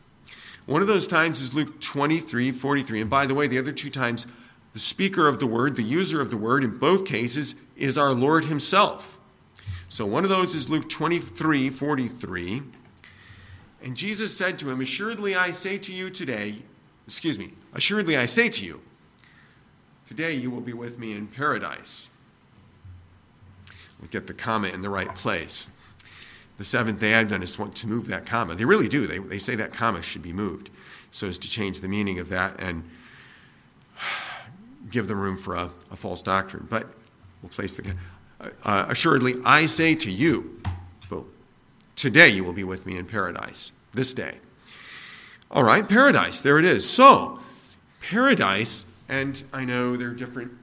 One 0.65 0.81
of 0.81 0.87
those 0.89 1.07
times 1.07 1.39
is 1.39 1.53
Luke 1.53 1.79
23, 1.79 2.51
43. 2.51 2.99
And 2.99 3.09
by 3.09 3.25
the 3.25 3.33
way, 3.33 3.47
the 3.47 3.57
other 3.57 3.71
two 3.71 3.89
times, 3.89 4.27
the 4.73 4.79
speaker 4.79 5.29
of 5.29 5.39
the 5.39 5.47
word, 5.47 5.77
the 5.77 5.81
user 5.81 6.19
of 6.19 6.29
the 6.29 6.35
word, 6.35 6.65
in 6.65 6.77
both 6.77 7.05
cases, 7.05 7.55
is 7.77 7.97
our 7.97 8.11
Lord 8.11 8.43
Himself. 8.43 9.17
So 9.87 10.05
one 10.05 10.25
of 10.25 10.29
those 10.29 10.55
is 10.55 10.69
Luke 10.69 10.89
23, 10.89 11.69
43. 11.69 12.63
And 13.81 13.95
Jesus 13.95 14.35
said 14.35 14.59
to 14.59 14.69
him, 14.69 14.81
Assuredly 14.81 15.35
I 15.35 15.51
say 15.51 15.77
to 15.77 15.93
you 15.93 16.09
today, 16.09 16.55
excuse 17.07 17.39
me, 17.39 17.53
assuredly 17.71 18.17
I 18.17 18.25
say 18.25 18.49
to 18.49 18.65
you, 18.65 18.81
today 20.05 20.33
you 20.33 20.51
will 20.51 20.59
be 20.59 20.73
with 20.73 20.99
me 20.99 21.13
in 21.13 21.27
paradise. 21.27 22.09
Get 24.11 24.27
the 24.27 24.33
comma 24.33 24.67
in 24.67 24.81
the 24.81 24.89
right 24.89 25.15
place 25.15 25.69
the 26.63 26.67
Seventh 26.67 27.01
day 27.01 27.13
Adventists 27.13 27.59
want 27.59 27.75
to 27.75 27.87
move 27.87 28.07
that 28.07 28.25
comma. 28.25 28.55
They 28.55 28.63
really 28.63 28.87
do. 28.87 29.05
They, 29.05 29.17
they 29.17 29.37
say 29.37 29.53
that 29.55 29.73
comma 29.73 30.01
should 30.01 30.21
be 30.21 30.31
moved 30.31 30.69
so 31.11 31.27
as 31.27 31.37
to 31.39 31.49
change 31.49 31.81
the 31.81 31.89
meaning 31.89 32.19
of 32.19 32.29
that 32.29 32.55
and 32.57 32.89
give 34.89 35.09
them 35.09 35.19
room 35.19 35.35
for 35.35 35.55
a, 35.55 35.69
a 35.91 35.97
false 35.97 36.23
doctrine. 36.23 36.65
But 36.69 36.87
we'll 37.41 37.49
place 37.49 37.75
the. 37.75 37.93
Uh, 38.63 38.85
assuredly, 38.87 39.35
I 39.43 39.65
say 39.65 39.93
to 39.95 40.09
you, 40.09 40.61
today 41.97 42.29
you 42.29 42.45
will 42.45 42.53
be 42.53 42.63
with 42.63 42.85
me 42.85 42.95
in 42.95 43.07
paradise, 43.07 43.73
this 43.91 44.13
day. 44.13 44.37
All 45.51 45.65
right, 45.65 45.87
paradise, 45.87 46.43
there 46.43 46.59
it 46.59 46.65
is. 46.65 46.89
So, 46.89 47.41
paradise, 48.01 48.85
and 49.09 49.43
I 49.51 49.65
know 49.65 49.97
there 49.97 50.07
are 50.07 50.13
different 50.13 50.53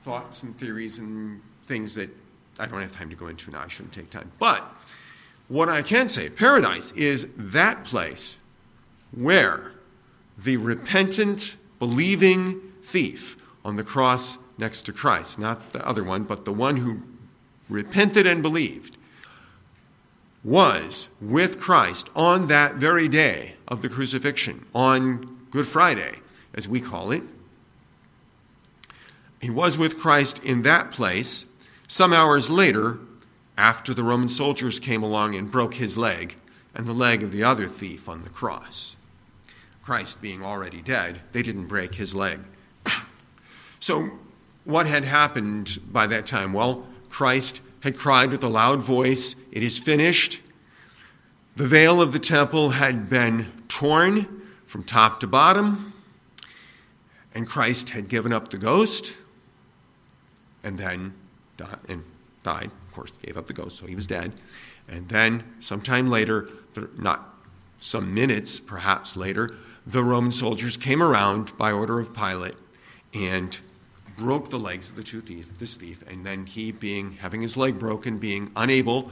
thoughts 0.00 0.42
and 0.42 0.54
theories 0.58 0.98
and 0.98 1.40
things 1.64 1.94
that 1.94 2.10
I 2.58 2.66
don't 2.66 2.82
have 2.82 2.94
time 2.94 3.08
to 3.08 3.16
go 3.16 3.28
into 3.28 3.50
now, 3.50 3.62
I 3.62 3.68
shouldn't 3.68 3.94
take 3.94 4.10
time. 4.10 4.30
But 4.38 4.70
what 5.48 5.68
I 5.68 5.82
can 5.82 6.08
say, 6.08 6.28
paradise 6.28 6.92
is 6.92 7.28
that 7.36 7.84
place 7.84 8.38
where 9.12 9.72
the 10.36 10.56
repentant, 10.58 11.56
believing 11.78 12.60
thief 12.82 13.36
on 13.64 13.76
the 13.76 13.82
cross 13.82 14.38
next 14.58 14.82
to 14.82 14.92
Christ, 14.92 15.38
not 15.38 15.72
the 15.72 15.86
other 15.86 16.04
one, 16.04 16.24
but 16.24 16.44
the 16.44 16.52
one 16.52 16.76
who 16.76 17.02
repented 17.68 18.26
and 18.26 18.42
believed, 18.42 18.96
was 20.44 21.08
with 21.20 21.60
Christ 21.60 22.08
on 22.14 22.46
that 22.46 22.76
very 22.76 23.08
day 23.08 23.56
of 23.66 23.82
the 23.82 23.88
crucifixion, 23.88 24.64
on 24.74 25.38
Good 25.50 25.66
Friday, 25.66 26.20
as 26.54 26.68
we 26.68 26.80
call 26.80 27.10
it. 27.10 27.22
He 29.40 29.50
was 29.50 29.78
with 29.78 29.98
Christ 29.98 30.42
in 30.44 30.62
that 30.62 30.90
place. 30.90 31.46
Some 31.86 32.12
hours 32.12 32.50
later, 32.50 32.98
after 33.58 33.92
the 33.92 34.04
Roman 34.04 34.28
soldiers 34.28 34.78
came 34.78 35.02
along 35.02 35.34
and 35.34 35.50
broke 35.50 35.74
his 35.74 35.98
leg 35.98 36.36
and 36.74 36.86
the 36.86 36.92
leg 36.92 37.24
of 37.24 37.32
the 37.32 37.42
other 37.42 37.66
thief 37.66 38.08
on 38.08 38.22
the 38.22 38.30
cross. 38.30 38.96
Christ 39.82 40.22
being 40.22 40.44
already 40.44 40.80
dead, 40.80 41.20
they 41.32 41.42
didn't 41.42 41.66
break 41.66 41.96
his 41.96 42.14
leg. 42.14 42.40
so, 43.80 44.10
what 44.64 44.86
had 44.86 45.04
happened 45.04 45.80
by 45.90 46.06
that 46.06 46.24
time? 46.24 46.52
Well, 46.52 46.86
Christ 47.08 47.60
had 47.80 47.96
cried 47.96 48.30
with 48.30 48.44
a 48.44 48.48
loud 48.48 48.80
voice, 48.80 49.34
It 49.50 49.62
is 49.62 49.78
finished. 49.78 50.40
The 51.56 51.66
veil 51.66 52.00
of 52.00 52.12
the 52.12 52.18
temple 52.20 52.70
had 52.70 53.10
been 53.10 53.50
torn 53.66 54.42
from 54.66 54.84
top 54.84 55.18
to 55.20 55.26
bottom, 55.26 55.92
and 57.34 57.46
Christ 57.46 57.90
had 57.90 58.08
given 58.08 58.32
up 58.32 58.50
the 58.50 58.58
ghost 58.58 59.14
and 60.62 60.78
then 60.78 61.14
died. 61.56 61.78
And 61.88 62.04
died 62.44 62.70
course, 62.98 63.12
gave 63.24 63.36
up 63.36 63.46
the 63.46 63.52
ghost, 63.52 63.78
so 63.78 63.86
he 63.86 63.94
was 63.94 64.06
dead. 64.06 64.32
And 64.88 65.08
then, 65.08 65.44
sometime 65.60 66.10
later, 66.10 66.48
not 66.96 67.34
some 67.78 68.12
minutes 68.12 68.58
perhaps 68.58 69.16
later, 69.16 69.54
the 69.86 70.02
Roman 70.02 70.32
soldiers 70.32 70.76
came 70.76 71.02
around 71.02 71.56
by 71.56 71.70
order 71.70 72.00
of 72.00 72.12
Pilate 72.12 72.56
and 73.14 73.58
broke 74.16 74.50
the 74.50 74.58
legs 74.58 74.90
of 74.90 74.96
the 74.96 75.04
two 75.04 75.20
thief, 75.20 75.58
this 75.58 75.74
thief, 75.74 76.02
and 76.08 76.26
then 76.26 76.44
he, 76.44 76.72
being 76.72 77.12
having 77.12 77.40
his 77.40 77.56
leg 77.56 77.78
broken, 77.78 78.18
being 78.18 78.50
unable 78.56 79.10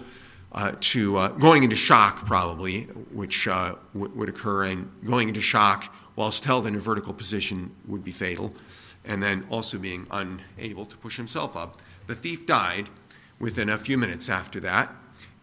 uh, 0.50 0.72
to 0.80 1.16
uh, 1.18 1.28
going 1.28 1.62
into 1.62 1.76
shock 1.76 2.26
probably, 2.26 2.82
which 3.12 3.46
uh, 3.46 3.76
w- 3.94 4.12
would 4.16 4.28
occur, 4.28 4.64
and 4.64 4.90
going 5.04 5.28
into 5.28 5.40
shock 5.40 5.94
whilst 6.16 6.44
held 6.44 6.66
in 6.66 6.74
a 6.74 6.80
vertical 6.80 7.12
position 7.12 7.70
would 7.86 8.02
be 8.02 8.10
fatal, 8.10 8.52
and 9.04 9.22
then 9.22 9.46
also 9.48 9.78
being 9.78 10.06
unable 10.10 10.84
to 10.84 10.96
push 10.96 11.16
himself 11.16 11.56
up. 11.56 11.80
The 12.08 12.14
thief 12.14 12.46
died, 12.46 12.88
within 13.38 13.68
a 13.68 13.78
few 13.78 13.98
minutes 13.98 14.28
after 14.28 14.60
that, 14.60 14.94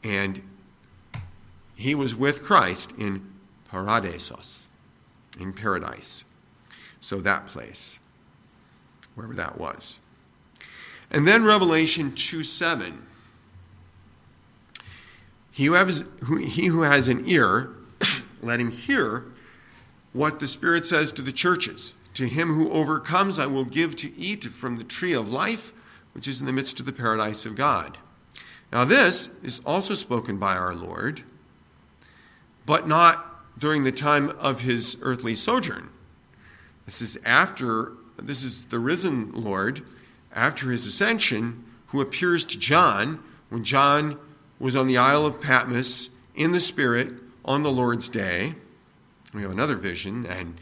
and 0.03 0.41
he 1.75 1.95
was 1.95 2.15
with 2.15 2.43
Christ 2.43 2.93
in 2.97 3.33
Paradisos, 3.71 4.67
in 5.39 5.53
paradise. 5.53 6.25
So 6.99 7.19
that 7.21 7.47
place, 7.47 7.99
wherever 9.15 9.33
that 9.35 9.57
was. 9.57 9.99
And 11.11 11.27
then 11.27 11.43
Revelation 11.43 12.13
2 12.13 12.43
7. 12.43 13.01
He 15.51 15.65
who, 15.65 15.73
has, 15.73 16.03
he 16.41 16.67
who 16.67 16.81
has 16.81 17.07
an 17.07 17.27
ear, 17.27 17.69
let 18.41 18.59
him 18.59 18.71
hear 18.71 19.25
what 20.11 20.39
the 20.39 20.47
Spirit 20.47 20.85
says 20.85 21.13
to 21.13 21.21
the 21.21 21.31
churches. 21.31 21.93
To 22.15 22.27
him 22.27 22.53
who 22.53 22.71
overcomes, 22.71 23.37
I 23.37 23.45
will 23.45 23.65
give 23.65 23.95
to 23.97 24.17
eat 24.17 24.45
from 24.45 24.77
the 24.77 24.83
tree 24.83 25.13
of 25.13 25.31
life 25.31 25.73
which 26.13 26.27
is 26.27 26.39
in 26.39 26.47
the 26.47 26.53
midst 26.53 26.79
of 26.79 26.85
the 26.85 26.93
paradise 26.93 27.45
of 27.45 27.55
God. 27.55 27.97
Now, 28.71 28.85
this 28.85 29.29
is 29.43 29.61
also 29.65 29.93
spoken 29.93 30.37
by 30.37 30.55
our 30.55 30.73
Lord, 30.73 31.23
but 32.65 32.87
not 32.87 33.59
during 33.59 33.83
the 33.83 33.91
time 33.91 34.29
of 34.39 34.61
his 34.61 34.97
earthly 35.01 35.35
sojourn. 35.35 35.89
This 36.85 37.01
is 37.01 37.19
after, 37.23 37.93
this 38.17 38.43
is 38.43 38.65
the 38.65 38.79
risen 38.79 39.31
Lord 39.31 39.83
after 40.33 40.71
his 40.71 40.87
ascension, 40.87 41.63
who 41.87 42.01
appears 42.01 42.43
to 42.45 42.57
John 42.57 43.23
when 43.49 43.63
John 43.63 44.17
was 44.59 44.75
on 44.75 44.87
the 44.87 44.97
Isle 44.97 45.25
of 45.25 45.39
Patmos 45.39 46.09
in 46.33 46.51
the 46.51 46.59
Spirit 46.59 47.13
on 47.45 47.61
the 47.61 47.71
Lord's 47.71 48.09
day. 48.09 48.55
We 49.33 49.43
have 49.43 49.51
another 49.51 49.75
vision, 49.75 50.25
and 50.25 50.55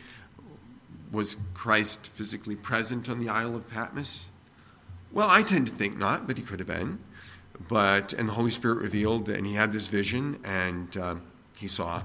was 1.11 1.37
Christ 1.53 2.07
physically 2.07 2.55
present 2.55 3.09
on 3.09 3.19
the 3.19 3.29
Isle 3.29 3.55
of 3.55 3.69
Patmos? 3.69 4.29
Well, 5.13 5.29
I 5.29 5.43
tend 5.43 5.67
to 5.67 5.71
think 5.73 5.97
not, 5.97 6.27
but 6.27 6.37
he 6.37 6.43
could 6.43 6.59
have 6.59 6.67
been. 6.67 6.99
But 7.67 8.13
and 8.13 8.29
the 8.29 8.33
Holy 8.33 8.49
Spirit 8.49 8.79
revealed, 8.79 9.29
and 9.29 9.45
he 9.45 9.53
had 9.53 9.71
this 9.71 9.87
vision, 9.87 10.39
and 10.43 10.95
uh, 10.97 11.15
he 11.57 11.67
saw 11.67 12.03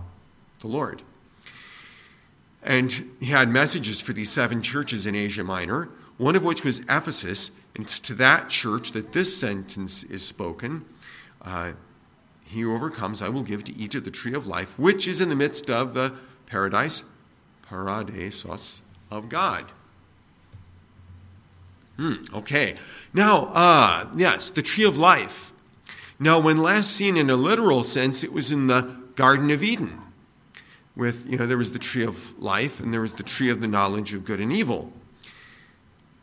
the 0.60 0.66
Lord. 0.66 1.02
And 2.62 3.10
he 3.20 3.26
had 3.26 3.48
messages 3.48 4.00
for 4.00 4.12
these 4.12 4.30
seven 4.30 4.60
churches 4.60 5.06
in 5.06 5.14
Asia 5.14 5.44
Minor, 5.44 5.88
one 6.18 6.34
of 6.34 6.44
which 6.44 6.64
was 6.64 6.80
Ephesus, 6.80 7.52
And 7.74 7.84
it's 7.84 8.00
to 8.00 8.14
that 8.14 8.48
church 8.48 8.92
that 8.92 9.12
this 9.12 9.36
sentence 9.36 10.02
is 10.04 10.26
spoken. 10.26 10.84
Uh, 11.42 11.72
he 12.44 12.62
who 12.62 12.74
overcomes, 12.74 13.22
I 13.22 13.28
will 13.28 13.42
give 13.42 13.64
to 13.64 13.76
eat 13.76 13.94
of 13.94 14.04
the 14.04 14.10
tree 14.10 14.34
of 14.34 14.46
life, 14.46 14.78
which 14.78 15.06
is 15.06 15.20
in 15.20 15.28
the 15.28 15.36
midst 15.36 15.70
of 15.70 15.94
the 15.94 16.14
paradise, 16.46 17.02
paradisos 17.68 18.80
of 19.10 19.28
God. 19.28 19.70
Hmm, 21.96 22.14
okay. 22.34 22.74
Now, 23.14 23.46
uh, 23.46 24.08
yes, 24.16 24.50
the 24.50 24.62
tree 24.62 24.84
of 24.84 24.98
life. 24.98 25.52
Now, 26.18 26.38
when 26.38 26.58
last 26.58 26.92
seen 26.92 27.16
in 27.16 27.30
a 27.30 27.36
literal 27.36 27.84
sense, 27.84 28.22
it 28.22 28.32
was 28.32 28.52
in 28.52 28.66
the 28.66 28.96
Garden 29.16 29.50
of 29.50 29.62
Eden. 29.62 30.00
With, 30.94 31.26
you 31.28 31.38
know, 31.38 31.46
there 31.46 31.58
was 31.58 31.72
the 31.72 31.78
tree 31.78 32.04
of 32.04 32.38
life 32.38 32.80
and 32.80 32.92
there 32.92 33.02
was 33.02 33.14
the 33.14 33.22
tree 33.22 33.50
of 33.50 33.60
the 33.60 33.68
knowledge 33.68 34.14
of 34.14 34.24
good 34.24 34.40
and 34.40 34.52
evil. 34.52 34.92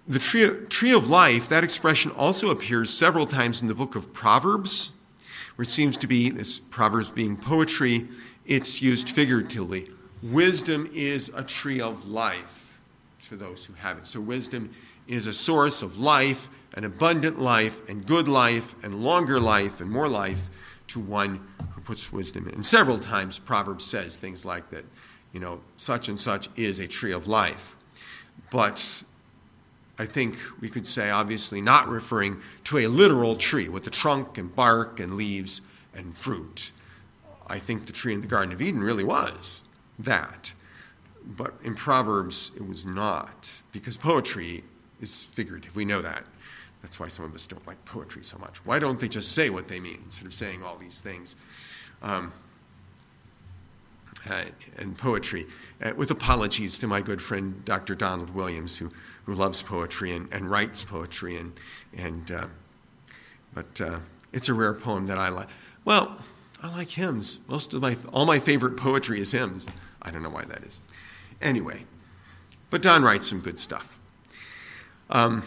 The 0.08 0.20
tree, 0.20 0.50
tree 0.70 0.94
of 0.94 1.10
life, 1.10 1.48
that 1.50 1.64
expression 1.64 2.12
also 2.12 2.50
appears 2.50 2.90
several 2.90 3.26
times 3.26 3.62
in 3.62 3.68
the 3.68 3.76
book 3.76 3.96
of 3.96 4.14
Proverbs, 4.14 4.92
where 5.56 5.64
it 5.64 5.70
seems 5.70 5.96
to 5.98 6.08
be, 6.08 6.30
this 6.30 6.60
Proverbs 6.60 7.10
being 7.10 7.38
poetry, 7.38 8.08
it's 8.46 8.82
used 8.82 9.10
figuratively. 9.12 9.88
Wisdom 10.22 10.90
is 10.94 11.32
a 11.36 11.44
tree 11.44 11.80
of 11.80 12.08
life 12.08 12.80
to 13.28 13.38
those 13.38 13.64
who 13.64 13.74
have 13.74 13.98
it. 13.98 14.08
So, 14.08 14.20
wisdom 14.20 14.72
is 15.08 15.28
a 15.28 15.34
source 15.34 15.82
of 15.82 16.00
life, 16.00 16.50
an 16.74 16.84
abundant 16.84 17.40
life, 17.40 17.88
and 17.90 18.06
good 18.06 18.28
life, 18.28 18.76
and 18.84 19.04
longer 19.04 19.40
life, 19.40 19.82
and 19.82 19.90
more 19.90 20.10
life 20.10 20.50
to 20.88 21.00
one 21.00 21.46
who 21.74 21.82
puts 21.82 22.12
wisdom 22.12 22.48
in. 22.48 22.56
And 22.56 22.66
several 22.66 23.00
times, 23.00 23.40
Proverbs 23.40 23.86
says 23.86 24.18
things 24.18 24.46
like 24.46 24.70
that, 24.70 24.86
you 25.32 25.40
know, 25.40 25.62
such 25.78 26.10
and 26.10 26.20
such 26.20 26.50
is 26.56 26.80
a 26.80 26.88
tree 26.88 27.12
of 27.12 27.28
life. 27.28 27.76
But 28.52 29.04
I 30.00 30.06
think 30.06 30.38
we 30.60 30.70
could 30.70 30.88
say, 30.88 31.10
obviously, 31.10 31.62
not 31.62 31.88
referring 31.88 32.42
to 32.66 32.80
a 32.80 32.88
literal 32.88 33.36
tree 33.36 33.70
with 33.70 33.86
a 33.88 33.92
trunk 33.92 34.38
and 34.38 34.56
bark 34.56 35.00
and 35.00 35.16
leaves 35.16 35.62
and 35.94 36.16
fruit. 36.16 36.72
I 37.48 37.60
think 37.60 37.86
the 37.86 37.94
tree 37.94 38.14
in 38.14 38.22
the 38.22 38.28
Garden 38.28 38.54
of 38.54 38.62
Eden 38.62 38.82
really 38.82 39.04
was 39.04 39.64
that. 40.00 40.54
But 41.26 41.54
in 41.64 41.76
Proverbs, 41.76 42.52
it 42.56 42.68
was 42.68 42.86
not, 42.86 43.62
because 43.72 43.98
poetry 43.98 44.64
is 45.04 45.24
figurative. 45.24 45.76
We 45.76 45.86
know 45.86 46.02
that. 46.02 46.24
That's 46.82 47.00
why 47.00 47.08
some 47.08 47.26
of 47.26 47.34
us 47.36 47.48
don't 47.48 47.66
like 47.68 47.84
poetry 47.86 48.24
so 48.24 48.38
much. 48.38 48.58
Why 48.66 48.80
don't 48.80 49.00
they 49.00 49.08
just 49.08 49.32
say 49.34 49.50
what 49.50 49.68
they 49.68 49.80
mean 49.80 50.00
instead 50.04 50.26
of 50.26 50.34
saying 50.34 50.64
all 50.64 50.76
these 50.76 51.00
things? 51.00 51.36
Um, 52.02 52.34
uh, 54.30 54.44
and 54.78 54.98
poetry, 54.98 55.46
uh, 55.82 55.94
with 55.96 56.12
apologies 56.12 56.80
to 56.80 56.88
my 56.88 57.02
good 57.02 57.22
friend 57.22 57.64
Dr. 57.66 57.96
Donald 57.96 58.30
Williams, 58.30 58.78
who, 58.78 58.90
who 59.26 59.34
loves 59.34 59.62
poetry 59.62 60.16
and, 60.16 60.32
and 60.32 60.50
writes 60.50 60.84
poetry, 60.84 61.38
and, 61.38 61.54
and 61.98 62.32
uh, 62.32 62.48
but 63.54 63.82
uh, 63.82 64.00
it's 64.32 64.50
a 64.50 64.54
rare 64.54 64.74
poem 64.74 65.06
that 65.08 65.18
I 65.18 65.30
like. 65.30 65.50
Well, 65.86 66.18
I 66.62 66.70
like 66.70 66.90
hymns. 66.92 67.40
Most 67.48 67.74
of 67.74 67.82
my 67.82 67.98
all 68.14 68.26
my 68.26 68.40
favorite 68.40 68.78
poetry 68.78 69.20
is 69.20 69.32
hymns. 69.32 69.68
I 70.02 70.12
don't 70.12 70.24
know 70.24 70.30
why 70.30 70.46
that 70.46 70.64
is. 70.64 70.82
Anyway, 71.42 71.84
but 72.70 72.82
Don 72.82 73.04
writes 73.04 73.28
some 73.28 73.42
good 73.42 73.60
stuff. 73.60 74.00
Um, 75.10 75.44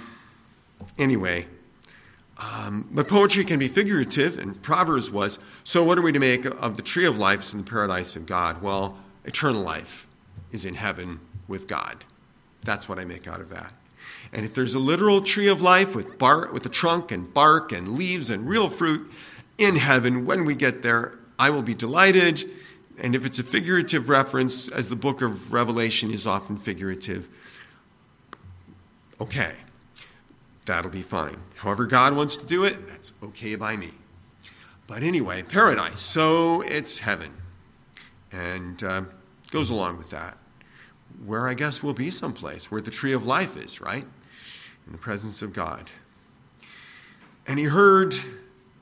anyway, 0.98 1.46
um, 2.38 2.88
but 2.90 3.08
poetry 3.08 3.44
can 3.44 3.58
be 3.58 3.68
figurative, 3.68 4.38
and 4.38 4.60
Proverbs 4.62 5.10
was. 5.10 5.38
So, 5.64 5.82
what 5.82 5.98
are 5.98 6.02
we 6.02 6.12
to 6.12 6.18
make 6.18 6.44
of 6.44 6.76
the 6.76 6.82
tree 6.82 7.06
of 7.06 7.18
life 7.18 7.52
in 7.52 7.58
the 7.60 7.64
paradise 7.64 8.14
of 8.14 8.26
God? 8.26 8.60
Well, 8.60 8.98
eternal 9.24 9.62
life 9.62 10.06
is 10.52 10.64
in 10.64 10.74
heaven 10.74 11.20
with 11.48 11.66
God. 11.66 12.04
That's 12.62 12.88
what 12.88 12.98
I 12.98 13.04
make 13.04 13.26
out 13.26 13.40
of 13.40 13.50
that. 13.50 13.72
And 14.32 14.44
if 14.44 14.54
there's 14.54 14.74
a 14.74 14.78
literal 14.78 15.22
tree 15.22 15.48
of 15.48 15.62
life 15.62 15.94
with 15.94 16.18
bark, 16.18 16.52
with 16.52 16.66
a 16.66 16.68
trunk 16.68 17.10
and 17.10 17.32
bark 17.32 17.72
and 17.72 17.96
leaves 17.96 18.28
and 18.28 18.46
real 18.46 18.68
fruit 18.68 19.10
in 19.56 19.76
heaven, 19.76 20.26
when 20.26 20.44
we 20.44 20.54
get 20.54 20.82
there, 20.82 21.18
I 21.38 21.50
will 21.50 21.62
be 21.62 21.74
delighted. 21.74 22.44
And 22.98 23.14
if 23.14 23.24
it's 23.24 23.38
a 23.38 23.42
figurative 23.42 24.08
reference, 24.08 24.68
as 24.68 24.88
the 24.88 24.96
book 24.96 25.22
of 25.22 25.52
Revelation 25.52 26.10
is 26.10 26.26
often 26.26 26.56
figurative, 26.56 27.28
okay, 29.20 29.54
that'll 30.64 30.90
be 30.90 31.02
fine. 31.02 31.38
However, 31.56 31.86
God 31.86 32.14
wants 32.14 32.36
to 32.36 32.46
do 32.46 32.64
it, 32.64 32.86
that's 32.86 33.12
okay 33.22 33.56
by 33.56 33.76
me. 33.76 33.92
But 34.86 35.02
anyway, 35.02 35.42
paradise, 35.42 36.00
so 36.00 36.60
it's 36.60 37.00
heaven. 37.00 37.32
And 38.32 38.82
uh, 38.82 39.02
goes 39.50 39.70
along 39.70 39.98
with 39.98 40.10
that. 40.10 40.38
Where 41.24 41.48
I 41.48 41.54
guess 41.54 41.82
we'll 41.82 41.94
be 41.94 42.10
someplace 42.10 42.70
where 42.70 42.80
the 42.80 42.90
tree 42.90 43.12
of 43.12 43.26
life 43.26 43.56
is, 43.56 43.80
right? 43.80 44.04
In 44.86 44.92
the 44.92 44.98
presence 44.98 45.42
of 45.42 45.52
God. 45.52 45.90
And 47.46 47.58
he 47.58 47.66
heard 47.66 48.14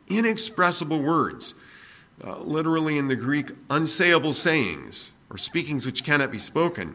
inexpressible 0.09 1.01
words, 1.01 1.55
uh, 2.23 2.39
literally 2.39 2.99
in 2.99 3.09
the 3.09 3.17
Greek, 3.17 3.49
unsayable 3.69 4.35
sayings, 4.35 5.13
or 5.31 5.39
speakings 5.39 5.87
which 5.87 6.05
cannot 6.05 6.31
be 6.31 6.39
spoken. 6.39 6.95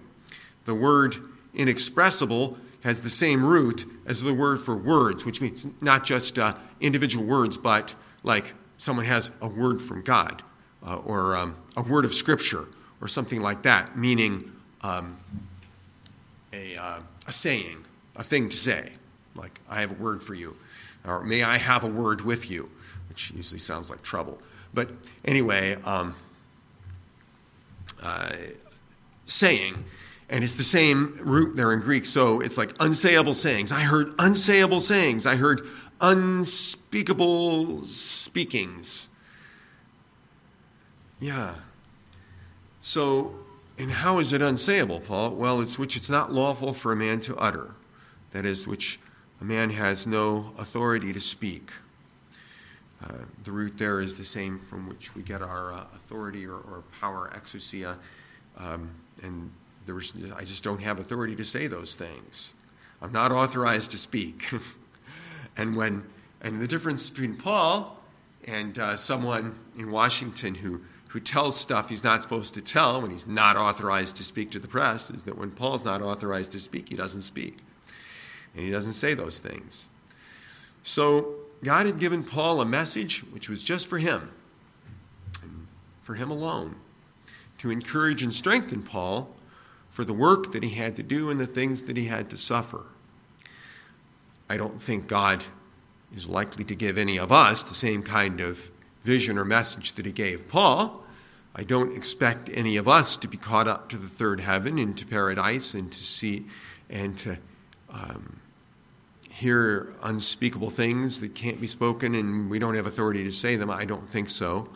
The 0.66 0.76
word 0.76 1.16
inexpressible 1.54 2.58
has 2.82 3.02
the 3.02 3.10
same 3.10 3.44
root 3.44 3.86
as 4.06 4.22
the 4.22 4.34
word 4.34 4.60
for 4.60 4.76
words, 4.76 5.26
which 5.26 5.42
means 5.42 5.68
not 5.82 6.06
just 6.06 6.40
uh, 6.40 6.56
individual 6.80 7.26
words, 7.26 7.58
but 7.58 7.94
like 8.24 8.54
someone 8.78 9.06
has 9.06 9.32
a 9.42 9.48
word 9.48 9.82
from 9.82 10.02
God 10.02 10.42
uh, 10.86 10.98
or 10.98 11.36
um, 11.36 11.56
a 11.76 11.82
word 11.82 12.06
of 12.06 12.14
Scripture 12.14 12.68
or 13.02 13.08
something 13.08 13.42
like 13.42 13.64
that, 13.64 13.98
meaning 13.98 14.52
um, 14.82 15.18
a, 16.54 16.76
uh, 16.76 17.00
a 17.28 17.32
saying, 17.32 17.86
a 18.16 18.24
thing 18.24 18.50
to 18.50 18.58
say, 18.58 18.92
like, 19.36 19.60
I 19.70 19.82
have 19.82 19.92
a 19.92 20.02
word 20.02 20.24
for 20.24 20.34
you, 20.34 20.56
or 21.06 21.24
may 21.24 21.44
I 21.44 21.58
have 21.58 21.84
a 21.84 21.88
word 21.88 22.22
with 22.22 22.50
you, 22.50 22.70
which 23.08 23.32
usually 23.32 23.60
sounds 23.60 23.90
like 23.90 24.02
trouble. 24.02 24.42
But 24.74 24.90
anyway, 25.26 25.78
um, 25.84 26.16
uh, 28.02 28.34
saying 29.26 29.84
and 30.30 30.44
it's 30.44 30.56
the 30.56 30.64
same 30.64 31.18
root 31.22 31.56
there 31.56 31.74
in 31.74 31.80
Greek. 31.80 32.06
So 32.06 32.40
it's 32.40 32.58
like 32.58 32.74
unsayable 32.78 33.34
sayings. 33.34 33.72
I 33.72 33.82
heard 33.82 34.16
unsayable 34.18 34.82
sayings. 34.82 35.26
I 35.26 35.36
heard 35.36 35.62
unspeakable 36.02 37.82
speakings. 37.82 39.10
Yeah. 41.20 41.56
So, 42.80 43.36
and 43.78 43.92
how 43.92 44.20
is 44.20 44.32
it 44.32 44.42
unsayable, 44.42 45.06
Paul? 45.06 45.32
Well, 45.32 45.62
it's 45.62 45.78
which 45.78 45.98
it's 45.98 46.10
not 46.10 46.32
lawful 46.32 46.74
for 46.74 46.92
a 46.92 46.96
man 46.96 47.20
to 47.22 47.36
utter. 47.38 47.76
That 48.32 48.46
is, 48.46 48.68
which 48.68 49.00
a 49.42 49.44
man 49.44 49.72
has 49.72 50.06
no 50.06 50.54
authority 50.58 51.12
to 51.12 51.20
speak. 51.20 51.72
Uh, 53.04 53.14
the 53.44 53.52
root 53.52 53.78
there 53.78 54.02
is 54.02 54.18
the 54.18 54.24
same 54.24 54.60
from 54.60 54.88
which 54.88 55.16
we 55.16 55.24
get 55.24 55.42
our 55.42 55.72
uh, 55.72 55.86
authority 55.96 56.46
or, 56.46 56.58
or, 56.58 56.84
power, 57.00 57.32
exousia. 57.34 57.98
Um, 58.58 58.92
and 59.24 59.52
there 59.90 59.96
was, 59.96 60.14
I 60.38 60.42
just 60.42 60.64
don't 60.64 60.84
have 60.84 61.00
authority 61.00 61.36
to 61.38 61.44
say 61.44 61.66
those 61.66 61.96
things. 61.96 62.54
I'm 63.02 63.12
not 63.12 63.32
authorized 63.32 63.90
to 63.90 63.98
speak. 63.98 64.48
and 65.58 65.76
when 65.76 66.04
and 66.42 66.62
the 66.62 66.68
difference 66.68 67.10
between 67.10 67.38
Paul 67.38 68.00
and 68.46 68.78
uh, 68.78 68.96
someone 68.96 69.58
in 69.80 69.90
Washington 69.90 70.54
who 70.54 70.82
who 71.08 71.20
tells 71.20 71.60
stuff 71.60 71.90
he's 71.90 72.04
not 72.04 72.22
supposed 72.22 72.54
to 72.54 72.62
tell 72.62 73.02
when 73.02 73.10
he's 73.10 73.26
not 73.26 73.58
authorized 73.58 74.18
to 74.18 74.24
speak 74.24 74.52
to 74.52 74.60
the 74.60 74.68
press 74.68 75.10
is 75.10 75.24
that 75.24 75.36
when 75.36 75.50
Paul's 75.50 75.84
not 75.84 76.04
authorized 76.04 76.52
to 76.52 76.60
speak, 76.60 76.90
he 76.90 76.96
doesn't 76.96 77.24
speak. 77.24 77.58
And 78.56 78.64
he 78.64 78.70
doesn't 78.70 78.94
say 78.94 79.16
those 79.16 79.40
things. 79.40 79.88
So 80.84 81.34
God 81.64 81.88
had 81.88 81.98
given 81.98 82.24
Paul 82.24 82.62
a 82.62 82.66
message 82.66 83.22
which 83.32 83.50
was 83.50 83.64
just 83.64 83.88
for 83.88 83.98
him, 83.98 84.30
for 86.04 86.14
him 86.14 86.30
alone, 86.30 86.76
to 87.58 87.72
encourage 87.72 88.22
and 88.22 88.32
strengthen 88.32 88.84
Paul 88.84 89.36
for 90.00 90.06
the 90.06 90.14
work 90.14 90.54
that 90.54 90.64
he 90.64 90.70
had 90.70 90.96
to 90.96 91.04
do 91.04 91.30
and 91.30 91.42
the 91.42 91.46
things 91.46 91.84
that 91.84 91.98
he 91.98 92.06
had 92.06 92.30
to 92.30 92.38
suffer. 92.38 92.86
I 94.50 94.56
don't 94.56 94.82
think 94.82 95.08
God 95.08 95.44
is 96.16 96.26
likely 96.26 96.64
to 96.64 96.74
give 96.74 96.98
any 96.98 97.20
of 97.20 97.34
us 97.34 97.66
the 97.66 97.76
same 97.76 98.02
kind 98.02 98.40
of 98.40 98.72
vision 99.04 99.38
or 99.38 99.44
message 99.44 99.92
that 99.96 100.06
he 100.06 100.14
gave 100.14 100.48
Paul. 100.48 101.04
I 101.54 101.64
don't 101.64 101.98
expect 101.98 102.50
any 102.54 102.78
of 102.78 102.88
us 102.88 103.18
to 103.18 103.28
be 103.28 103.36
caught 103.36 103.68
up 103.68 103.90
to 103.90 103.98
the 103.98 104.08
third 104.08 104.40
heaven 104.40 104.80
into 104.80 105.06
paradise 105.06 105.74
and 105.74 105.92
to 105.92 106.02
see 106.02 106.46
and 106.90 107.18
to 107.18 107.38
um, 107.90 108.40
hear 109.30 109.94
unspeakable 110.02 110.70
things 110.70 111.20
that 111.20 111.36
can't 111.36 111.60
be 111.60 111.68
spoken 111.68 112.16
and 112.16 112.50
we 112.50 112.58
don't 112.58 112.76
have 112.76 112.88
authority 112.88 113.26
to 113.26 113.34
say 113.34 113.58
them. 113.58 113.70
I 113.70 113.84
don't 113.84 114.10
think 114.10 114.30
so. 114.30 114.70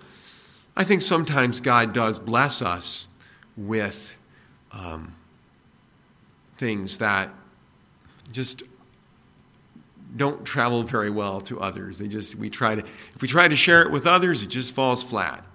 I 0.75 0.83
think 0.83 1.01
sometimes 1.01 1.61
God 1.61 1.93
does 1.93 2.19
bless 2.19 2.61
us 2.61 3.07
with 3.55 4.15
um, 4.73 5.15
things 6.57 6.97
that 6.97 7.29
just 8.31 8.63
don't 10.15 10.45
travel 10.45 10.83
very 10.83 11.09
well 11.09 11.41
to 11.41 11.59
others. 11.59 11.97
They 11.97 12.07
just 12.07 12.35
we 12.35 12.49
try 12.49 12.75
to 12.75 12.81
if 12.81 13.21
we 13.21 13.27
try 13.27 13.47
to 13.47 13.55
share 13.55 13.81
it 13.81 13.91
with 13.91 14.05
others, 14.05 14.43
it 14.43 14.47
just 14.47 14.73
falls 14.73 15.03
flat. 15.03 15.45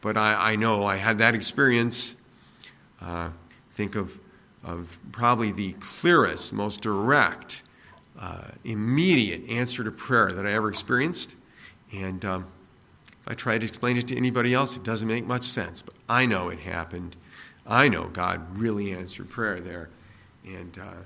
But 0.00 0.16
I, 0.16 0.52
I 0.52 0.56
know 0.56 0.86
I 0.86 0.96
had 0.96 1.18
that 1.18 1.34
experience. 1.34 2.16
Uh, 3.00 3.30
think 3.72 3.96
of 3.96 4.18
of 4.62 4.98
probably 5.12 5.52
the 5.52 5.72
clearest, 5.74 6.52
most 6.52 6.82
direct 6.82 7.62
uh, 8.18 8.42
immediate 8.64 9.48
answer 9.48 9.82
to 9.82 9.90
prayer 9.90 10.32
that 10.32 10.46
I 10.46 10.52
ever 10.52 10.68
experienced. 10.68 11.34
And 11.92 12.24
um, 12.24 12.44
if 13.06 13.28
I 13.28 13.34
try 13.34 13.58
to 13.58 13.64
explain 13.64 13.96
it 13.96 14.08
to 14.08 14.16
anybody 14.16 14.54
else, 14.54 14.76
it 14.76 14.84
doesn't 14.84 15.08
make 15.08 15.24
much 15.24 15.44
sense. 15.44 15.82
But 15.82 15.94
I 16.08 16.26
know 16.26 16.50
it 16.50 16.60
happened. 16.60 17.16
I 17.66 17.88
know 17.88 18.08
God 18.08 18.58
really 18.58 18.92
answered 18.92 19.28
prayer 19.28 19.60
there. 19.60 19.90
And 20.46 20.78
uh, 20.78 21.02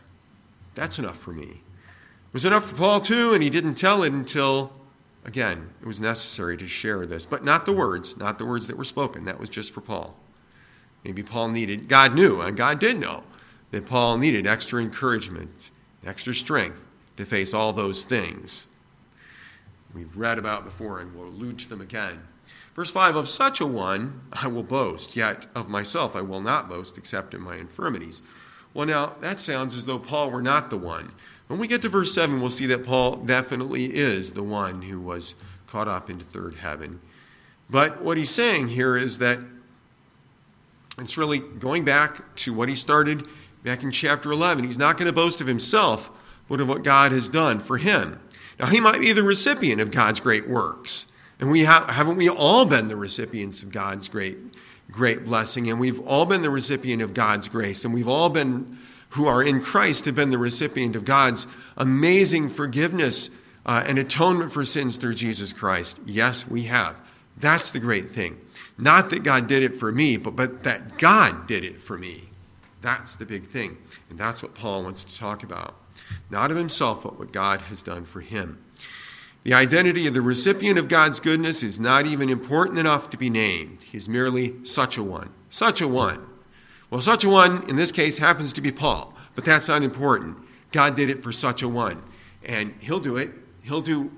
that's 0.74 0.98
enough 0.98 1.18
for 1.18 1.32
me. 1.32 1.44
It 1.46 2.32
was 2.32 2.44
enough 2.44 2.66
for 2.66 2.76
Paul, 2.76 3.00
too, 3.00 3.32
and 3.34 3.42
he 3.42 3.50
didn't 3.50 3.74
tell 3.74 4.02
it 4.02 4.12
until, 4.12 4.72
again, 5.24 5.70
it 5.80 5.86
was 5.86 6.00
necessary 6.00 6.56
to 6.56 6.66
share 6.66 7.06
this. 7.06 7.26
But 7.26 7.44
not 7.44 7.66
the 7.66 7.72
words, 7.72 8.16
not 8.16 8.38
the 8.38 8.46
words 8.46 8.66
that 8.66 8.76
were 8.76 8.84
spoken. 8.84 9.24
That 9.24 9.38
was 9.38 9.48
just 9.48 9.72
for 9.72 9.80
Paul. 9.80 10.14
Maybe 11.04 11.22
Paul 11.22 11.48
needed, 11.48 11.88
God 11.88 12.14
knew, 12.14 12.40
and 12.40 12.56
God 12.56 12.78
did 12.78 12.98
know, 12.98 13.24
that 13.70 13.86
Paul 13.86 14.18
needed 14.18 14.46
extra 14.46 14.80
encouragement, 14.80 15.70
extra 16.04 16.34
strength 16.34 16.82
to 17.16 17.24
face 17.24 17.52
all 17.54 17.72
those 17.72 18.04
things 18.04 18.68
we've 19.94 20.16
read 20.16 20.38
about 20.38 20.64
before, 20.64 21.00
and 21.00 21.14
we'll 21.14 21.28
allude 21.28 21.58
to 21.60 21.68
them 21.68 21.80
again. 21.80 22.20
Verse 22.74 22.90
5 22.90 23.16
Of 23.16 23.28
such 23.28 23.60
a 23.60 23.66
one 23.66 24.22
I 24.32 24.48
will 24.48 24.62
boast, 24.62 25.16
yet 25.16 25.46
of 25.54 25.68
myself 25.68 26.16
I 26.16 26.20
will 26.20 26.40
not 26.40 26.68
boast 26.68 26.98
except 26.98 27.34
in 27.34 27.40
my 27.40 27.56
infirmities. 27.56 28.22
Well, 28.72 28.86
now, 28.86 29.14
that 29.20 29.38
sounds 29.38 29.76
as 29.76 29.86
though 29.86 30.00
Paul 30.00 30.30
were 30.30 30.42
not 30.42 30.68
the 30.68 30.76
one. 30.76 31.12
When 31.46 31.60
we 31.60 31.68
get 31.68 31.82
to 31.82 31.88
verse 31.88 32.12
7, 32.12 32.40
we'll 32.40 32.50
see 32.50 32.66
that 32.66 32.84
Paul 32.84 33.16
definitely 33.16 33.94
is 33.94 34.32
the 34.32 34.42
one 34.42 34.82
who 34.82 35.00
was 35.00 35.36
caught 35.68 35.86
up 35.86 36.10
into 36.10 36.24
third 36.24 36.54
heaven. 36.54 37.00
But 37.70 38.02
what 38.02 38.16
he's 38.16 38.30
saying 38.30 38.68
here 38.68 38.96
is 38.96 39.18
that 39.18 39.38
it's 40.98 41.16
really 41.16 41.38
going 41.38 41.84
back 41.84 42.34
to 42.36 42.52
what 42.52 42.68
he 42.68 42.74
started 42.74 43.28
back 43.62 43.82
in 43.82 43.90
chapter 43.90 44.32
11. 44.32 44.64
He's 44.64 44.78
not 44.78 44.96
going 44.96 45.06
to 45.06 45.12
boast 45.12 45.40
of 45.40 45.46
himself, 45.46 46.10
but 46.48 46.60
of 46.60 46.68
what 46.68 46.82
God 46.82 47.12
has 47.12 47.28
done 47.28 47.58
for 47.58 47.78
him. 47.78 48.20
Now, 48.58 48.66
he 48.66 48.80
might 48.80 49.00
be 49.00 49.12
the 49.12 49.22
recipient 49.22 49.80
of 49.80 49.90
God's 49.90 50.20
great 50.20 50.48
works. 50.48 51.06
And 51.44 51.52
we 51.52 51.60
have, 51.64 51.90
haven't 51.90 52.16
we 52.16 52.30
all 52.30 52.64
been 52.64 52.88
the 52.88 52.96
recipients 52.96 53.62
of 53.62 53.70
God's 53.70 54.08
great, 54.08 54.38
great 54.90 55.26
blessing? 55.26 55.68
And 55.68 55.78
we've 55.78 56.00
all 56.06 56.24
been 56.24 56.40
the 56.40 56.48
recipient 56.48 57.02
of 57.02 57.12
God's 57.12 57.50
grace. 57.50 57.84
And 57.84 57.92
we've 57.92 58.08
all 58.08 58.30
been, 58.30 58.78
who 59.10 59.26
are 59.26 59.42
in 59.42 59.60
Christ, 59.60 60.06
have 60.06 60.14
been 60.14 60.30
the 60.30 60.38
recipient 60.38 60.96
of 60.96 61.04
God's 61.04 61.46
amazing 61.76 62.48
forgiveness 62.48 63.28
uh, 63.66 63.84
and 63.86 63.98
atonement 63.98 64.52
for 64.52 64.64
sins 64.64 64.96
through 64.96 65.16
Jesus 65.16 65.52
Christ. 65.52 66.00
Yes, 66.06 66.48
we 66.48 66.62
have. 66.62 66.98
That's 67.36 67.72
the 67.72 67.78
great 67.78 68.10
thing. 68.10 68.40
Not 68.78 69.10
that 69.10 69.22
God 69.22 69.46
did 69.46 69.62
it 69.62 69.74
for 69.74 69.92
me, 69.92 70.16
but, 70.16 70.34
but 70.34 70.62
that 70.62 70.96
God 70.96 71.46
did 71.46 71.62
it 71.62 71.78
for 71.78 71.98
me. 71.98 72.30
That's 72.80 73.16
the 73.16 73.26
big 73.26 73.48
thing. 73.48 73.76
And 74.08 74.18
that's 74.18 74.42
what 74.42 74.54
Paul 74.54 74.82
wants 74.82 75.04
to 75.04 75.18
talk 75.18 75.42
about. 75.42 75.74
Not 76.30 76.50
of 76.50 76.56
himself, 76.56 77.02
but 77.02 77.18
what 77.18 77.32
God 77.32 77.60
has 77.60 77.82
done 77.82 78.06
for 78.06 78.22
him. 78.22 78.64
The 79.44 79.54
identity 79.54 80.06
of 80.06 80.14
the 80.14 80.22
recipient 80.22 80.78
of 80.78 80.88
God's 80.88 81.20
goodness 81.20 81.62
is 81.62 81.78
not 81.78 82.06
even 82.06 82.28
important 82.28 82.78
enough 82.78 83.10
to 83.10 83.16
be 83.16 83.30
named. 83.30 83.78
He's 83.82 84.08
merely 84.08 84.54
such 84.64 84.96
a 84.96 85.02
one. 85.02 85.30
Such 85.50 85.80
a 85.80 85.88
one. 85.88 86.26
Well, 86.90 87.00
such 87.00 87.24
a 87.24 87.28
one, 87.28 87.68
in 87.68 87.76
this 87.76 87.92
case, 87.92 88.18
happens 88.18 88.52
to 88.54 88.60
be 88.60 88.72
Paul, 88.72 89.14
but 89.34 89.44
that's 89.44 89.68
not 89.68 89.82
important. 89.82 90.38
God 90.72 90.96
did 90.96 91.10
it 91.10 91.22
for 91.22 91.30
such 91.30 91.62
a 91.62 91.68
one. 91.68 92.02
And 92.42 92.74
he'll 92.80 93.00
do 93.00 93.16
it. 93.16 93.30
He'll 93.62 93.80
do 93.80 94.10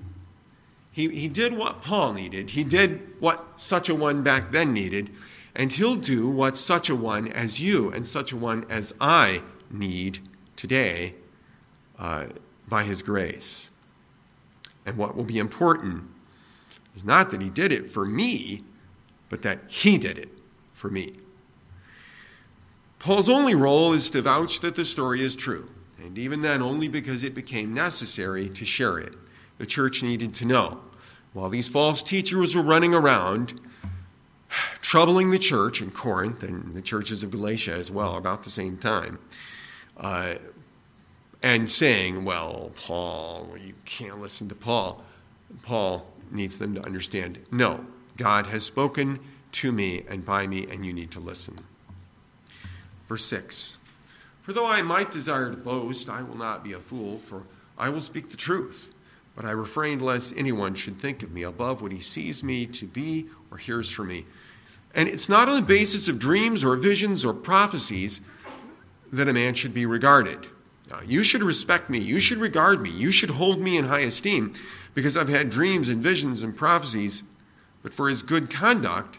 he, 0.97 1.11
he 1.11 1.29
did 1.29 1.55
what 1.55 1.83
Paul 1.83 2.15
needed. 2.15 2.49
He 2.49 2.65
did 2.65 3.21
what 3.21 3.45
such 3.57 3.91
a 3.91 3.95
one 3.95 4.23
back 4.23 4.51
then 4.51 4.73
needed. 4.73 5.11
And 5.55 5.71
he'll 5.71 5.97
do 5.97 6.27
what 6.27 6.57
such 6.57 6.89
a 6.89 6.97
one 6.97 7.29
as 7.29 7.61
you 7.61 7.91
and 7.91 8.07
such 8.07 8.33
a 8.33 8.37
one 8.37 8.65
as 8.71 8.95
I 8.99 9.43
need 9.71 10.21
today 10.57 11.15
uh, 11.99 12.29
by 12.67 12.85
his 12.85 13.03
grace. 13.03 13.69
And 14.87 14.96
what 14.96 15.16
will 15.16 15.25
be 15.25 15.38
important 15.38 16.05
is 16.94 17.05
not 17.05 17.31
that 17.31 17.42
he 17.42 17.51
did 17.51 17.72
it 17.72 17.90
for 17.90 18.07
me, 18.07 18.64
but 19.29 19.42
that 19.42 19.59
he 19.66 19.99
did 19.99 20.16
it 20.16 20.31
for 20.72 20.88
me. 20.88 21.14
Paul's 22.99 23.29
only 23.29 23.55
role 23.55 23.92
is 23.92 24.11
to 24.11 24.22
vouch 24.22 24.61
that 24.61 24.77
the 24.77 24.85
story 24.85 25.22
is 25.22 25.37
true, 25.37 25.68
and 25.99 26.16
even 26.16 26.42
then, 26.42 26.62
only 26.62 26.88
because 26.88 27.25
it 27.25 27.35
became 27.35 27.75
necessary 27.75 28.49
to 28.49 28.64
share 28.64 28.99
it. 28.99 29.14
The 29.59 29.66
church 29.66 30.03
needed 30.03 30.33
to 30.35 30.44
know. 30.44 30.81
While 31.33 31.51
these 31.51 31.68
false 31.68 32.03
teachers 32.03 32.57
were 32.57 32.62
running 32.62 32.94
around, 32.94 33.61
troubling 34.81 35.31
the 35.31 35.38
church 35.38 35.83
in 35.83 35.90
Corinth 35.90 36.42
and 36.42 36.75
the 36.75 36.83
churches 36.83 37.22
of 37.22 37.31
Galatia 37.31 37.75
as 37.75 37.90
well, 37.90 38.16
about 38.16 38.44
the 38.44 38.51
same 38.51 38.79
time, 38.79 39.18
uh, 39.99 40.37
and 41.47 41.71
saying, 41.71 42.25
Well, 42.25 42.73
Paul, 42.75 43.55
you 43.65 43.75
can't 43.85 44.21
listen 44.21 44.49
to 44.49 44.57
Paul. 44.57 45.05
Paul 45.63 46.05
needs 46.33 46.59
them 46.59 46.75
to 46.75 46.85
understand 46.85 47.39
no, 47.53 47.87
God 48.17 48.49
has 48.49 48.65
spoken 48.65 49.21
to 49.53 49.71
me 49.71 50.05
and 50.09 50.25
by 50.25 50.49
me, 50.49 50.67
and 50.69 50.85
you 50.85 50.93
need 50.93 51.13
to 51.13 51.21
listen. 51.21 51.57
Verse 53.07 53.25
6 53.27 53.79
For 54.43 54.53
though 54.53 54.67
I 54.67 54.83
might 54.83 55.13
desire 55.13 55.53
to 55.53 55.57
boast, 55.57 56.09
I 56.09 56.21
will 56.21 56.37
not 56.37 56.65
be 56.65 56.73
a 56.73 56.81
fool, 56.81 57.19
for 57.19 57.45
I 57.79 57.91
will 57.91 58.01
speak 58.01 58.31
the 58.31 58.37
truth. 58.37 58.93
But 59.37 59.45
I 59.45 59.53
refrained 59.53 60.03
lest 60.03 60.35
anyone 60.37 60.75
should 60.75 60.99
think 60.99 61.23
of 61.23 61.31
me 61.31 61.45
above 61.45 61.81
what 61.81 61.93
he 61.93 62.01
sees 62.01 62.43
me 62.43 62.67
to 62.67 62.87
be 62.87 63.27
or 63.53 63.59
hears 63.59 63.89
from 63.89 64.09
me. 64.09 64.27
And 64.97 65.09
it's 65.09 65.29
not 65.29 65.49
on 65.49 65.57
the 65.57 65.63
basis 65.63 66.09
of 66.09 66.19
dreams 66.19 66.65
or 66.65 66.75
visions 66.75 67.25
or 67.25 67.35
prophecies 67.35 68.21
that 69.13 69.29
a 69.29 69.33
man 69.33 69.55
should 69.55 69.75
be 69.75 69.87
regarded. 69.87 70.49
Now, 70.90 71.01
you 71.05 71.22
should 71.22 71.42
respect 71.42 71.90
me. 71.90 71.99
You 71.99 72.20
should 72.20 72.38
regard 72.38 72.81
me. 72.81 72.90
You 72.90 73.11
should 73.11 73.31
hold 73.31 73.61
me 73.61 73.77
in 73.77 73.87
high 73.87 74.01
esteem 74.01 74.55
because 74.94 75.16
I've 75.16 75.29
had 75.29 75.51
dreams 75.51 75.88
and 75.88 76.01
visions 76.01 76.42
and 76.42 76.55
prophecies, 76.55 77.22
but 77.83 77.92
for 77.92 78.09
his 78.09 78.22
good 78.22 78.51
conduct 78.51 79.18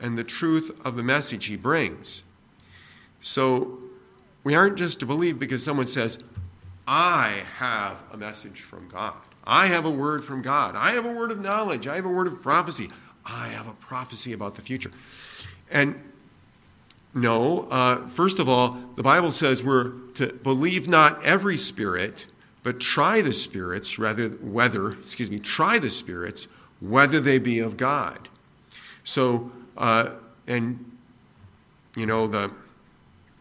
and 0.00 0.18
the 0.18 0.24
truth 0.24 0.76
of 0.84 0.96
the 0.96 1.02
message 1.02 1.46
he 1.46 1.56
brings. 1.56 2.24
So 3.20 3.78
we 4.44 4.54
aren't 4.54 4.76
just 4.76 5.00
to 5.00 5.06
believe 5.06 5.38
because 5.38 5.64
someone 5.64 5.86
says, 5.86 6.22
I 6.86 7.42
have 7.58 8.02
a 8.12 8.16
message 8.16 8.60
from 8.60 8.88
God. 8.88 9.14
I 9.44 9.66
have 9.68 9.84
a 9.84 9.90
word 9.90 10.24
from 10.24 10.42
God. 10.42 10.74
I 10.76 10.92
have 10.92 11.04
a 11.04 11.12
word 11.12 11.30
of 11.30 11.40
knowledge. 11.40 11.86
I 11.86 11.96
have 11.96 12.04
a 12.04 12.10
word 12.10 12.26
of 12.26 12.42
prophecy. 12.42 12.90
I 13.24 13.48
have 13.48 13.68
a 13.68 13.72
prophecy 13.74 14.32
about 14.32 14.54
the 14.54 14.62
future. 14.62 14.90
And 15.70 16.07
no, 17.14 17.68
uh, 17.70 18.06
first 18.08 18.38
of 18.38 18.48
all, 18.48 18.78
the 18.96 19.02
Bible 19.02 19.32
says 19.32 19.64
we're 19.64 19.90
to 20.14 20.32
believe 20.32 20.88
not 20.88 21.24
every 21.24 21.56
spirit, 21.56 22.26
but 22.62 22.80
try 22.80 23.20
the 23.20 23.32
spirits, 23.32 23.98
rather 23.98 24.28
whether, 24.28 24.92
excuse 24.92 25.30
me, 25.30 25.38
try 25.38 25.78
the 25.78 25.90
spirits, 25.90 26.48
whether 26.80 27.20
they 27.20 27.38
be 27.38 27.58
of 27.58 27.76
God. 27.76 28.28
So, 29.04 29.50
uh, 29.76 30.10
and 30.46 30.84
you 31.96 32.06
know, 32.06 32.26
the 32.26 32.52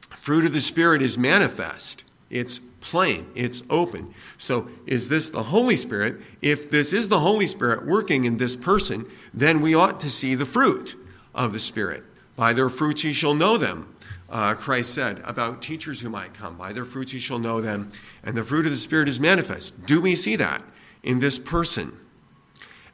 fruit 0.09 0.45
of 0.45 0.53
the 0.53 0.61
Spirit 0.61 1.01
is 1.01 1.17
manifest. 1.17 2.03
It's 2.29 2.59
plain, 2.79 3.29
it's 3.35 3.63
open. 3.69 4.13
So, 4.37 4.69
is 4.85 5.09
this 5.09 5.29
the 5.29 5.43
Holy 5.43 5.75
Spirit? 5.75 6.21
If 6.41 6.69
this 6.71 6.93
is 6.93 7.09
the 7.09 7.19
Holy 7.19 7.47
Spirit 7.47 7.85
working 7.85 8.23
in 8.23 8.37
this 8.37 8.55
person, 8.55 9.09
then 9.33 9.61
we 9.61 9.75
ought 9.75 9.99
to 10.01 10.09
see 10.09 10.35
the 10.35 10.45
fruit 10.45 10.95
of 11.35 11.53
the 11.53 11.59
Spirit. 11.59 12.03
By 12.37 12.53
their 12.53 12.69
fruits 12.69 13.03
ye 13.03 13.11
shall 13.11 13.33
know 13.33 13.57
them, 13.57 13.93
uh, 14.29 14.53
Christ 14.53 14.93
said 14.93 15.21
about 15.25 15.61
teachers 15.61 15.99
who 15.99 16.09
might 16.09 16.33
come. 16.33 16.55
By 16.55 16.71
their 16.71 16.85
fruits 16.85 17.11
ye 17.11 17.19
shall 17.19 17.39
know 17.39 17.59
them, 17.59 17.91
and 18.23 18.37
the 18.37 18.43
fruit 18.43 18.65
of 18.65 18.71
the 18.71 18.77
Spirit 18.77 19.09
is 19.09 19.19
manifest. 19.19 19.85
Do 19.85 19.99
we 19.99 20.15
see 20.15 20.35
that 20.37 20.61
in 21.03 21.19
this 21.19 21.39
person? 21.39 21.97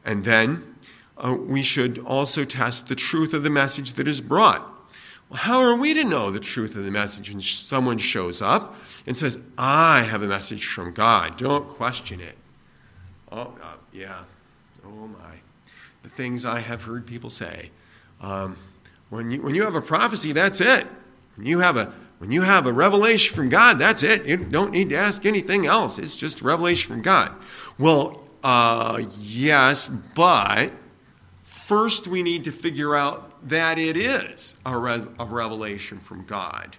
And 0.05 0.23
then 0.23 0.75
uh, 1.17 1.35
we 1.37 1.61
should 1.61 1.99
also 1.99 2.45
test 2.45 2.87
the 2.87 2.95
truth 2.95 3.33
of 3.33 3.43
the 3.43 3.49
message 3.49 3.93
that 3.93 4.07
is 4.07 4.21
brought. 4.21 4.65
Well, 5.29 5.39
how 5.39 5.59
are 5.59 5.75
we 5.75 5.93
to 5.93 6.03
know 6.03 6.31
the 6.31 6.39
truth 6.39 6.75
of 6.77 6.85
the 6.85 6.91
message 6.91 7.29
when 7.29 7.41
someone 7.41 7.97
shows 7.97 8.41
up 8.41 8.75
and 9.05 9.17
says, 9.17 9.39
I 9.57 10.03
have 10.03 10.23
a 10.23 10.27
message 10.27 10.65
from 10.65 10.93
God? 10.93 11.37
Don't 11.37 11.67
question 11.67 12.21
it. 12.21 12.37
Oh, 13.31 13.53
uh, 13.61 13.75
yeah. 13.91 14.23
Oh, 14.85 15.07
my. 15.07 15.39
The 16.03 16.09
things 16.09 16.45
I 16.45 16.59
have 16.59 16.83
heard 16.83 17.05
people 17.05 17.29
say. 17.29 17.71
Um, 18.21 18.57
when, 19.13 19.31
you, 19.31 19.41
when 19.41 19.55
you 19.55 19.63
have 19.63 19.75
a 19.75 19.81
prophecy, 19.81 20.31
that's 20.31 20.59
it. 20.59 20.87
When 21.35 21.45
you 21.45 21.59
have 21.59 21.77
a 21.77 21.93
when 22.19 22.31
you 22.31 22.43
have 22.43 22.67
a 22.67 22.71
revelation 22.71 23.35
from 23.35 23.49
God, 23.49 23.79
that's 23.79 24.01
it. 24.01 24.25
You 24.25 24.37
don't 24.37 24.71
need 24.71 24.89
to 24.89 24.95
ask 24.95 25.25
anything 25.25 25.65
else. 25.65 25.99
It's 25.99 26.15
just 26.15 26.41
revelation 26.41 26.89
from 26.89 27.01
God. 27.01 27.33
Well, 27.77 28.23
uh, 28.41 29.01
yes, 29.19 29.89
but 29.89 30.71
first 31.43 32.07
we 32.07 32.23
need 32.23 32.45
to 32.45 32.51
figure 32.53 32.95
out 32.95 33.49
that 33.49 33.77
it 33.77 33.97
is 33.97 34.55
a, 34.65 34.71
a 35.19 35.25
revelation 35.25 35.99
from 35.99 36.23
God. 36.23 36.77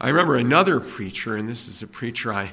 I 0.00 0.08
remember 0.08 0.36
another 0.36 0.80
preacher, 0.80 1.36
and 1.36 1.46
this 1.46 1.68
is 1.68 1.82
a 1.82 1.86
preacher 1.86 2.32
I 2.32 2.52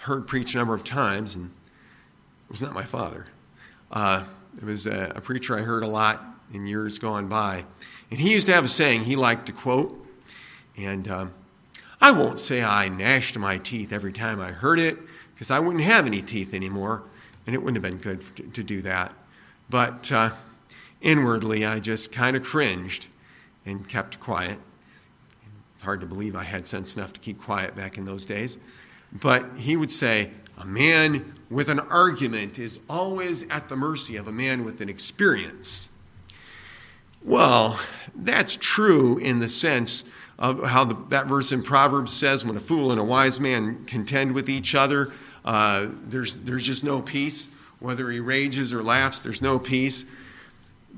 heard 0.00 0.26
preach 0.26 0.54
a 0.54 0.58
number 0.58 0.74
of 0.74 0.82
times, 0.82 1.36
and 1.36 1.46
it 1.46 2.50
was 2.50 2.62
not 2.62 2.74
my 2.74 2.84
father. 2.84 3.26
Uh, 3.92 4.24
it 4.56 4.64
was 4.64 4.86
a, 4.86 5.12
a, 5.14 5.20
preacher 5.20 5.56
I 5.56 5.62
heard 5.62 5.84
a 5.84 5.88
lot 5.88 6.24
in 6.52 6.66
years 6.66 6.98
gone 6.98 7.28
by. 7.28 7.64
And 8.10 8.20
he 8.20 8.32
used 8.32 8.46
to 8.46 8.52
have 8.52 8.64
a 8.64 8.68
saying 8.68 9.02
he 9.02 9.16
liked 9.16 9.46
to 9.46 9.52
quote, 9.52 9.98
and 10.76 11.08
um, 11.08 11.32
I 12.00 12.10
won't 12.12 12.40
say 12.40 12.62
I 12.62 12.88
gnashed 12.88 13.38
my 13.38 13.58
teeth 13.58 13.92
every 13.92 14.12
time 14.12 14.40
I 14.40 14.52
heard 14.52 14.78
it, 14.78 14.98
because 15.34 15.50
I 15.50 15.60
wouldn't 15.60 15.84
have 15.84 16.06
any 16.06 16.22
teeth 16.22 16.54
anymore, 16.54 17.02
and 17.46 17.54
it 17.54 17.62
wouldn't 17.62 17.82
have 17.82 17.90
been 17.90 18.00
good 18.00 18.36
to, 18.36 18.42
to 18.42 18.62
do 18.62 18.82
that. 18.82 19.12
But 19.70 20.10
uh, 20.12 20.30
inwardly, 21.00 21.64
I 21.64 21.80
just 21.80 22.12
kind 22.12 22.36
of 22.36 22.44
cringed 22.44 23.06
and 23.64 23.88
kept 23.88 24.20
quiet. 24.20 24.58
It's 25.74 25.82
hard 25.82 26.00
to 26.00 26.06
believe 26.06 26.36
I 26.36 26.44
had 26.44 26.66
sense 26.66 26.96
enough 26.96 27.12
to 27.14 27.20
keep 27.20 27.40
quiet 27.40 27.74
back 27.74 27.98
in 27.98 28.04
those 28.04 28.26
days. 28.26 28.58
But 29.12 29.46
he 29.56 29.76
would 29.76 29.90
say, 29.90 30.30
A 30.58 30.64
man 30.64 31.34
with 31.50 31.68
an 31.68 31.80
argument 31.80 32.58
is 32.58 32.80
always 32.88 33.48
at 33.48 33.68
the 33.68 33.76
mercy 33.76 34.16
of 34.16 34.28
a 34.28 34.32
man 34.32 34.64
with 34.64 34.80
an 34.80 34.88
experience. 34.88 35.88
Well, 37.24 37.78
that's 38.14 38.56
true 38.56 39.18
in 39.18 39.38
the 39.38 39.48
sense 39.48 40.04
of 40.38 40.64
how 40.64 40.84
the, 40.84 40.96
that 41.08 41.26
verse 41.26 41.52
in 41.52 41.62
Proverbs 41.62 42.12
says 42.12 42.44
when 42.44 42.56
a 42.56 42.60
fool 42.60 42.90
and 42.90 43.00
a 43.00 43.04
wise 43.04 43.38
man 43.38 43.84
contend 43.84 44.34
with 44.34 44.48
each 44.48 44.74
other, 44.74 45.12
uh, 45.44 45.86
there's, 46.04 46.36
there's 46.36 46.66
just 46.66 46.84
no 46.84 47.00
peace. 47.00 47.48
Whether 47.78 48.10
he 48.10 48.20
rages 48.20 48.72
or 48.72 48.82
laughs, 48.82 49.20
there's 49.20 49.42
no 49.42 49.58
peace 49.58 50.04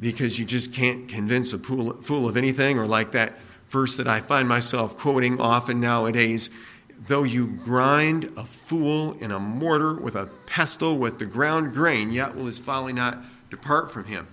because 0.00 0.38
you 0.38 0.44
just 0.44 0.72
can't 0.72 1.08
convince 1.08 1.52
a 1.52 1.58
fool, 1.58 1.94
fool 2.02 2.28
of 2.28 2.36
anything, 2.36 2.78
or 2.78 2.86
like 2.86 3.12
that 3.12 3.38
verse 3.68 3.96
that 3.96 4.06
I 4.06 4.20
find 4.20 4.48
myself 4.48 4.96
quoting 4.96 5.40
often 5.40 5.80
nowadays 5.80 6.50
though 7.06 7.24
you 7.24 7.46
grind 7.46 8.32
a 8.36 8.44
fool 8.44 9.16
in 9.20 9.30
a 9.30 9.38
mortar 9.38 9.94
with 9.94 10.16
a 10.16 10.26
pestle 10.46 10.96
with 10.96 11.18
the 11.18 11.26
ground 11.26 11.72
grain, 11.72 12.10
yet 12.10 12.34
will 12.34 12.46
his 12.46 12.58
folly 12.58 12.92
not 12.92 13.18
depart 13.50 13.90
from 13.90 14.04
him. 14.04 14.26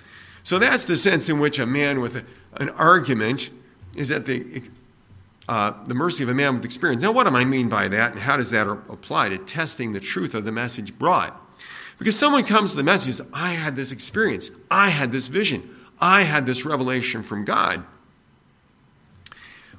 So 0.43 0.59
that's 0.59 0.85
the 0.85 0.97
sense 0.97 1.29
in 1.29 1.39
which 1.39 1.59
a 1.59 1.65
man 1.65 2.01
with 2.01 2.15
a, 2.15 2.25
an 2.61 2.69
argument 2.69 3.49
is 3.95 4.11
at 4.11 4.25
the, 4.25 4.63
uh, 5.47 5.73
the 5.85 5.93
mercy 5.93 6.23
of 6.23 6.29
a 6.29 6.33
man 6.33 6.55
with 6.55 6.65
experience. 6.65 7.03
Now, 7.03 7.11
what 7.11 7.27
do 7.27 7.35
I 7.35 7.45
mean 7.45 7.69
by 7.69 7.87
that, 7.87 8.13
and 8.13 8.21
how 8.21 8.37
does 8.37 8.51
that 8.51 8.67
apply 8.67 9.29
to 9.29 9.37
testing 9.37 9.93
the 9.93 9.99
truth 9.99 10.33
of 10.33 10.45
the 10.45 10.51
message 10.51 10.97
brought? 10.97 11.39
Because 11.97 12.17
someone 12.17 12.43
comes 12.45 12.71
to 12.71 12.77
the 12.77 12.83
message, 12.83 13.25
I 13.31 13.51
had 13.51 13.75
this 13.75 13.91
experience, 13.91 14.49
I 14.71 14.89
had 14.89 15.11
this 15.11 15.27
vision, 15.27 15.75
I 15.99 16.23
had 16.23 16.45
this 16.45 16.65
revelation 16.65 17.21
from 17.21 17.45
God. 17.45 17.85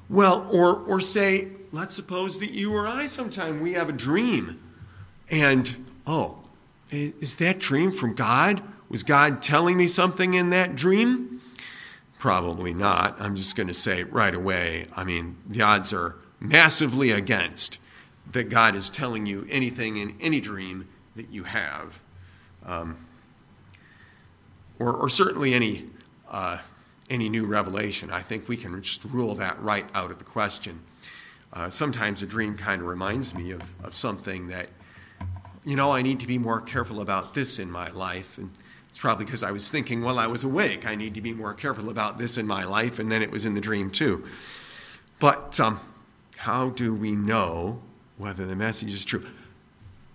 Well, 0.09 0.47
or, 0.51 0.75
or 0.75 1.01
say, 1.01 1.49
let's 1.71 1.93
suppose 1.93 2.39
that 2.39 2.51
you 2.51 2.73
or 2.73 2.87
I 2.87 3.07
sometime 3.07 3.61
we 3.61 3.73
have 3.73 3.89
a 3.89 3.93
dream. 3.93 4.61
And, 5.29 5.85
oh, 6.05 6.37
is 6.91 7.37
that 7.37 7.59
dream 7.59 7.91
from 7.91 8.13
God? 8.13 8.61
Was 8.93 9.01
God 9.01 9.41
telling 9.41 9.75
me 9.75 9.87
something 9.87 10.35
in 10.35 10.51
that 10.51 10.75
dream? 10.75 11.41
Probably 12.19 12.75
not. 12.75 13.19
I'm 13.19 13.35
just 13.35 13.55
going 13.55 13.65
to 13.65 13.73
say 13.73 14.03
right 14.03 14.35
away, 14.35 14.85
I 14.95 15.03
mean, 15.03 15.35
the 15.47 15.63
odds 15.63 15.91
are 15.93 16.17
massively 16.39 17.09
against 17.09 17.79
that 18.33 18.49
God 18.49 18.75
is 18.75 18.91
telling 18.91 19.25
you 19.25 19.47
anything 19.49 19.97
in 19.97 20.15
any 20.21 20.39
dream 20.39 20.87
that 21.15 21.31
you 21.31 21.43
have. 21.45 22.03
Um, 22.67 23.07
or, 24.77 24.93
or, 24.93 25.09
certainly 25.09 25.55
any, 25.55 25.89
uh, 26.29 26.59
any 27.09 27.29
new 27.29 27.47
revelation. 27.47 28.11
I 28.11 28.21
think 28.21 28.47
we 28.47 28.57
can 28.57 28.79
just 28.83 29.05
rule 29.05 29.33
that 29.35 29.59
right 29.59 29.87
out 29.95 30.11
of 30.11 30.19
the 30.19 30.23
question. 30.23 30.79
Uh, 31.51 31.67
sometimes 31.67 32.21
a 32.21 32.27
dream 32.27 32.55
kind 32.55 32.79
of 32.79 32.87
reminds 32.87 33.33
me 33.33 33.49
of, 33.49 33.63
of 33.83 33.95
something 33.95 34.49
that, 34.49 34.69
you 35.65 35.75
know, 35.75 35.91
I 35.91 36.03
need 36.03 36.19
to 36.19 36.27
be 36.27 36.37
more 36.37 36.61
careful 36.61 37.01
about 37.01 37.33
this 37.33 37.57
in 37.57 37.71
my 37.71 37.89
life. 37.89 38.37
And 38.37 38.51
it's 38.93 38.99
probably 38.99 39.25
because 39.25 39.41
I 39.41 39.49
was 39.49 39.71
thinking 39.71 40.03
while 40.03 40.19
I 40.19 40.27
was 40.27 40.43
awake, 40.43 40.85
I 40.85 40.93
need 40.93 41.15
to 41.15 41.21
be 41.21 41.33
more 41.33 41.55
careful 41.55 41.89
about 41.89 42.19
this 42.19 42.37
in 42.37 42.45
my 42.45 42.63
life. 42.63 42.99
And 42.99 43.11
then 43.11 43.23
it 43.23 43.31
was 43.31 43.43
in 43.43 43.55
the 43.55 43.59
dream 43.59 43.89
too. 43.89 44.23
But 45.17 45.59
um, 45.59 45.79
how 46.37 46.69
do 46.69 46.93
we 46.93 47.13
know 47.13 47.81
whether 48.19 48.45
the 48.45 48.55
message 48.55 48.93
is 48.93 49.03
true? 49.03 49.25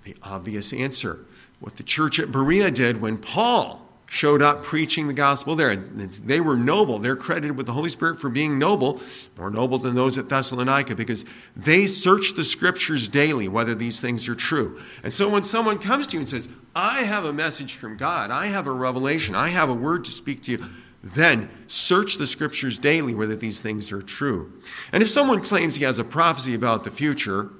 The 0.04 0.14
obvious 0.22 0.72
answer 0.72 1.18
what 1.58 1.74
the 1.74 1.82
church 1.82 2.20
at 2.20 2.30
Berea 2.30 2.70
did 2.70 3.00
when 3.00 3.18
Paul 3.18 3.84
showed 4.10 4.40
up 4.40 4.62
preaching 4.62 5.06
the 5.06 5.12
gospel 5.12 5.54
there. 5.54 5.76
They 5.76 6.40
were 6.40 6.56
noble. 6.56 6.98
They're 6.98 7.14
credited 7.14 7.58
with 7.58 7.66
the 7.66 7.74
Holy 7.74 7.90
Spirit 7.90 8.18
for 8.18 8.30
being 8.30 8.58
noble, 8.58 9.00
more 9.36 9.50
noble 9.50 9.76
than 9.76 9.94
those 9.94 10.16
at 10.16 10.30
Thessalonica, 10.30 10.96
because 10.96 11.26
they 11.54 11.86
search 11.86 12.32
the 12.34 12.42
scriptures 12.42 13.08
daily 13.08 13.48
whether 13.48 13.74
these 13.74 14.00
things 14.00 14.26
are 14.26 14.34
true. 14.34 14.80
And 15.04 15.12
so 15.12 15.28
when 15.28 15.42
someone 15.42 15.78
comes 15.78 16.06
to 16.08 16.14
you 16.14 16.20
and 16.20 16.28
says, 16.28 16.48
I 16.74 17.02
have 17.02 17.26
a 17.26 17.34
message 17.34 17.74
from 17.74 17.98
God, 17.98 18.30
I 18.30 18.46
have 18.46 18.66
a 18.66 18.72
revelation, 18.72 19.34
I 19.34 19.48
have 19.48 19.68
a 19.68 19.74
word 19.74 20.04
to 20.06 20.10
speak 20.10 20.42
to 20.44 20.52
you, 20.52 20.64
then 21.02 21.50
search 21.66 22.16
the 22.16 22.26
scriptures 22.26 22.78
daily 22.78 23.14
whether 23.14 23.36
these 23.36 23.60
things 23.60 23.92
are 23.92 24.02
true. 24.02 24.54
And 24.90 25.02
if 25.02 25.10
someone 25.10 25.42
claims 25.42 25.76
he 25.76 25.84
has 25.84 25.98
a 25.98 26.04
prophecy 26.04 26.54
about 26.54 26.84
the 26.84 26.90
future, 26.90 27.50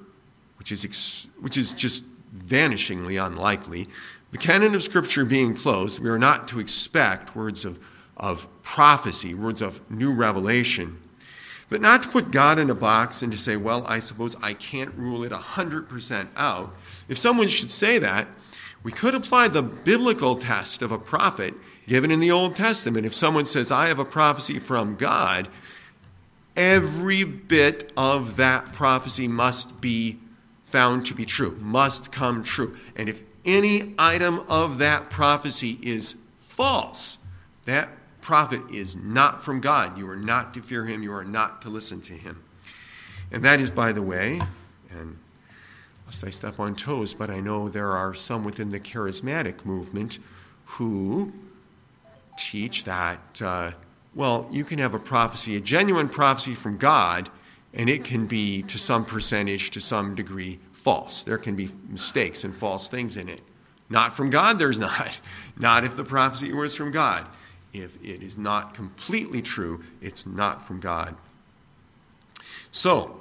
which 0.57 0.71
is, 0.71 0.83
ex- 0.83 1.27
which 1.39 1.57
is 1.57 1.73
just 1.73 2.05
vanishingly 2.35 3.23
unlikely, 3.23 3.87
the 4.31 4.37
canon 4.37 4.75
of 4.75 4.83
Scripture 4.83 5.25
being 5.25 5.55
closed, 5.55 5.99
we 5.99 6.09
are 6.09 6.19
not 6.19 6.47
to 6.49 6.59
expect 6.59 7.35
words 7.35 7.65
of, 7.65 7.79
of 8.15 8.47
prophecy, 8.61 9.33
words 9.33 9.61
of 9.61 9.81
new 9.89 10.13
revelation, 10.13 10.99
but 11.69 11.81
not 11.81 12.03
to 12.03 12.09
put 12.09 12.31
God 12.31 12.59
in 12.59 12.69
a 12.69 12.75
box 12.75 13.21
and 13.21 13.31
to 13.31 13.37
say, 13.37 13.57
well, 13.57 13.85
I 13.87 13.99
suppose 13.99 14.35
I 14.41 14.53
can't 14.53 14.93
rule 14.95 15.23
it 15.23 15.31
100% 15.31 16.27
out. 16.35 16.75
If 17.07 17.17
someone 17.17 17.47
should 17.47 17.71
say 17.71 17.99
that, 17.99 18.27
we 18.83 18.91
could 18.91 19.15
apply 19.15 19.49
the 19.49 19.63
biblical 19.63 20.35
test 20.35 20.81
of 20.81 20.91
a 20.91 20.99
prophet 20.99 21.53
given 21.87 22.11
in 22.11 22.19
the 22.19 22.31
Old 22.31 22.55
Testament. 22.55 23.05
If 23.05 23.13
someone 23.13 23.45
says, 23.45 23.71
I 23.71 23.87
have 23.87 23.99
a 23.99 24.05
prophecy 24.05 24.59
from 24.59 24.95
God, 24.95 25.49
every 26.55 27.23
bit 27.23 27.91
of 27.97 28.37
that 28.37 28.73
prophecy 28.73 29.27
must 29.27 29.81
be 29.81 30.19
found 30.65 31.05
to 31.07 31.15
be 31.15 31.25
true, 31.25 31.57
must 31.59 32.11
come 32.11 32.43
true. 32.43 32.75
And 32.95 33.09
if 33.09 33.23
any 33.45 33.93
item 33.97 34.41
of 34.49 34.79
that 34.79 35.09
prophecy 35.09 35.77
is 35.81 36.15
false, 36.39 37.17
that 37.65 37.89
prophet 38.21 38.61
is 38.71 38.95
not 38.95 39.43
from 39.43 39.61
God. 39.61 39.97
You 39.97 40.09
are 40.09 40.15
not 40.15 40.53
to 40.53 40.61
fear 40.61 40.85
him, 40.85 41.03
you 41.03 41.13
are 41.13 41.23
not 41.23 41.61
to 41.63 41.69
listen 41.69 42.01
to 42.01 42.13
him. 42.13 42.43
And 43.31 43.43
that 43.45 43.59
is, 43.59 43.69
by 43.69 43.91
the 43.91 44.01
way, 44.01 44.41
and 44.91 45.17
lest 46.05 46.23
I 46.23 46.29
step 46.31 46.59
on 46.59 46.75
toes, 46.75 47.13
but 47.13 47.29
I 47.29 47.39
know 47.39 47.69
there 47.69 47.91
are 47.91 48.13
some 48.13 48.43
within 48.43 48.69
the 48.69 48.79
charismatic 48.79 49.63
movement 49.65 50.19
who 50.65 51.31
teach 52.37 52.83
that, 52.85 53.41
uh, 53.41 53.71
well, 54.15 54.47
you 54.51 54.63
can 54.63 54.79
have 54.79 54.93
a 54.93 54.99
prophecy, 54.99 55.55
a 55.55 55.59
genuine 55.61 56.09
prophecy 56.09 56.55
from 56.55 56.77
God, 56.77 57.29
and 57.73 57.89
it 57.89 58.03
can 58.03 58.25
be 58.25 58.63
to 58.63 58.79
some 58.79 59.05
percentage, 59.05 59.69
to 59.71 59.79
some 59.79 60.15
degree, 60.15 60.59
false. 60.79 61.23
There 61.23 61.37
can 61.37 61.55
be 61.55 61.69
mistakes 61.89 62.45
and 62.45 62.55
false 62.55 62.87
things 62.87 63.17
in 63.17 63.27
it. 63.27 63.41
Not 63.89 64.13
from 64.13 64.29
God, 64.29 64.59
there's 64.59 64.79
not. 64.89 65.19
Not 65.57 65.83
if 65.83 65.95
the 65.95 66.03
prophecy 66.03 66.53
was 66.53 66.73
from 66.73 66.91
God. 66.91 67.27
If 67.73 67.97
it 68.03 68.23
is 68.23 68.37
not 68.37 68.73
completely 68.73 69.41
true, 69.41 69.83
it's 70.01 70.25
not 70.25 70.65
from 70.65 70.79
God. 70.79 71.15
So, 72.71 73.19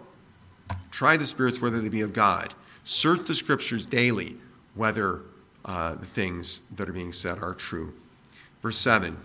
try 0.91 1.17
the 1.17 1.27
spirits 1.27 1.61
whether 1.61 1.81
they 1.81 1.89
be 1.89 2.01
of 2.01 2.13
God. 2.13 2.55
Search 2.85 3.27
the 3.27 3.35
scriptures 3.35 3.85
daily 3.85 4.37
whether 4.75 5.23
uh, 5.65 5.97
the 5.97 6.07
things 6.07 6.63
that 6.77 6.89
are 6.89 6.93
being 6.93 7.13
said 7.13 7.43
are 7.43 7.55
true. 7.55 7.93
Verse 8.63 8.79
7. 8.79 9.17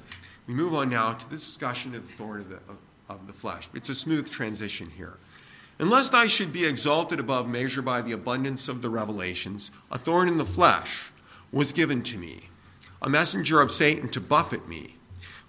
We 0.48 0.54
move 0.54 0.74
on 0.74 0.89
now 0.89 1.13
to 1.13 1.30
the 1.30 1.36
discussion 1.36 1.96
of 1.96 2.06
the 2.06 2.13
thorn 2.13 2.41
of 2.41 2.50
the, 2.50 2.56
of, 2.56 2.78
of 3.08 3.28
the 3.28 3.34
flesh. 3.34 3.69
It's 3.74 3.89
a 3.89 3.96
smooth 3.96 4.30
transition 4.30 4.89
here. 4.89 5.17
Unless 5.84 6.13
I 6.13 6.28
should 6.28 6.54
be 6.54 6.63
exalted 6.63 7.19
above 7.19 7.46
measure 7.46 7.82
by 7.82 8.02
the 8.02 8.13
abundance 8.13 8.69
of 8.69 8.82
the 8.82 8.89
revelations, 8.89 9.69
a 9.91 9.98
thorn 9.98 10.30
in 10.30 10.38
the 10.38 10.46
flesh 10.46 11.12
was 11.52 11.74
given 11.74 12.02
to 12.04 12.17
me, 12.17 12.48
a 13.02 13.10
messenger 13.10 13.60
of 13.60 13.69
Satan 13.69 14.08
to 14.12 14.22
buffet 14.22 14.65
me, 14.65 14.96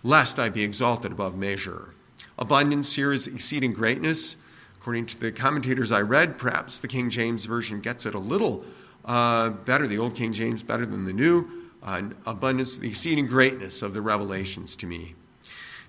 lest 0.03 0.41
I 0.41 0.49
be 0.49 0.65
exalted 0.65 1.13
above 1.13 1.37
measure. 1.37 1.95
Abundance 2.37 2.97
here 2.97 3.13
is 3.13 3.29
exceeding 3.29 3.73
greatness. 3.73 4.37
According 4.75 5.07
to 5.07 5.21
the 5.21 5.31
commentators 5.31 5.93
I 5.93 6.01
read, 6.01 6.37
perhaps 6.37 6.79
the 6.79 6.89
King 6.89 7.11
James 7.11 7.45
Version 7.45 7.81
gets 7.81 8.05
it 8.05 8.17
a 8.17 8.19
little 8.19 8.65
uh, 9.05 9.51
better, 9.51 9.87
the 9.87 9.99
Old 9.99 10.17
King 10.17 10.33
James 10.33 10.65
better 10.65 10.85
than 10.85 11.05
the 11.05 11.13
New. 11.13 11.49
Uh, 11.81 12.09
abundance, 12.27 12.77
the 12.77 12.89
exceeding 12.89 13.27
greatness 13.27 13.83
of 13.83 13.95
the 13.95 14.03
revelations 14.03 14.75
to 14.75 14.89
me. 14.89 15.15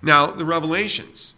Now, 0.04 0.28
the 0.28 0.46
revelations 0.46 1.34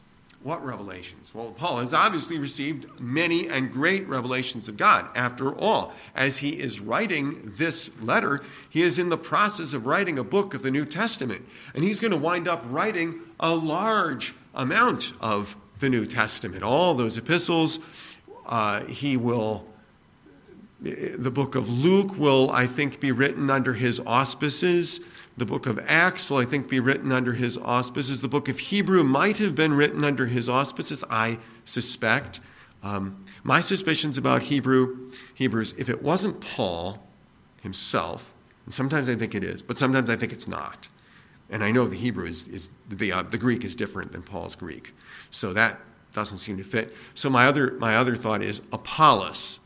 what 0.48 0.66
revelations? 0.66 1.36
Well, 1.36 1.52
Paul 1.52 1.80
has 1.80 1.94
obviously 1.94 2.40
received 2.40 2.88
many 3.02 3.50
and 3.50 3.70
great 3.70 4.08
revelations 4.08 4.70
of 4.70 4.78
God. 4.78 5.10
After 5.14 5.54
all, 5.54 5.94
as 6.16 6.38
he 6.38 6.52
is 6.52 6.80
writing 6.80 7.52
this 7.58 7.92
letter, 8.02 8.42
he 8.70 8.82
is 8.82 8.98
in 8.98 9.10
the 9.10 9.18
process 9.18 9.74
of 9.74 9.86
writing 9.86 10.18
a 10.18 10.24
book 10.24 10.54
of 10.54 10.62
the 10.62 10.72
New 10.72 10.86
Testament. 10.86 11.46
And 11.76 11.84
he's 11.84 12.00
going 12.00 12.12
to 12.12 12.18
wind 12.18 12.48
up 12.48 12.64
writing 12.70 13.20
a 13.42 13.54
large 13.54 14.36
amount 14.56 15.12
of 15.20 15.58
the 15.80 15.90
New 15.90 16.06
Testament, 16.06 16.64
all 16.64 16.94
those 16.94 17.18
epistles. 17.18 17.80
Uh, 18.46 18.86
he 18.86 19.18
will, 19.18 19.66
the 20.80 21.30
book 21.30 21.56
of 21.56 21.68
Luke 21.68 22.18
will, 22.18 22.52
I 22.52 22.68
think, 22.68 23.02
be 23.02 23.12
written 23.12 23.50
under 23.50 23.74
his 23.74 24.00
auspices. 24.00 25.02
The 25.38 25.46
book 25.46 25.68
of 25.68 25.80
Acts 25.86 26.32
will, 26.32 26.38
I 26.38 26.46
think, 26.46 26.68
be 26.68 26.80
written 26.80 27.12
under 27.12 27.34
his 27.34 27.58
auspices. 27.60 28.22
The 28.22 28.28
book 28.28 28.50
of 28.50 28.58
Hebrew 28.58 29.04
might 29.04 29.38
have 29.38 29.54
been 29.54 29.74
written 29.74 30.04
under 30.04 30.26
his 30.26 30.50
auspices, 30.50 31.04
I 31.12 31.38
suspect. 31.64 32.40
Um, 32.82 33.24
my 33.44 33.60
suspicions 33.60 34.18
about 34.18 34.44
Hebrew 34.44 35.12
Hebrews, 35.36 35.76
if 35.78 35.90
it 35.90 36.02
wasn't 36.02 36.42
Paul 36.42 37.06
himself, 37.62 38.34
and 38.66 38.74
sometimes 38.74 39.10
I 39.10 39.16
think 39.16 39.36
it 39.36 39.44
is, 39.44 39.62
but 39.62 39.78
sometimes 39.78 40.10
I 40.10 40.16
think 40.16 40.34
it's 40.34 40.48
not. 40.48 40.90
And 41.50 41.64
I 41.64 41.72
know 41.72 41.86
the 41.86 41.96
Hebrew 41.96 42.26
is, 42.26 42.48
is 42.48 42.72
the, 42.90 43.12
uh, 43.12 43.22
the 43.22 43.38
Greek 43.38 43.64
is 43.64 43.76
different 43.76 44.12
than 44.12 44.24
Paul's 44.24 44.56
Greek. 44.56 44.94
So 45.32 45.54
that 45.54 45.80
doesn't 46.14 46.40
seem 46.40 46.58
to 46.58 46.64
fit. 46.64 46.94
So 47.14 47.30
my 47.30 47.46
other, 47.46 47.72
my 47.80 47.96
other 47.96 48.16
thought 48.16 48.42
is 48.42 48.62
Apollos, 48.74 49.60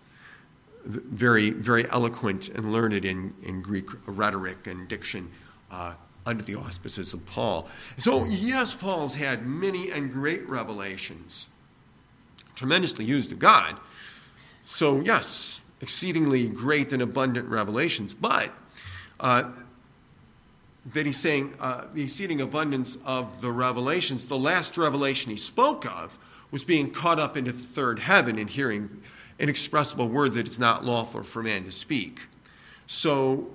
very, 0.85 1.51
very 1.51 1.89
eloquent 1.89 2.49
and 2.49 2.71
learned 2.71 3.05
in, 3.05 3.33
in 3.41 3.61
Greek 3.61 3.89
rhetoric 4.05 4.67
and 4.67 4.87
diction 4.87 5.31
uh, 5.71 5.93
under 6.25 6.43
the 6.43 6.55
auspices 6.55 7.13
of 7.13 7.25
Paul. 7.25 7.67
So, 7.97 8.25
yes, 8.25 8.75
Paul's 8.75 9.15
had 9.15 9.47
many 9.47 9.91
and 9.91 10.11
great 10.11 10.47
revelations, 10.47 11.49
tremendously 12.55 13.05
used 13.05 13.31
of 13.31 13.39
God. 13.39 13.77
So, 14.65 15.01
yes, 15.01 15.61
exceedingly 15.81 16.47
great 16.47 16.93
and 16.93 17.01
abundant 17.01 17.49
revelations, 17.49 18.13
but 18.13 18.53
uh, 19.19 19.45
that 20.93 21.05
he's 21.05 21.17
saying 21.17 21.53
uh, 21.59 21.85
the 21.93 22.03
exceeding 22.03 22.41
abundance 22.41 22.97
of 23.05 23.41
the 23.41 23.51
revelations, 23.51 24.27
the 24.27 24.37
last 24.37 24.77
revelation 24.77 25.31
he 25.31 25.37
spoke 25.37 25.85
of 25.85 26.19
was 26.51 26.63
being 26.63 26.91
caught 26.91 27.19
up 27.19 27.37
into 27.37 27.51
the 27.51 27.63
third 27.63 27.99
heaven 27.99 28.37
and 28.37 28.49
hearing 28.49 29.01
inexpressible 29.39 30.07
words 30.07 30.35
that 30.35 30.45
it's 30.45 30.59
not 30.59 30.85
lawful 30.85 31.23
for 31.23 31.41
man 31.41 31.63
to 31.63 31.71
speak. 31.71 32.21
So, 32.85 33.49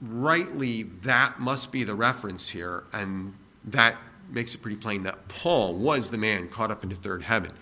rightly, 0.00 0.82
that 0.82 1.38
must 1.38 1.72
be 1.72 1.84
the 1.84 1.94
reference 1.94 2.48
here, 2.48 2.84
and 2.92 3.34
that 3.64 3.96
makes 4.30 4.54
it 4.54 4.62
pretty 4.62 4.76
plain 4.76 5.04
that 5.04 5.28
Paul 5.28 5.74
was 5.74 6.10
the 6.10 6.18
man 6.18 6.48
caught 6.48 6.70
up 6.70 6.82
into 6.82 6.96
third 6.96 7.22
heaven. 7.22 7.52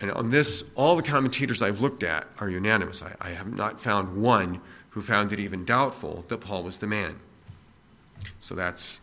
And 0.00 0.10
on 0.12 0.30
this, 0.30 0.64
all 0.74 0.96
the 0.96 1.02
commentators 1.02 1.60
I've 1.60 1.82
looked 1.82 2.02
at 2.02 2.26
are 2.38 2.48
unanimous. 2.48 3.02
I, 3.02 3.14
I 3.20 3.28
have 3.30 3.54
not 3.54 3.80
found 3.80 4.20
one 4.20 4.60
who 4.90 5.02
found 5.02 5.32
it 5.32 5.38
even 5.38 5.64
doubtful 5.64 6.24
that 6.28 6.38
Paul 6.38 6.62
was 6.62 6.78
the 6.78 6.86
man. 6.86 7.20
So 8.40 8.54
that's, 8.54 9.00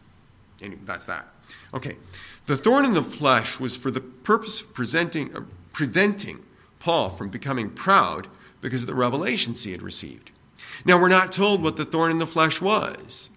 that's 0.84 1.06
that. 1.06 1.28
Okay. 1.74 1.98
The 2.48 2.58
thorn 2.58 2.86
in 2.86 2.94
the 2.94 3.04
flesh 3.04 3.60
was 3.60 3.78
for 3.78 3.92
the 3.92 4.02
purpose 4.02 4.62
of 4.62 4.74
presenting, 4.74 5.36
uh, 5.36 5.42
preventing 5.72 6.44
Paul 6.80 7.10
from 7.10 7.30
becoming 7.30 7.70
proud 7.70 8.28
because 8.62 8.82
of 8.82 8.88
the 8.88 8.96
revelations 8.96 9.64
he 9.64 9.72
had 9.72 9.82
received. 9.82 10.32
Now, 10.86 11.00
we're 11.00 11.10
not 11.10 11.32
told 11.32 11.64
what 11.64 11.78
the 11.78 11.86
thorn 11.86 12.12
in 12.12 12.20
the 12.20 12.28
flesh 12.28 12.62
was. 12.62 13.30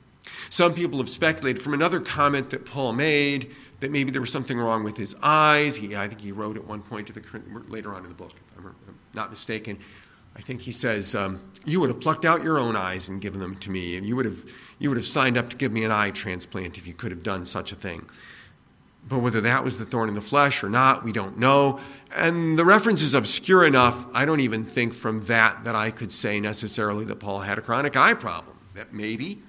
Some 0.48 0.74
people 0.74 0.98
have 0.98 1.08
speculated 1.08 1.62
from 1.62 1.74
another 1.74 2.00
comment 2.00 2.50
that 2.50 2.66
Paul 2.66 2.92
made 2.92 3.54
that 3.80 3.90
maybe 3.90 4.10
there 4.10 4.20
was 4.20 4.32
something 4.32 4.58
wrong 4.58 4.84
with 4.84 4.96
his 4.96 5.14
eyes. 5.22 5.76
He, 5.76 5.96
I 5.96 6.08
think 6.08 6.20
he 6.20 6.32
wrote 6.32 6.56
at 6.56 6.66
one 6.66 6.82
point 6.82 7.06
to 7.06 7.12
the 7.12 7.22
later 7.68 7.94
on 7.94 8.02
in 8.02 8.08
the 8.08 8.14
book, 8.14 8.32
if 8.34 8.58
I'm 8.58 8.74
not 9.14 9.30
mistaken. 9.30 9.78
I 10.36 10.40
think 10.42 10.60
he 10.60 10.72
says, 10.72 11.14
um, 11.14 11.40
"You 11.64 11.80
would 11.80 11.88
have 11.88 12.00
plucked 12.00 12.24
out 12.24 12.42
your 12.42 12.58
own 12.58 12.76
eyes 12.76 13.08
and 13.08 13.20
given 13.20 13.40
them 13.40 13.56
to 13.56 13.70
me, 13.70 13.96
and 13.96 14.06
you 14.06 14.16
would 14.16 14.26
have 14.26 14.44
you 14.78 14.88
would 14.88 14.96
have 14.96 15.06
signed 15.06 15.36
up 15.36 15.50
to 15.50 15.56
give 15.56 15.72
me 15.72 15.84
an 15.84 15.90
eye 15.90 16.10
transplant 16.10 16.78
if 16.78 16.86
you 16.86 16.94
could 16.94 17.10
have 17.10 17.22
done 17.22 17.44
such 17.44 17.72
a 17.72 17.76
thing." 17.76 18.08
But 19.08 19.18
whether 19.18 19.40
that 19.40 19.64
was 19.64 19.78
the 19.78 19.84
thorn 19.84 20.08
in 20.08 20.14
the 20.14 20.20
flesh 20.20 20.62
or 20.62 20.70
not, 20.70 21.02
we 21.02 21.12
don't 21.12 21.38
know. 21.38 21.80
And 22.14 22.58
the 22.58 22.64
reference 22.64 23.02
is 23.02 23.14
obscure 23.14 23.64
enough, 23.64 24.06
I 24.14 24.24
don't 24.24 24.40
even 24.40 24.64
think 24.64 24.94
from 24.94 25.22
that 25.24 25.64
that 25.64 25.74
I 25.74 25.90
could 25.90 26.12
say 26.12 26.40
necessarily 26.40 27.04
that 27.06 27.16
Paul 27.16 27.40
had 27.40 27.58
a 27.58 27.62
chronic 27.62 27.96
eye 27.96 28.14
problem. 28.14 28.56
That 28.74 28.92
maybe, 28.92 29.42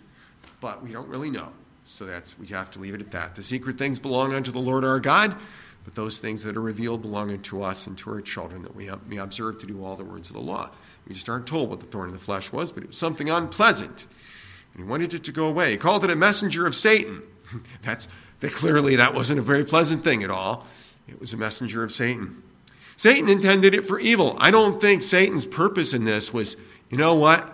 but 0.60 0.84
we 0.84 0.92
don't 0.92 1.08
really 1.08 1.30
know. 1.30 1.52
So 1.86 2.06
that's 2.06 2.38
we 2.40 2.48
have 2.48 2.72
to 2.72 2.80
leave 2.80 2.94
it 2.94 3.02
at 3.02 3.12
that. 3.12 3.36
The 3.36 3.44
secret 3.44 3.78
things 3.78 4.00
belong 4.00 4.34
unto 4.34 4.52
the 4.52 4.60
Lord 4.60 4.86
our 4.86 5.00
God, 5.00 5.36
but 5.84 5.96
those 5.96 6.20
things 6.20 6.44
that 6.44 6.56
are 6.56 6.62
revealed 6.62 7.02
belong 7.02 7.32
unto 7.32 7.62
us 7.62 7.88
and 7.88 7.98
to 8.00 8.12
our 8.12 8.22
children 8.22 8.62
that 8.64 8.76
we 8.76 8.90
may 9.08 9.18
observe 9.18 9.60
to 9.60 9.66
do 9.66 9.84
all 9.84 9.96
the 9.96 10.06
words 10.06 10.30
of 10.30 10.36
the 10.36 10.42
law. 10.42 10.70
We 11.08 11.14
just 11.14 11.28
aren't 11.28 11.48
told 11.48 11.70
what 11.70 11.80
the 11.80 11.88
thorn 11.88 12.10
in 12.10 12.14
the 12.14 12.20
flesh 12.20 12.52
was, 12.52 12.72
but 12.72 12.84
it 12.84 12.88
was 12.88 12.98
something 12.98 13.30
unpleasant. 13.30 14.08
And 14.74 14.84
he 14.84 14.90
wanted 14.90 15.14
it 15.14 15.24
to 15.26 15.32
go 15.32 15.46
away. 15.46 15.72
He 15.72 15.78
called 15.78 16.04
it 16.04 16.12
a 16.12 16.16
messenger 16.16 16.66
of 16.66 16.76
Satan. 16.76 17.24
that's 17.82 18.08
that 18.42 18.52
clearly 18.52 18.98
that 18.98 19.14
wasn't 19.14 19.40
a 19.40 19.42
very 19.42 19.64
pleasant 19.64 20.04
thing 20.04 20.24
at 20.24 20.30
all. 20.30 20.66
It 21.08 21.20
was 21.20 21.34
a 21.34 21.38
messenger 21.38 21.84
of 21.84 21.92
Satan. 21.92 22.44
Satan 22.98 23.30
intended 23.30 23.74
it 23.74 23.86
for 23.86 24.00
evil. 24.00 24.36
I 24.40 24.52
don't 24.52 24.80
think 24.80 25.02
Satan's 25.02 25.46
purpose 25.46 25.94
in 25.94 26.04
this 26.04 26.34
was, 26.34 26.58
you 26.90 26.98
know 26.98 27.16
what? 27.16 27.52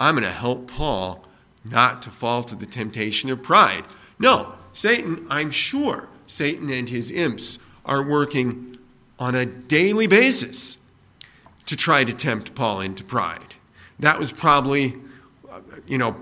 I'm 0.00 0.16
going 0.16 0.26
to 0.26 0.32
help 0.32 0.70
Paul 0.70 1.24
not 1.64 2.02
to 2.02 2.10
fall 2.10 2.42
to 2.44 2.54
the 2.54 2.66
temptation 2.66 3.30
of 3.30 3.42
pride. 3.42 3.84
No, 4.18 4.54
Satan, 4.72 5.26
I'm 5.30 5.50
sure 5.50 6.08
Satan 6.26 6.68
and 6.70 6.88
his 6.88 7.10
imps 7.10 7.58
are 7.86 8.02
working 8.02 8.76
on 9.18 9.34
a 9.34 9.46
daily 9.46 10.06
basis 10.06 10.78
to 11.66 11.76
try 11.76 12.04
to 12.04 12.12
tempt 12.12 12.54
Paul 12.54 12.80
into 12.80 13.04
pride. 13.04 13.54
That 13.98 14.18
was 14.18 14.32
probably, 14.32 14.96
uh, 15.50 15.60
you 15.86 15.96
know, 15.96 16.16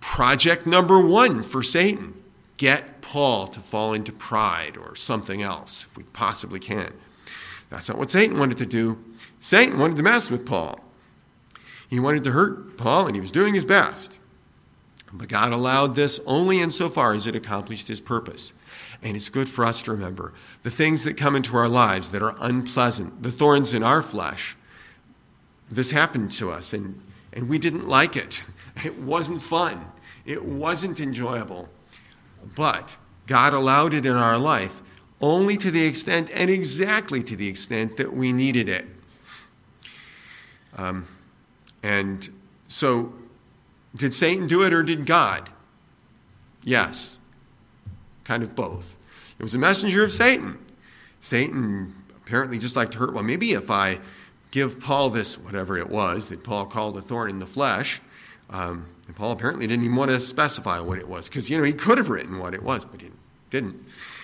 project 0.00 0.66
number 0.66 1.00
one 1.00 1.42
for 1.42 1.62
Satan 1.62 2.14
get 2.56 2.84
Paul 3.12 3.46
to 3.48 3.60
fall 3.60 3.92
into 3.92 4.10
pride 4.10 4.78
or 4.78 4.96
something 4.96 5.42
else, 5.42 5.84
if 5.84 5.98
we 5.98 6.02
possibly 6.02 6.58
can. 6.58 6.94
That's 7.68 7.90
not 7.90 7.98
what 7.98 8.10
Satan 8.10 8.38
wanted 8.38 8.56
to 8.56 8.64
do. 8.64 9.04
Satan 9.38 9.78
wanted 9.78 9.98
to 9.98 10.02
mess 10.02 10.30
with 10.30 10.46
Paul. 10.46 10.80
He 11.90 12.00
wanted 12.00 12.24
to 12.24 12.30
hurt 12.30 12.78
Paul, 12.78 13.08
and 13.08 13.14
he 13.14 13.20
was 13.20 13.30
doing 13.30 13.52
his 13.52 13.66
best. 13.66 14.18
But 15.12 15.28
God 15.28 15.52
allowed 15.52 15.94
this 15.94 16.20
only 16.24 16.62
insofar 16.62 17.12
as 17.12 17.26
it 17.26 17.36
accomplished 17.36 17.86
his 17.86 18.00
purpose. 18.00 18.54
And 19.02 19.14
it's 19.14 19.28
good 19.28 19.46
for 19.50 19.66
us 19.66 19.82
to 19.82 19.92
remember 19.92 20.32
the 20.62 20.70
things 20.70 21.04
that 21.04 21.18
come 21.18 21.36
into 21.36 21.54
our 21.54 21.68
lives 21.68 22.08
that 22.12 22.22
are 22.22 22.34
unpleasant, 22.40 23.22
the 23.22 23.30
thorns 23.30 23.74
in 23.74 23.82
our 23.82 24.00
flesh. 24.00 24.56
This 25.70 25.90
happened 25.90 26.30
to 26.32 26.50
us, 26.50 26.72
and, 26.72 26.98
and 27.34 27.46
we 27.46 27.58
didn't 27.58 27.86
like 27.86 28.16
it. 28.16 28.42
It 28.86 28.98
wasn't 28.98 29.42
fun, 29.42 29.84
it 30.24 30.42
wasn't 30.42 30.98
enjoyable. 30.98 31.68
But 32.56 32.96
God 33.32 33.54
allowed 33.54 33.94
it 33.94 34.04
in 34.04 34.14
our 34.14 34.36
life 34.36 34.82
only 35.22 35.56
to 35.56 35.70
the 35.70 35.86
extent 35.86 36.30
and 36.34 36.50
exactly 36.50 37.22
to 37.22 37.34
the 37.34 37.48
extent 37.48 37.96
that 37.96 38.12
we 38.12 38.30
needed 38.30 38.68
it. 38.68 38.84
Um, 40.76 41.06
and 41.82 42.28
so 42.68 43.14
did 43.96 44.12
Satan 44.12 44.48
do 44.48 44.64
it 44.64 44.74
or 44.74 44.82
did 44.82 45.06
God? 45.06 45.48
Yes. 46.62 47.20
Kind 48.24 48.42
of 48.42 48.54
both. 48.54 48.98
It 49.38 49.42
was 49.42 49.54
a 49.54 49.58
messenger 49.58 50.04
of 50.04 50.12
Satan. 50.12 50.58
Satan 51.22 51.94
apparently 52.14 52.58
just 52.58 52.76
liked 52.76 52.92
to 52.92 52.98
hurt. 52.98 53.14
Well, 53.14 53.24
maybe 53.24 53.52
if 53.52 53.70
I 53.70 53.98
give 54.50 54.78
Paul 54.78 55.08
this, 55.08 55.38
whatever 55.38 55.78
it 55.78 55.88
was 55.88 56.28
that 56.28 56.44
Paul 56.44 56.66
called 56.66 56.98
a 56.98 57.00
thorn 57.00 57.30
in 57.30 57.38
the 57.38 57.46
flesh, 57.46 58.02
um, 58.50 58.84
and 59.06 59.16
Paul 59.16 59.32
apparently 59.32 59.66
didn't 59.66 59.86
even 59.86 59.96
want 59.96 60.10
to 60.10 60.20
specify 60.20 60.80
what 60.80 60.98
it 60.98 61.08
was 61.08 61.30
because, 61.30 61.48
you 61.48 61.56
know, 61.56 61.64
he 61.64 61.72
could 61.72 61.96
have 61.96 62.10
written 62.10 62.38
what 62.38 62.52
it 62.52 62.62
was, 62.62 62.84
but 62.84 63.00
he 63.00 63.06
didn't. 63.06 63.21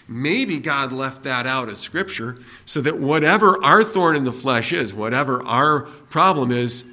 Maybe 0.08 0.58
God 0.58 0.92
left 0.92 1.24
that 1.24 1.46
out 1.46 1.68
of 1.68 1.76
Scripture 1.76 2.38
so 2.64 2.80
that 2.80 2.98
whatever 2.98 3.62
our 3.62 3.84
thorn 3.84 4.16
in 4.16 4.24
the 4.24 4.32
flesh 4.32 4.72
is, 4.72 4.94
whatever 4.94 5.42
our 5.44 5.82
problem 6.08 6.50
is, 6.50 6.86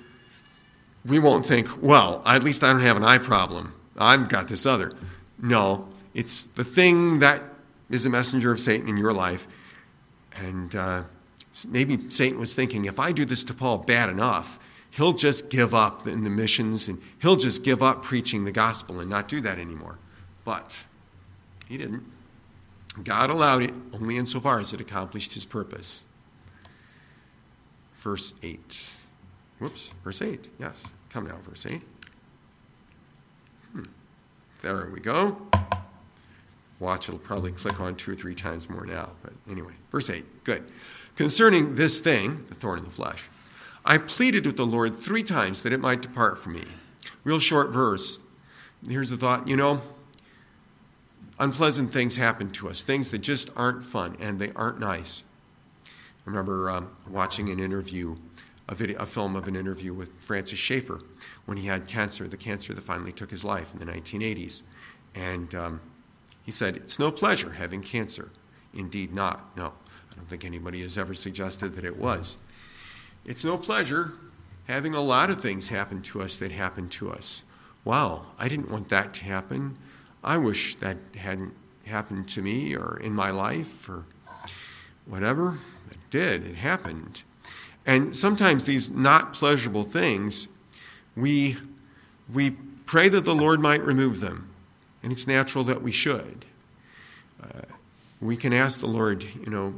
we 1.05 1.19
won't 1.19 1.45
think, 1.45 1.81
well, 1.81 2.21
at 2.25 2.43
least 2.43 2.63
I 2.63 2.71
don't 2.71 2.81
have 2.81 2.97
an 2.97 3.03
eye 3.03 3.19
problem. 3.19 3.73
I've 3.97 4.27
got 4.27 4.49
this 4.49 4.65
other. 4.65 4.91
No, 5.41 5.87
it's 6.13 6.47
the 6.47 6.63
thing 6.63 7.19
that 7.19 7.41
is 7.89 8.05
a 8.05 8.09
messenger 8.09 8.51
of 8.51 8.59
Satan 8.59 8.89
in 8.89 8.97
your 8.97 9.13
life. 9.13 9.47
And 10.35 10.75
uh, 10.75 11.03
maybe 11.67 12.09
Satan 12.09 12.37
was 12.37 12.53
thinking, 12.53 12.85
if 12.85 12.99
I 12.99 13.13
do 13.13 13.23
this 13.23 13.45
to 13.45 13.53
Paul 13.53 13.77
bad 13.77 14.09
enough, 14.09 14.59
he'll 14.91 15.13
just 15.13 15.49
give 15.49 15.73
up 15.73 16.07
in 16.07 16.23
the 16.23 16.29
missions 16.29 16.89
and 16.89 17.01
he'll 17.21 17.35
just 17.37 17.63
give 17.63 17.81
up 17.81 18.03
preaching 18.03 18.43
the 18.43 18.51
gospel 18.51 18.99
and 18.99 19.09
not 19.09 19.29
do 19.29 19.39
that 19.41 19.57
anymore. 19.57 19.99
But 20.43 20.85
he 21.69 21.77
didn't. 21.77 22.03
God 23.03 23.29
allowed 23.29 23.63
it 23.63 23.73
only 23.93 24.17
insofar 24.17 24.59
as 24.59 24.73
it 24.73 24.81
accomplished 24.81 25.33
his 25.33 25.45
purpose. 25.45 26.05
Verse 27.95 28.33
8. 28.43 28.95
Whoops, 29.59 29.93
verse 30.03 30.21
8. 30.21 30.49
Yes, 30.59 30.83
come 31.09 31.27
now, 31.27 31.37
verse 31.41 31.65
8. 31.65 31.81
Hmm. 33.71 33.83
There 34.61 34.89
we 34.93 34.99
go. 34.99 35.37
Watch, 36.79 37.07
it'll 37.07 37.19
probably 37.19 37.51
click 37.51 37.79
on 37.79 37.95
two 37.95 38.11
or 38.11 38.15
three 38.15 38.35
times 38.35 38.69
more 38.69 38.85
now. 38.85 39.11
But 39.23 39.33
anyway, 39.49 39.73
verse 39.91 40.09
8. 40.09 40.43
Good. 40.43 40.71
Concerning 41.15 41.75
this 41.75 41.99
thing, 41.99 42.45
the 42.49 42.55
thorn 42.55 42.79
in 42.79 42.85
the 42.85 42.91
flesh, 42.91 43.29
I 43.85 43.97
pleaded 43.97 44.45
with 44.45 44.57
the 44.57 44.65
Lord 44.65 44.95
three 44.95 45.23
times 45.23 45.61
that 45.61 45.71
it 45.71 45.79
might 45.79 46.01
depart 46.01 46.37
from 46.37 46.53
me. 46.53 46.65
Real 47.23 47.39
short 47.39 47.71
verse. 47.71 48.19
Here's 48.87 49.09
the 49.09 49.17
thought 49.17 49.47
you 49.47 49.55
know, 49.55 49.81
unpleasant 51.39 51.91
things 51.91 52.15
happen 52.15 52.49
to 52.51 52.69
us, 52.69 52.81
things 52.81 53.11
that 53.11 53.19
just 53.19 53.49
aren't 53.55 53.83
fun 53.83 54.17
and 54.19 54.39
they 54.39 54.51
aren't 54.53 54.79
nice. 54.79 55.23
I 55.85 55.89
remember 56.29 56.69
um, 56.69 56.89
watching 57.09 57.49
an 57.49 57.59
interview 57.59 58.15
a, 58.67 58.75
video, 58.75 58.97
a 58.99 59.05
film 59.05 59.35
of 59.35 59.47
an 59.47 59.55
interview 59.55 59.93
with 59.93 60.09
Francis 60.19 60.59
Schaeffer 60.59 61.01
when 61.45 61.57
he 61.57 61.67
had 61.67 61.87
cancer, 61.87 62.27
the 62.27 62.37
cancer 62.37 62.73
that 62.73 62.81
finally 62.81 63.11
took 63.11 63.29
his 63.29 63.43
life 63.43 63.71
in 63.73 63.79
the 63.79 63.85
1980s. 63.85 64.63
And 65.13 65.53
um, 65.53 65.81
he 66.43 66.51
said, 66.51 66.75
It's 66.75 66.99
no 66.99 67.11
pleasure 67.11 67.51
having 67.51 67.81
cancer. 67.81 68.31
Indeed, 68.73 69.13
not. 69.13 69.55
No. 69.55 69.67
I 70.11 70.15
don't 70.15 70.27
think 70.27 70.45
anybody 70.45 70.81
has 70.81 70.97
ever 70.97 71.13
suggested 71.13 71.75
that 71.75 71.85
it 71.85 71.97
was. 71.97 72.37
It's 73.25 73.43
no 73.43 73.57
pleasure 73.57 74.13
having 74.67 74.93
a 74.93 75.01
lot 75.01 75.29
of 75.29 75.41
things 75.41 75.69
happen 75.69 76.01
to 76.01 76.21
us 76.21 76.37
that 76.37 76.51
happen 76.51 76.89
to 76.89 77.11
us. 77.11 77.43
Wow, 77.83 78.27
I 78.39 78.47
didn't 78.47 78.71
want 78.71 78.89
that 78.89 79.13
to 79.15 79.25
happen. 79.25 79.77
I 80.25 80.37
wish 80.37 80.75
that 80.77 80.97
hadn't 81.15 81.53
happened 81.85 82.27
to 82.29 82.41
me 82.41 82.75
or 82.75 82.97
in 82.97 83.13
my 83.13 83.29
life 83.29 83.87
or 83.87 84.05
whatever. 85.05 85.59
It 85.91 85.97
did, 86.09 86.45
it 86.45 86.55
happened. 86.55 87.23
And 87.85 88.17
sometimes 88.17 88.63
these 88.63 88.89
not 88.89 89.33
pleasurable 89.33 89.83
things, 89.83 90.47
we, 91.15 91.57
we 92.33 92.51
pray 92.87 93.07
that 93.09 93.23
the 93.23 93.35
Lord 93.35 93.59
might 93.59 93.83
remove 93.83 94.19
them. 94.19 94.49
And 95.03 95.11
it's 95.11 95.27
natural 95.27 95.63
that 95.65 95.83
we 95.83 95.91
should. 95.91 96.45
Uh, 97.41 97.61
we 98.19 98.35
can 98.35 98.51
ask 98.51 98.79
the 98.79 98.87
Lord, 98.87 99.23
you 99.23 99.51
know, 99.51 99.75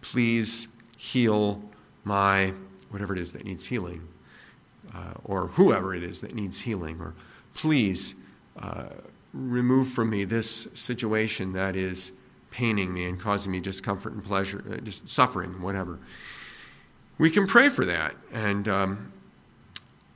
please 0.00 0.68
heal 0.96 1.60
my 2.04 2.52
whatever 2.90 3.12
it 3.12 3.18
is 3.18 3.32
that 3.32 3.44
needs 3.44 3.66
healing, 3.66 4.06
uh, 4.94 5.14
or 5.24 5.48
whoever 5.48 5.92
it 5.92 6.04
is 6.04 6.20
that 6.20 6.34
needs 6.34 6.60
healing, 6.60 7.00
or 7.00 7.14
please 7.54 8.14
uh, 8.60 8.86
remove 9.32 9.88
from 9.88 10.10
me 10.10 10.24
this 10.24 10.68
situation 10.74 11.52
that 11.52 11.76
is 11.76 12.12
paining 12.50 12.92
me 12.92 13.06
and 13.06 13.20
causing 13.20 13.52
me 13.52 13.60
discomfort 13.60 14.12
and 14.14 14.24
pleasure, 14.24 14.64
uh, 14.70 14.76
just 14.78 15.08
suffering, 15.08 15.60
whatever. 15.60 15.98
We 17.18 17.30
can 17.30 17.46
pray 17.46 17.68
for 17.68 17.84
that, 17.84 18.14
and 18.32 18.68
um, 18.68 19.12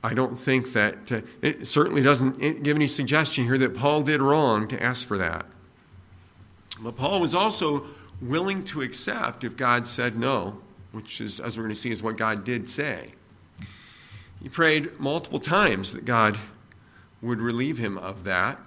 I 0.03 0.13
don't 0.13 0.39
think 0.39 0.73
that 0.73 1.11
uh, 1.11 1.21
it 1.41 1.67
certainly 1.67 2.01
doesn't 2.01 2.63
give 2.63 2.75
any 2.75 2.87
suggestion 2.87 3.45
here 3.45 3.57
that 3.57 3.75
Paul 3.75 4.01
did 4.01 4.21
wrong 4.21 4.67
to 4.69 4.81
ask 4.81 5.07
for 5.07 5.17
that. 5.17 5.45
But 6.79 6.95
Paul 6.95 7.19
was 7.19 7.35
also 7.35 7.85
willing 8.21 8.63
to 8.65 8.81
accept 8.81 9.43
if 9.43 9.55
God 9.55 9.85
said 9.85 10.17
no, 10.17 10.59
which 10.91 11.21
is, 11.21 11.39
as 11.39 11.57
we're 11.57 11.63
going 11.63 11.75
to 11.75 11.79
see, 11.79 11.91
is 11.91 12.01
what 12.01 12.17
God 12.17 12.43
did 12.43 12.67
say. 12.67 13.13
He 14.41 14.49
prayed 14.49 14.99
multiple 14.99 15.39
times 15.39 15.93
that 15.93 16.03
God 16.03 16.37
would 17.21 17.39
relieve 17.39 17.77
him 17.77 17.97
of 17.97 18.25
that. 18.25 18.59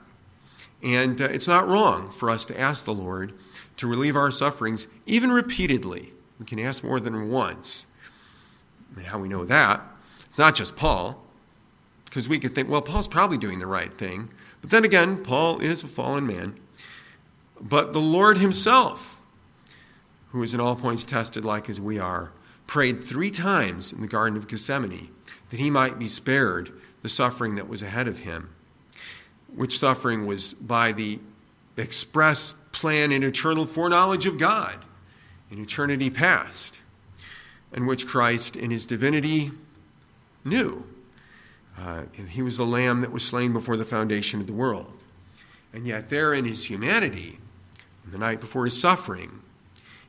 And 0.82 1.20
uh, 1.20 1.24
it's 1.24 1.48
not 1.48 1.68
wrong 1.68 2.10
for 2.10 2.30
us 2.30 2.46
to 2.46 2.58
ask 2.58 2.84
the 2.84 2.94
Lord 2.94 3.32
to 3.78 3.86
relieve 3.86 4.16
our 4.16 4.30
sufferings, 4.30 4.86
even 5.06 5.30
repeatedly. 5.30 6.12
We 6.38 6.46
can 6.46 6.58
ask 6.58 6.84
more 6.84 7.00
than 7.00 7.30
once. 7.30 7.86
And 8.96 9.06
how 9.06 9.18
we 9.18 9.28
know 9.28 9.44
that, 9.44 9.82
it's 10.26 10.38
not 10.38 10.54
just 10.54 10.76
Paul, 10.76 11.22
because 12.04 12.28
we 12.28 12.38
could 12.38 12.54
think, 12.54 12.68
well, 12.68 12.82
Paul's 12.82 13.08
probably 13.08 13.36
doing 13.36 13.58
the 13.58 13.66
right 13.66 13.92
thing. 13.96 14.30
But 14.60 14.70
then 14.70 14.84
again, 14.84 15.22
Paul 15.22 15.60
is 15.60 15.84
a 15.84 15.88
fallen 15.88 16.26
man. 16.26 16.58
But 17.60 17.92
the 17.92 18.00
Lord 18.00 18.38
himself, 18.38 19.22
who 20.30 20.42
is 20.42 20.54
in 20.54 20.60
all 20.60 20.76
points 20.76 21.04
tested 21.04 21.44
like 21.44 21.68
as 21.68 21.80
we 21.80 21.98
are, 21.98 22.32
prayed 22.66 23.04
three 23.04 23.30
times 23.30 23.92
in 23.92 24.00
the 24.00 24.06
Garden 24.06 24.36
of 24.36 24.48
Gethsemane 24.48 25.10
that 25.50 25.60
he 25.60 25.70
might 25.70 25.98
be 25.98 26.08
spared 26.08 26.72
the 27.02 27.08
suffering 27.08 27.54
that 27.54 27.68
was 27.68 27.82
ahead 27.82 28.08
of 28.08 28.20
him, 28.20 28.50
which 29.56 29.78
suffering 29.78 30.26
was 30.26 30.54
by 30.54 30.92
the 30.92 31.18
express 31.76 32.54
plan 32.72 33.10
and 33.10 33.24
eternal 33.24 33.66
foreknowledge 33.66 34.26
of 34.26 34.38
God 34.38 34.84
in 35.50 35.60
eternity 35.60 36.10
past 36.10 36.80
and 37.72 37.86
which 37.86 38.06
Christ 38.06 38.56
in 38.56 38.70
his 38.70 38.86
divinity 38.86 39.50
knew. 40.44 40.86
Uh, 41.78 42.02
he 42.28 42.42
was 42.42 42.56
the 42.56 42.64
lamb 42.66 43.02
that 43.02 43.12
was 43.12 43.24
slain 43.24 43.52
before 43.52 43.76
the 43.76 43.84
foundation 43.84 44.40
of 44.40 44.46
the 44.46 44.52
world. 44.52 44.92
And 45.72 45.86
yet, 45.86 46.08
there 46.08 46.32
in 46.32 46.46
his 46.46 46.70
humanity, 46.70 47.38
the 48.06 48.16
night 48.16 48.40
before 48.40 48.64
his 48.64 48.80
suffering, 48.80 49.42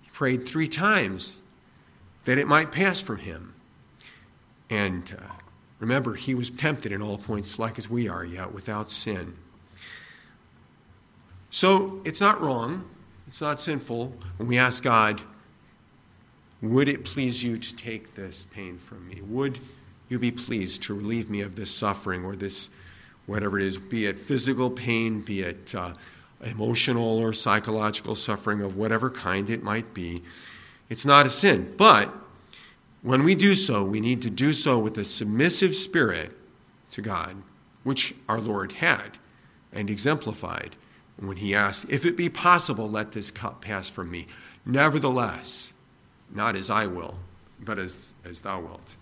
he 0.02 0.10
prayed 0.12 0.48
three 0.48 0.70
times 0.70 1.38
that 2.24 2.38
it 2.38 2.48
might 2.48 2.72
pass 2.72 3.02
from 3.02 3.18
him. 3.18 3.54
And 4.70 5.18
uh, 5.20 5.34
remember, 5.80 6.16
he 6.16 6.36
was 6.36 6.50
tempted 6.50 6.92
in 6.92 7.02
all 7.02 7.18
points 7.18 7.60
like 7.60 7.78
as 7.78 7.90
we 7.90 8.08
are, 8.10 8.26
yet 8.26 8.54
without 8.54 8.90
sin. 8.90 9.36
So 11.50 12.02
it's 12.04 12.22
not 12.22 12.42
wrong, 12.42 12.88
it's 13.28 13.42
not 13.42 13.60
sinful 13.60 14.14
when 14.38 14.48
we 14.48 14.58
ask 14.58 14.84
God, 14.84 15.22
would 16.62 16.88
it 16.88 17.06
please 17.06 17.44
you 17.44 17.58
to 17.58 17.76
take 17.76 18.16
this 18.16 18.48
pain 18.52 18.78
from 18.78 19.08
me? 19.08 19.22
Would 19.22 19.60
you 20.10 20.18
be 20.18 20.32
pleased 20.32 20.84
to 20.84 20.94
relieve 20.94 21.30
me 21.30 21.42
of 21.42 21.56
this 21.56 21.74
suffering 21.74 22.26
or 22.26 22.36
this, 22.36 22.70
whatever 23.26 23.60
it 23.60 23.66
is, 23.66 23.78
be 23.78 24.06
it 24.08 24.18
physical 24.18 24.70
pain, 24.70 25.22
be 25.22 25.42
it 25.42 25.76
uh, 25.76 25.94
emotional 26.44 27.20
or 27.20 27.34
psychological 27.34 28.16
suffering 28.16 28.62
of 28.62 28.76
whatever 28.76 29.10
kind 29.10 29.50
it 29.50 29.64
might 29.64 29.94
be? 29.94 30.24
It's 30.90 31.06
not 31.06 31.26
a 31.26 31.30
sin. 31.30 31.74
But 31.78 32.14
when 33.08 33.24
we 33.24 33.36
do 33.36 33.56
so, 33.56 33.86
we 33.86 34.02
need 34.02 34.22
to 34.24 34.30
do 34.30 34.52
so 34.52 34.78
with 34.78 34.98
a 34.98 35.06
submissive 35.06 35.74
spirit 35.74 36.38
to 36.90 37.02
God, 37.02 37.42
which 37.84 38.14
our 38.28 38.42
Lord 38.42 38.74
had 38.74 39.18
and 39.72 39.90
exemplified 39.90 40.76
when 41.16 41.38
he 41.38 41.56
asked, 41.56 41.90
If 41.90 42.06
it 42.06 42.18
be 42.18 42.28
possible, 42.28 42.90
let 42.90 43.14
this 43.14 43.32
cup 43.32 43.62
pass 43.62 43.90
from 43.90 44.12
me. 44.12 44.28
Nevertheless, 44.66 45.74
not 46.36 46.58
as 46.58 46.70
I 46.70 46.86
will, 46.88 47.18
but 47.62 47.80
as, 47.80 48.14
as 48.26 48.42
thou 48.42 48.60
wilt. 48.60 48.98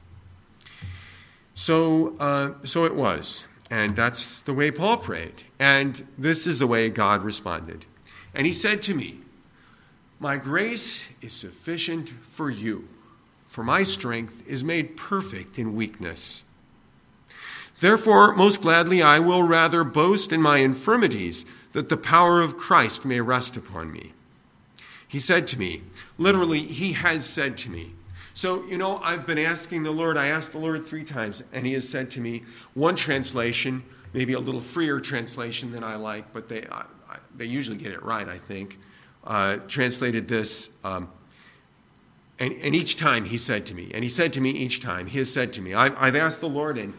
So, 1.56 2.16
uh, 2.20 2.54
so 2.64 2.86
it 2.86 2.94
was. 2.94 3.46
And 3.72 3.96
that's 3.96 4.42
the 4.42 4.54
way 4.54 4.70
Paul 4.70 4.98
prayed. 4.98 5.46
And 5.58 6.08
this 6.16 6.46
is 6.46 6.60
the 6.60 6.68
way 6.68 6.92
God 6.92 7.24
responded. 7.24 7.86
And 8.36 8.46
he 8.46 8.54
said 8.54 8.84
to 8.84 8.94
me, 8.94 9.22
My 10.20 10.38
grace 10.38 11.10
is 11.22 11.34
sufficient 11.34 12.10
for 12.10 12.52
you, 12.52 12.88
for 13.56 13.64
my 13.64 13.84
strength 13.84 14.44
is 14.46 14.66
made 14.66 14.98
perfect 14.98 15.58
in 15.58 15.74
weakness. 15.78 16.44
Therefore, 17.80 18.36
most 18.36 18.62
gladly, 18.62 19.02
I 19.02 19.20
will 19.20 19.44
rather 19.44 19.86
boast 19.86 20.34
in 20.34 20.42
my 20.42 20.58
infirmities, 20.58 21.46
that 21.72 21.88
the 21.88 21.96
power 21.96 22.42
of 22.42 22.58
Christ 22.58 23.06
may 23.06 23.22
rest 23.22 23.56
upon 23.56 23.94
me. 23.94 24.12
He 25.08 25.20
said 25.20 25.48
to 25.48 25.58
me, 25.58 25.84
literally, 26.18 26.60
He 26.60 26.92
has 26.92 27.26
said 27.26 27.56
to 27.60 27.70
me. 27.70 27.94
So, 28.34 28.66
you 28.66 28.78
know, 28.78 28.98
I've 28.98 29.26
been 29.26 29.40
asking 29.40 29.84
the 29.84 29.92
Lord, 29.92 30.18
I 30.18 30.28
asked 30.28 30.52
the 30.52 30.58
Lord 30.58 30.86
three 30.86 31.06
times, 31.06 31.42
and 31.54 31.66
He 31.66 31.72
has 31.76 31.88
said 31.88 32.12
to 32.12 32.20
me, 32.20 32.44
one 32.74 32.98
translation, 32.98 33.84
maybe 34.12 34.34
a 34.34 34.40
little 34.40 34.60
freer 34.60 35.00
translation 35.00 35.72
than 35.72 35.82
I 35.82 35.96
like, 35.96 36.34
but 36.34 36.50
they, 36.50 36.68
I, 36.70 36.84
I, 37.10 37.20
they 37.38 37.46
usually 37.46 37.78
get 37.78 37.94
it 37.94 38.04
right, 38.04 38.28
I 38.28 38.38
think, 38.38 38.80
uh, 39.24 39.60
translated 39.70 40.28
this. 40.28 40.72
Um, 40.84 41.08
and, 42.40 42.54
and, 42.62 42.76
each 42.76 42.98
time 42.98 43.26
he 43.26 43.38
said 43.38 43.66
to 43.68 43.76
me, 43.76 43.92
and 43.94 44.04
he 44.04 44.10
said 44.10 44.34
to 44.34 44.42
me 44.42 44.50
each 44.50 44.82
time, 44.82 45.08
he 45.08 45.20
has 45.20 45.32
said 45.32 45.54
to 45.54 45.62
me, 45.62 45.74
I've, 45.74 45.96
I've 45.98 46.16
asked 46.16 46.42
the 46.42 46.50
Lord, 46.50 46.78
and 46.78 46.94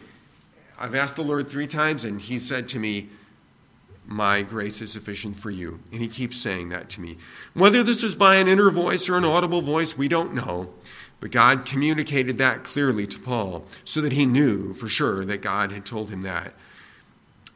I've 0.79 0.95
asked 0.95 1.17
the 1.17 1.23
Lord 1.23 1.49
three 1.49 1.67
times, 1.67 2.05
and 2.05 2.21
he 2.21 2.39
said 2.39 2.69
to 2.71 2.79
me, 2.79 3.11
my 4.07 4.43
grace 4.43 4.81
is 4.81 4.93
sufficient 4.93 5.37
for 5.37 5.51
you. 5.51 5.81
And 5.93 6.01
he 6.01 6.09
keeps 6.09 6.39
saying 6.39 6.69
that 6.69 6.89
to 6.91 7.01
me. 7.01 7.19
Whether 7.55 7.83
this 7.83 8.03
is 8.03 8.15
by 8.15 8.37
an 8.37 8.49
inner 8.49 8.71
voice 8.71 9.09
or 9.09 9.17
an 9.17 9.25
audible 9.25 9.61
voice, 9.61 9.99
we 9.99 10.09
don't 10.09 10.33
know. 10.33 10.73
But 11.19 11.33
God 11.33 11.65
communicated 11.65 12.39
that 12.39 12.63
clearly 12.63 13.07
to 13.07 13.19
Paul 13.19 13.65
so 13.85 14.01
that 14.03 14.13
he 14.13 14.27
knew 14.27 14.73
for 14.75 14.87
sure 14.87 15.25
that 15.25 15.43
God 15.43 15.73
had 15.73 15.85
told 15.85 16.11
him 16.11 16.23
that. 16.23 16.55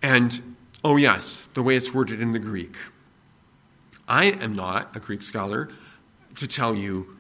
And, 0.03 0.57
oh, 0.83 0.97
yes, 0.97 1.49
the 1.55 1.63
way 1.63 1.77
it's 1.77 1.95
worded 1.95 2.21
in 2.21 2.33
the 2.33 2.39
Greek. 2.39 2.75
I 4.09 4.27
am 4.27 4.57
not 4.57 4.97
a 4.97 5.01
Greek 5.01 5.23
scholar 5.23 5.69
to 6.37 6.49
tell 6.49 6.75
you 6.75 7.17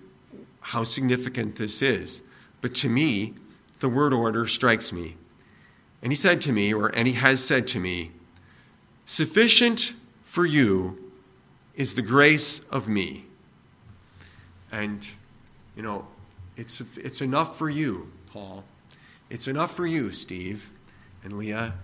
how 0.60 0.84
significant 0.84 1.56
this 1.56 1.82
is, 1.82 2.22
but 2.60 2.74
to 2.76 2.88
me, 2.88 3.34
the 3.80 3.88
word 3.88 4.12
order 4.12 4.46
strikes 4.46 4.92
me. 4.92 5.16
And 6.02 6.12
he 6.12 6.16
said 6.16 6.40
to 6.42 6.52
me, 6.52 6.72
or 6.72 6.88
and 6.88 7.06
he 7.06 7.14
has 7.14 7.42
said 7.42 7.66
to 7.68 7.80
me, 7.80 8.12
Sufficient 9.06 9.94
for 10.22 10.46
you 10.46 11.12
is 11.74 11.94
the 11.94 12.02
grace 12.02 12.60
of 12.70 12.88
me. 12.88 13.24
And, 14.70 15.08
you 15.74 15.82
know, 15.82 16.06
it's, 16.56 16.80
it's 16.96 17.20
enough 17.20 17.56
for 17.56 17.68
you, 17.68 18.12
Paul. 18.26 18.64
It's 19.30 19.48
enough 19.48 19.74
for 19.74 19.86
you, 19.86 20.12
Steve, 20.12 20.70
and 21.24 21.38
Leah, 21.38 21.74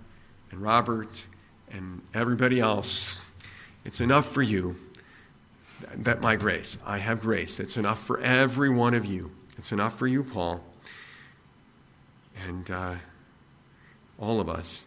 and 0.51 0.61
Robert, 0.61 1.27
and 1.71 2.03
everybody 2.15 2.61
else. 2.61 3.17
It's 3.85 4.01
enough 4.01 4.27
for 4.27 4.43
you 4.43 4.77
that 5.95 6.21
my 6.21 6.37
grace, 6.37 6.79
I 6.85 6.99
have 6.99 7.21
grace. 7.21 7.61
It's 7.61 7.77
enough 7.77 8.03
for 8.03 8.19
every 8.21 8.69
one 8.71 8.95
of 8.95 9.05
you. 9.05 9.31
It's 9.59 9.73
enough 9.73 9.99
for 9.99 10.07
you, 10.07 10.23
Paul, 10.23 10.63
and 12.47 12.71
uh, 12.71 12.95
all 14.19 14.41
of 14.41 14.49
us. 14.49 14.85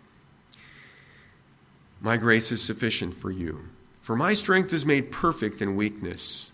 My 2.02 2.18
grace 2.18 2.52
is 2.52 2.64
sufficient 2.64 3.14
for 3.14 3.32
you. 3.32 3.66
For 4.02 4.16
my 4.16 4.34
strength 4.34 4.74
is 4.74 4.86
made 4.86 5.12
perfect 5.12 5.62
in 5.62 5.76
weakness. 5.76 6.52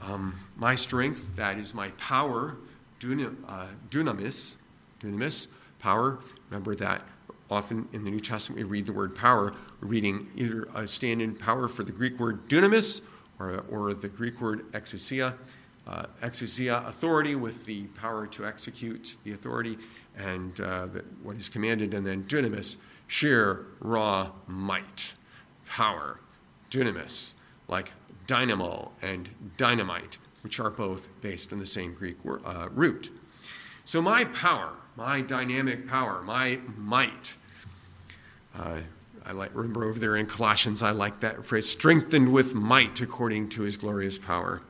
Um, 0.00 0.34
my 0.56 0.74
strength, 0.74 1.36
that 1.36 1.58
is 1.58 1.74
my 1.74 1.88
power, 1.92 2.56
uh, 3.02 3.66
dunamis, 3.90 4.56
dunamis, 5.02 5.48
power. 5.78 6.18
Remember 6.48 6.74
that 6.76 7.02
often 7.50 7.88
in 7.92 8.04
the 8.04 8.10
New 8.10 8.20
Testament 8.20 8.58
we 8.58 8.64
read 8.64 8.86
the 8.86 8.92
word 8.92 9.14
power. 9.14 9.52
We're 9.80 9.88
reading 9.88 10.28
either 10.36 10.68
a 10.74 10.86
stand 10.86 11.20
in 11.20 11.34
power 11.34 11.68
for 11.68 11.82
the 11.82 11.92
Greek 11.92 12.18
word 12.18 12.48
dunamis 12.48 13.02
or, 13.40 13.64
or 13.70 13.94
the 13.94 14.08
Greek 14.08 14.40
word 14.40 14.70
exousia. 14.72 15.34
Uh, 15.88 16.04
exousia, 16.22 16.86
authority 16.86 17.34
with 17.34 17.64
the 17.66 17.84
power 17.88 18.26
to 18.26 18.46
execute 18.46 19.16
the 19.24 19.32
authority, 19.32 19.76
and 20.16 20.60
uh, 20.60 20.86
the, 20.86 21.02
what 21.22 21.36
is 21.36 21.48
commanded, 21.48 21.94
and 21.94 22.06
then 22.06 22.22
dunamis, 22.24 22.76
sheer, 23.08 23.66
raw 23.80 24.30
might, 24.46 25.14
power, 25.66 26.20
dunamis, 26.70 27.34
like 27.66 27.92
dynamo 28.26 28.92
and 29.02 29.30
dynamite, 29.56 30.18
which 30.42 30.60
are 30.60 30.70
both 30.70 31.08
based 31.22 31.52
on 31.52 31.58
the 31.58 31.66
same 31.66 31.94
Greek 31.94 32.18
uh, 32.44 32.68
root. 32.72 33.10
So, 33.84 34.00
my 34.00 34.26
power, 34.26 34.74
my 34.96 35.22
dynamic 35.22 35.88
power, 35.88 36.22
my 36.22 36.60
might, 36.76 37.36
uh, 38.54 38.80
I 39.24 39.32
like 39.32 39.50
remember 39.54 39.84
over 39.84 39.98
there 39.98 40.16
in 40.16 40.26
Colossians, 40.26 40.82
I 40.82 40.90
like 40.90 41.20
that 41.20 41.44
phrase, 41.44 41.68
strengthened 41.68 42.32
with 42.32 42.54
might 42.54 43.00
according 43.00 43.50
to 43.50 43.62
his 43.62 43.76
glorious 43.76 44.18
power. 44.18 44.62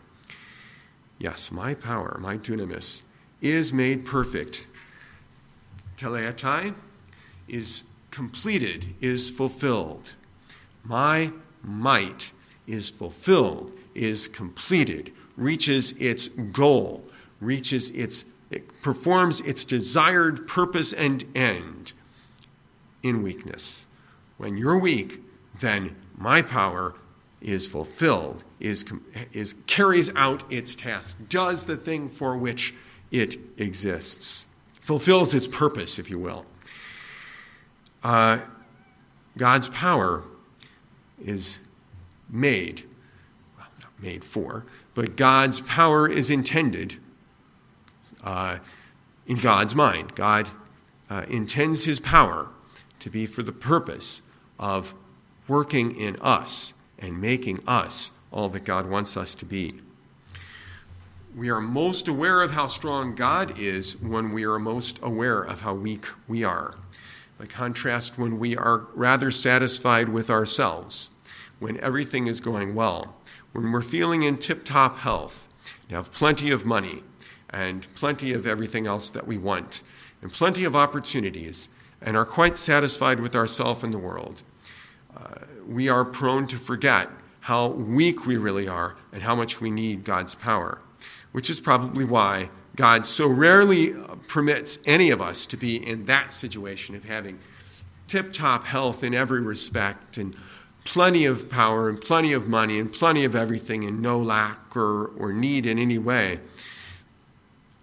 Yes, 1.18 1.52
my 1.52 1.74
power, 1.74 2.18
my 2.20 2.36
dunamis, 2.36 3.02
is 3.40 3.72
made 3.72 4.04
perfect. 4.04 4.66
Teleatai 5.96 6.74
is 7.46 7.84
completed, 8.10 8.86
is 9.00 9.30
fulfilled. 9.30 10.14
My 10.82 11.32
might 11.62 12.32
is 12.66 12.90
fulfilled, 12.90 13.72
is 13.94 14.28
completed, 14.28 15.12
reaches 15.36 15.92
its 15.92 16.28
goal, 16.28 17.04
reaches 17.40 17.90
its, 17.90 18.24
it 18.50 18.82
performs 18.82 19.40
its 19.42 19.64
desired 19.64 20.46
purpose 20.46 20.92
and 20.92 21.24
end 21.34 21.92
in 23.02 23.22
weakness. 23.22 23.86
When 24.40 24.56
you're 24.56 24.78
weak, 24.78 25.20
then 25.60 25.94
my 26.16 26.40
power 26.40 26.94
is 27.42 27.66
fulfilled, 27.66 28.42
is, 28.58 28.86
is 29.32 29.54
carries 29.66 30.10
out 30.16 30.50
its 30.50 30.74
task, 30.74 31.18
does 31.28 31.66
the 31.66 31.76
thing 31.76 32.08
for 32.08 32.38
which 32.38 32.74
it 33.10 33.36
exists, 33.58 34.46
fulfills 34.72 35.34
its 35.34 35.46
purpose, 35.46 35.98
if 35.98 36.08
you 36.08 36.18
will. 36.18 36.46
Uh, 38.02 38.38
God's 39.36 39.68
power 39.68 40.24
is 41.22 41.58
made, 42.30 42.84
well, 43.58 43.66
not 43.78 43.92
made 44.02 44.24
for, 44.24 44.64
but 44.94 45.18
God's 45.18 45.60
power 45.60 46.08
is 46.08 46.30
intended 46.30 46.96
uh, 48.24 48.56
in 49.26 49.36
God's 49.36 49.74
mind. 49.74 50.14
God 50.14 50.48
uh, 51.10 51.26
intends 51.28 51.84
his 51.84 52.00
power 52.00 52.48
to 53.00 53.10
be 53.10 53.26
for 53.26 53.42
the 53.42 53.52
purpose 53.52 54.22
of 54.60 54.94
working 55.48 55.96
in 55.96 56.16
us 56.20 56.74
and 56.98 57.20
making 57.20 57.58
us 57.66 58.12
all 58.30 58.48
that 58.50 58.64
God 58.64 58.88
wants 58.88 59.16
us 59.16 59.34
to 59.34 59.44
be. 59.44 59.80
We 61.34 61.50
are 61.50 61.60
most 61.60 62.06
aware 62.06 62.42
of 62.42 62.52
how 62.52 62.66
strong 62.66 63.14
God 63.14 63.58
is 63.58 63.96
when 64.00 64.32
we 64.32 64.44
are 64.44 64.58
most 64.58 64.98
aware 65.02 65.42
of 65.42 65.62
how 65.62 65.74
weak 65.74 66.06
we 66.28 66.44
are. 66.44 66.76
By 67.38 67.46
contrast, 67.46 68.18
when 68.18 68.38
we 68.38 68.56
are 68.56 68.86
rather 68.94 69.30
satisfied 69.30 70.08
with 70.08 70.28
ourselves, 70.28 71.10
when 71.58 71.80
everything 71.80 72.26
is 72.26 72.40
going 72.40 72.74
well, 72.74 73.16
when 73.52 73.72
we're 73.72 73.80
feeling 73.80 74.22
in 74.22 74.38
tip 74.38 74.64
top 74.64 74.98
health, 74.98 75.48
and 75.88 75.96
have 75.96 76.12
plenty 76.12 76.50
of 76.50 76.66
money, 76.66 77.02
and 77.48 77.86
plenty 77.94 78.32
of 78.32 78.46
everything 78.46 78.86
else 78.86 79.08
that 79.10 79.26
we 79.26 79.38
want, 79.38 79.82
and 80.20 80.30
plenty 80.30 80.64
of 80.64 80.76
opportunities, 80.76 81.68
and 82.02 82.16
are 82.16 82.26
quite 82.26 82.56
satisfied 82.56 83.20
with 83.20 83.34
ourselves 83.34 83.82
and 83.82 83.92
the 83.92 83.98
world, 83.98 84.42
uh, 85.16 85.44
we 85.66 85.88
are 85.88 86.04
prone 86.04 86.46
to 86.48 86.56
forget 86.56 87.08
how 87.40 87.68
weak 87.68 88.26
we 88.26 88.36
really 88.36 88.68
are 88.68 88.96
and 89.12 89.22
how 89.22 89.34
much 89.34 89.60
we 89.60 89.70
need 89.70 90.04
God's 90.04 90.34
power, 90.34 90.80
which 91.32 91.48
is 91.50 91.60
probably 91.60 92.04
why 92.04 92.50
God 92.76 93.04
so 93.04 93.26
rarely 93.26 93.94
permits 94.28 94.78
any 94.86 95.10
of 95.10 95.20
us 95.20 95.46
to 95.48 95.56
be 95.56 95.76
in 95.76 96.04
that 96.06 96.32
situation 96.32 96.94
of 96.94 97.04
having 97.04 97.38
tip 98.06 98.32
top 98.32 98.64
health 98.64 99.04
in 99.04 99.14
every 99.14 99.40
respect 99.40 100.18
and 100.18 100.34
plenty 100.84 101.26
of 101.26 101.50
power 101.50 101.88
and 101.88 102.00
plenty 102.00 102.32
of 102.32 102.48
money 102.48 102.78
and 102.78 102.92
plenty 102.92 103.24
of 103.24 103.36
everything 103.36 103.84
and 103.84 104.00
no 104.00 104.18
lack 104.18 104.76
or, 104.76 105.08
or 105.16 105.32
need 105.32 105.66
in 105.66 105.78
any 105.78 105.98
way. 105.98 106.40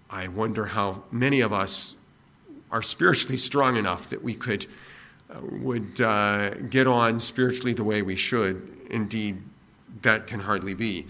I 0.09 0.27
wonder 0.27 0.65
how 0.65 1.03
many 1.11 1.41
of 1.41 1.53
us 1.53 1.95
are 2.71 2.81
spiritually 2.81 3.37
strong 3.37 3.77
enough 3.77 4.09
that 4.09 4.23
we 4.23 4.35
could 4.35 4.65
would 5.41 5.99
uh, 6.01 6.51
get 6.69 6.87
on 6.87 7.19
spiritually 7.19 7.73
the 7.73 7.83
way 7.83 8.01
we 8.01 8.15
should. 8.15 8.77
Indeed, 8.89 9.41
that 10.01 10.27
can 10.27 10.39
hardly 10.39 10.73
be. 10.73 11.07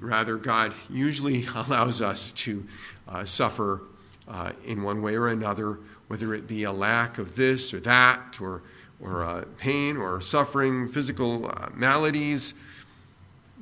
Rather, 0.00 0.36
God 0.36 0.74
usually 0.90 1.46
allows 1.54 2.02
us 2.02 2.32
to 2.34 2.66
uh, 3.08 3.24
suffer 3.24 3.82
uh, 4.28 4.52
in 4.64 4.82
one 4.82 5.02
way 5.02 5.14
or 5.16 5.28
another, 5.28 5.78
whether 6.08 6.34
it 6.34 6.46
be 6.46 6.64
a 6.64 6.72
lack 6.72 7.18
of 7.18 7.36
this 7.36 7.72
or 7.74 7.80
that, 7.80 8.40
or, 8.40 8.62
or 9.00 9.24
uh, 9.24 9.44
pain 9.58 9.96
or 9.96 10.20
suffering, 10.20 10.88
physical 10.88 11.50
uh, 11.50 11.68
maladies, 11.74 12.54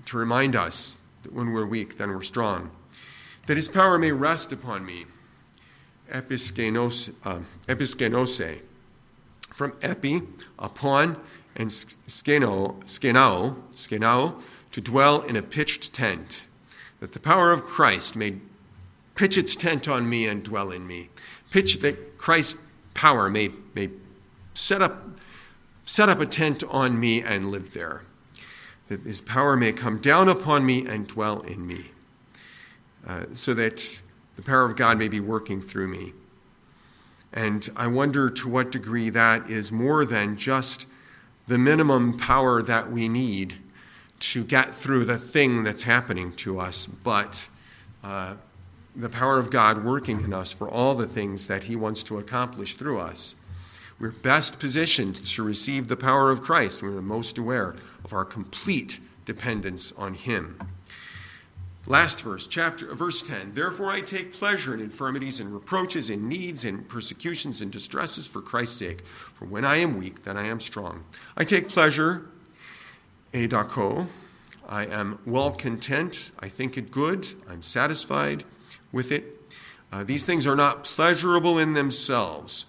to 0.06 0.16
remind 0.16 0.56
us 0.56 0.98
that 1.22 1.32
when 1.32 1.52
we're 1.52 1.66
weak, 1.66 1.98
then 1.98 2.10
we're 2.10 2.22
strong. 2.22 2.70
That 3.46 3.56
His 3.56 3.68
power 3.68 3.98
may 3.98 4.12
rest 4.12 4.52
upon 4.52 4.84
me. 4.84 5.06
Episkenose, 6.10 7.12
uh, 7.24 7.40
episkenose 7.68 8.60
from 9.60 9.76
epi, 9.82 10.22
upon, 10.58 11.20
and 11.54 11.68
skeno, 11.68 12.82
skenao, 12.84 13.54
skenao, 13.74 14.40
to 14.72 14.80
dwell 14.80 15.20
in 15.20 15.36
a 15.36 15.42
pitched 15.42 15.92
tent, 15.92 16.46
that 16.98 17.12
the 17.12 17.20
power 17.20 17.52
of 17.52 17.62
Christ 17.62 18.16
may 18.16 18.36
pitch 19.16 19.36
its 19.36 19.54
tent 19.54 19.86
on 19.86 20.08
me 20.08 20.26
and 20.26 20.42
dwell 20.42 20.70
in 20.70 20.86
me. 20.86 21.10
Pitch 21.50 21.80
that 21.80 22.16
Christ's 22.16 22.62
power 22.94 23.28
may, 23.28 23.50
may 23.74 23.90
set, 24.54 24.80
up, 24.80 25.20
set 25.84 26.08
up 26.08 26.20
a 26.20 26.26
tent 26.26 26.64
on 26.70 26.98
me 26.98 27.22
and 27.22 27.50
live 27.50 27.74
there, 27.74 28.00
that 28.88 29.02
his 29.02 29.20
power 29.20 29.58
may 29.58 29.74
come 29.74 29.98
down 29.98 30.30
upon 30.30 30.64
me 30.64 30.86
and 30.86 31.06
dwell 31.06 31.42
in 31.42 31.66
me, 31.66 31.90
uh, 33.06 33.26
so 33.34 33.52
that 33.52 34.00
the 34.36 34.42
power 34.42 34.64
of 34.64 34.74
God 34.74 34.98
may 34.98 35.08
be 35.08 35.20
working 35.20 35.60
through 35.60 35.88
me. 35.88 36.14
And 37.32 37.68
I 37.76 37.86
wonder 37.86 38.28
to 38.30 38.48
what 38.48 38.72
degree 38.72 39.10
that 39.10 39.48
is 39.48 39.70
more 39.70 40.04
than 40.04 40.36
just 40.36 40.86
the 41.46 41.58
minimum 41.58 42.16
power 42.16 42.62
that 42.62 42.90
we 42.90 43.08
need 43.08 43.54
to 44.20 44.44
get 44.44 44.74
through 44.74 45.04
the 45.04 45.16
thing 45.16 45.64
that's 45.64 45.84
happening 45.84 46.32
to 46.32 46.60
us, 46.60 46.86
but 46.86 47.48
uh, 48.04 48.34
the 48.94 49.08
power 49.08 49.38
of 49.38 49.50
God 49.50 49.84
working 49.84 50.20
in 50.20 50.34
us 50.34 50.52
for 50.52 50.68
all 50.68 50.94
the 50.94 51.06
things 51.06 51.46
that 51.46 51.64
He 51.64 51.76
wants 51.76 52.02
to 52.04 52.18
accomplish 52.18 52.74
through 52.74 52.98
us. 52.98 53.34
We're 53.98 54.10
best 54.10 54.58
positioned 54.58 55.24
to 55.26 55.42
receive 55.42 55.88
the 55.88 55.96
power 55.96 56.30
of 56.30 56.40
Christ 56.40 56.82
we're 56.82 57.00
most 57.02 57.38
aware 57.38 57.76
of 58.04 58.12
our 58.12 58.24
complete 58.24 59.00
dependence 59.24 59.92
on 59.96 60.14
Him. 60.14 60.58
Last 61.86 62.20
verse, 62.22 62.46
chapter 62.46 62.94
verse 62.94 63.22
10. 63.22 63.54
Therefore 63.54 63.90
I 63.90 64.00
take 64.00 64.32
pleasure 64.32 64.74
in 64.74 64.80
infirmities 64.80 65.40
and 65.40 65.52
reproaches 65.52 66.10
and 66.10 66.28
needs 66.28 66.64
and 66.64 66.86
persecutions 66.88 67.62
and 67.62 67.72
distresses 67.72 68.26
for 68.26 68.42
Christ's 68.42 68.76
sake. 68.78 69.04
For 69.04 69.46
when 69.46 69.64
I 69.64 69.78
am 69.78 69.98
weak, 69.98 70.24
then 70.24 70.36
I 70.36 70.46
am 70.46 70.60
strong. 70.60 71.04
I 71.36 71.44
take 71.44 71.68
pleasure, 71.68 72.26
eudoko. 73.32 74.06
I 74.68 74.86
am 74.86 75.18
well 75.26 75.50
content. 75.50 76.30
I 76.38 76.48
think 76.48 76.76
it 76.76 76.90
good. 76.90 77.26
I'm 77.48 77.62
satisfied 77.62 78.44
with 78.92 79.10
it. 79.10 79.52
Uh, 79.90 80.04
these 80.04 80.24
things 80.24 80.46
are 80.46 80.54
not 80.54 80.84
pleasurable 80.84 81.58
in 81.58 81.72
themselves. 81.74 82.66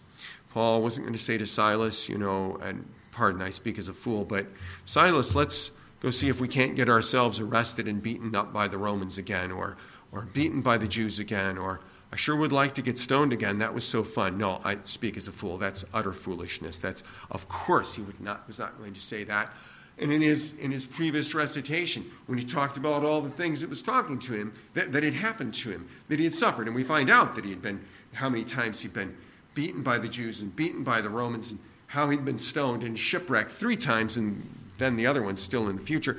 Paul 0.53 0.81
wasn't 0.81 1.05
going 1.05 1.13
to 1.13 1.23
say 1.23 1.37
to 1.37 1.45
Silas, 1.45 2.09
you 2.09 2.17
know, 2.17 2.57
and 2.63 2.85
pardon, 3.11 3.41
I 3.41 3.51
speak 3.51 3.77
as 3.77 3.87
a 3.87 3.93
fool, 3.93 4.25
but 4.25 4.47
Silas, 4.85 5.35
let's 5.35 5.71
go 6.01 6.09
see 6.09 6.27
if 6.27 6.41
we 6.41 6.47
can't 6.47 6.75
get 6.75 6.89
ourselves 6.89 7.39
arrested 7.39 7.87
and 7.87 8.03
beaten 8.03 8.35
up 8.35 8.51
by 8.51 8.67
the 8.67 8.77
Romans 8.77 9.17
again, 9.17 9.51
or, 9.51 9.77
or 10.11 10.25
beaten 10.33 10.61
by 10.61 10.77
the 10.77 10.87
Jews 10.87 11.19
again, 11.19 11.57
or 11.57 11.79
I 12.11 12.17
sure 12.17 12.35
would 12.35 12.51
like 12.51 12.75
to 12.75 12.81
get 12.81 12.97
stoned 12.97 13.31
again. 13.31 13.59
That 13.59 13.73
was 13.73 13.87
so 13.87 14.03
fun. 14.03 14.37
No, 14.37 14.59
I 14.65 14.77
speak 14.83 15.15
as 15.15 15.27
a 15.27 15.31
fool. 15.31 15.57
That's 15.57 15.85
utter 15.93 16.11
foolishness. 16.11 16.79
That's, 16.79 17.03
of 17.29 17.47
course, 17.47 17.95
he 17.95 18.01
would 18.01 18.19
not, 18.19 18.45
was 18.47 18.59
not 18.59 18.77
going 18.77 18.93
to 18.93 18.99
say 18.99 19.23
that. 19.23 19.53
And 19.97 20.11
in 20.11 20.21
his, 20.21 20.53
in 20.57 20.71
his 20.71 20.85
previous 20.85 21.35
recitation, 21.35 22.03
when 22.25 22.37
he 22.37 22.43
talked 22.43 22.75
about 22.75 23.05
all 23.05 23.21
the 23.21 23.29
things 23.29 23.61
that 23.61 23.69
was 23.69 23.83
talking 23.83 24.17
to 24.19 24.33
him, 24.33 24.53
that, 24.73 24.91
that 24.91 25.03
had 25.03 25.13
happened 25.13 25.53
to 25.55 25.69
him, 25.69 25.87
that 26.09 26.17
he 26.17 26.25
had 26.25 26.33
suffered, 26.33 26.67
and 26.67 26.75
we 26.75 26.83
find 26.83 27.09
out 27.09 27.35
that 27.35 27.45
he 27.45 27.51
had 27.51 27.61
been, 27.61 27.79
how 28.13 28.27
many 28.27 28.43
times 28.43 28.81
he'd 28.81 28.93
been 28.93 29.15
beaten 29.53 29.83
by 29.83 29.97
the 29.97 30.09
Jews 30.09 30.41
and 30.41 30.53
beaten 30.55 30.83
by 30.83 31.01
the 31.01 31.09
Romans, 31.09 31.51
and 31.51 31.59
how 31.87 32.09
he'd 32.09 32.25
been 32.25 32.39
stoned 32.39 32.83
and 32.83 32.97
shipwrecked 32.97 33.51
three 33.51 33.75
times 33.75 34.17
in 34.17 34.41
then 34.81 34.95
the 34.95 35.05
other 35.05 35.21
one's 35.21 35.41
still 35.41 35.69
in 35.69 35.75
the 35.77 35.81
future. 35.81 36.17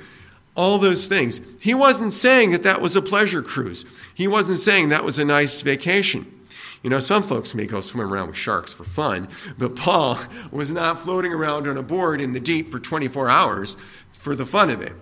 All 0.55 0.77
those 0.77 1.07
things. 1.07 1.41
He 1.59 1.73
wasn't 1.73 2.13
saying 2.13 2.51
that 2.51 2.63
that 2.63 2.81
was 2.81 2.95
a 2.95 3.01
pleasure 3.01 3.41
cruise. 3.41 3.85
He 4.13 4.27
wasn't 4.27 4.59
saying 4.59 4.89
that 4.89 5.03
was 5.03 5.17
a 5.17 5.25
nice 5.25 5.61
vacation. 5.61 6.43
You 6.83 6.89
know, 6.89 6.99
some 6.99 7.23
folks 7.23 7.55
may 7.55 7.65
go 7.65 7.81
swimming 7.81 8.11
around 8.11 8.27
with 8.27 8.35
sharks 8.35 8.73
for 8.73 8.83
fun, 8.83 9.29
but 9.57 9.75
Paul 9.75 10.19
was 10.51 10.71
not 10.71 10.99
floating 10.99 11.33
around 11.33 11.67
on 11.67 11.77
a 11.77 11.83
board 11.83 12.21
in 12.21 12.33
the 12.33 12.39
deep 12.39 12.69
for 12.69 12.79
24 12.79 13.29
hours 13.29 13.77
for 14.11 14.35
the 14.35 14.45
fun 14.45 14.69
of 14.69 14.81
it. 14.81 14.93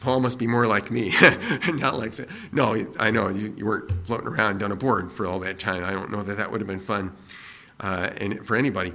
Paul 0.00 0.20
must 0.20 0.38
be 0.38 0.46
more 0.46 0.66
like 0.66 0.90
me, 0.90 1.10
not 1.72 1.98
like 1.98 2.14
no. 2.52 2.86
I 2.98 3.10
know 3.10 3.28
you, 3.28 3.54
you 3.56 3.66
weren't 3.66 4.06
floating 4.06 4.28
around 4.28 4.62
on 4.62 4.70
a 4.70 4.76
board 4.76 5.10
for 5.10 5.26
all 5.26 5.40
that 5.40 5.58
time. 5.58 5.82
I 5.82 5.90
don't 5.90 6.10
know 6.10 6.22
that 6.22 6.36
that 6.36 6.52
would 6.52 6.60
have 6.60 6.68
been 6.68 6.78
fun, 6.78 7.12
uh, 7.80 8.10
and 8.18 8.46
for 8.46 8.56
anybody 8.56 8.92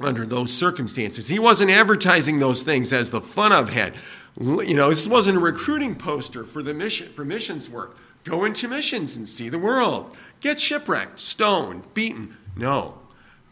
under 0.00 0.24
those 0.24 0.52
circumstances. 0.52 1.28
He 1.28 1.38
wasn't 1.38 1.70
advertising 1.70 2.38
those 2.38 2.62
things 2.62 2.92
as 2.92 3.10
the 3.10 3.20
fun 3.20 3.52
I've 3.52 3.70
had. 3.70 3.94
You 4.38 4.74
know, 4.74 4.90
this 4.90 5.06
wasn't 5.06 5.36
a 5.36 5.40
recruiting 5.40 5.94
poster 5.94 6.44
for 6.44 6.62
the 6.62 6.72
mission 6.72 7.08
for 7.12 7.24
missions 7.24 7.68
work. 7.68 7.96
Go 8.24 8.44
into 8.44 8.68
missions 8.68 9.16
and 9.16 9.28
see 9.28 9.48
the 9.48 9.58
world. 9.58 10.16
Get 10.40 10.60
shipwrecked, 10.60 11.18
stoned, 11.18 11.94
beaten. 11.94 12.36
No. 12.56 12.98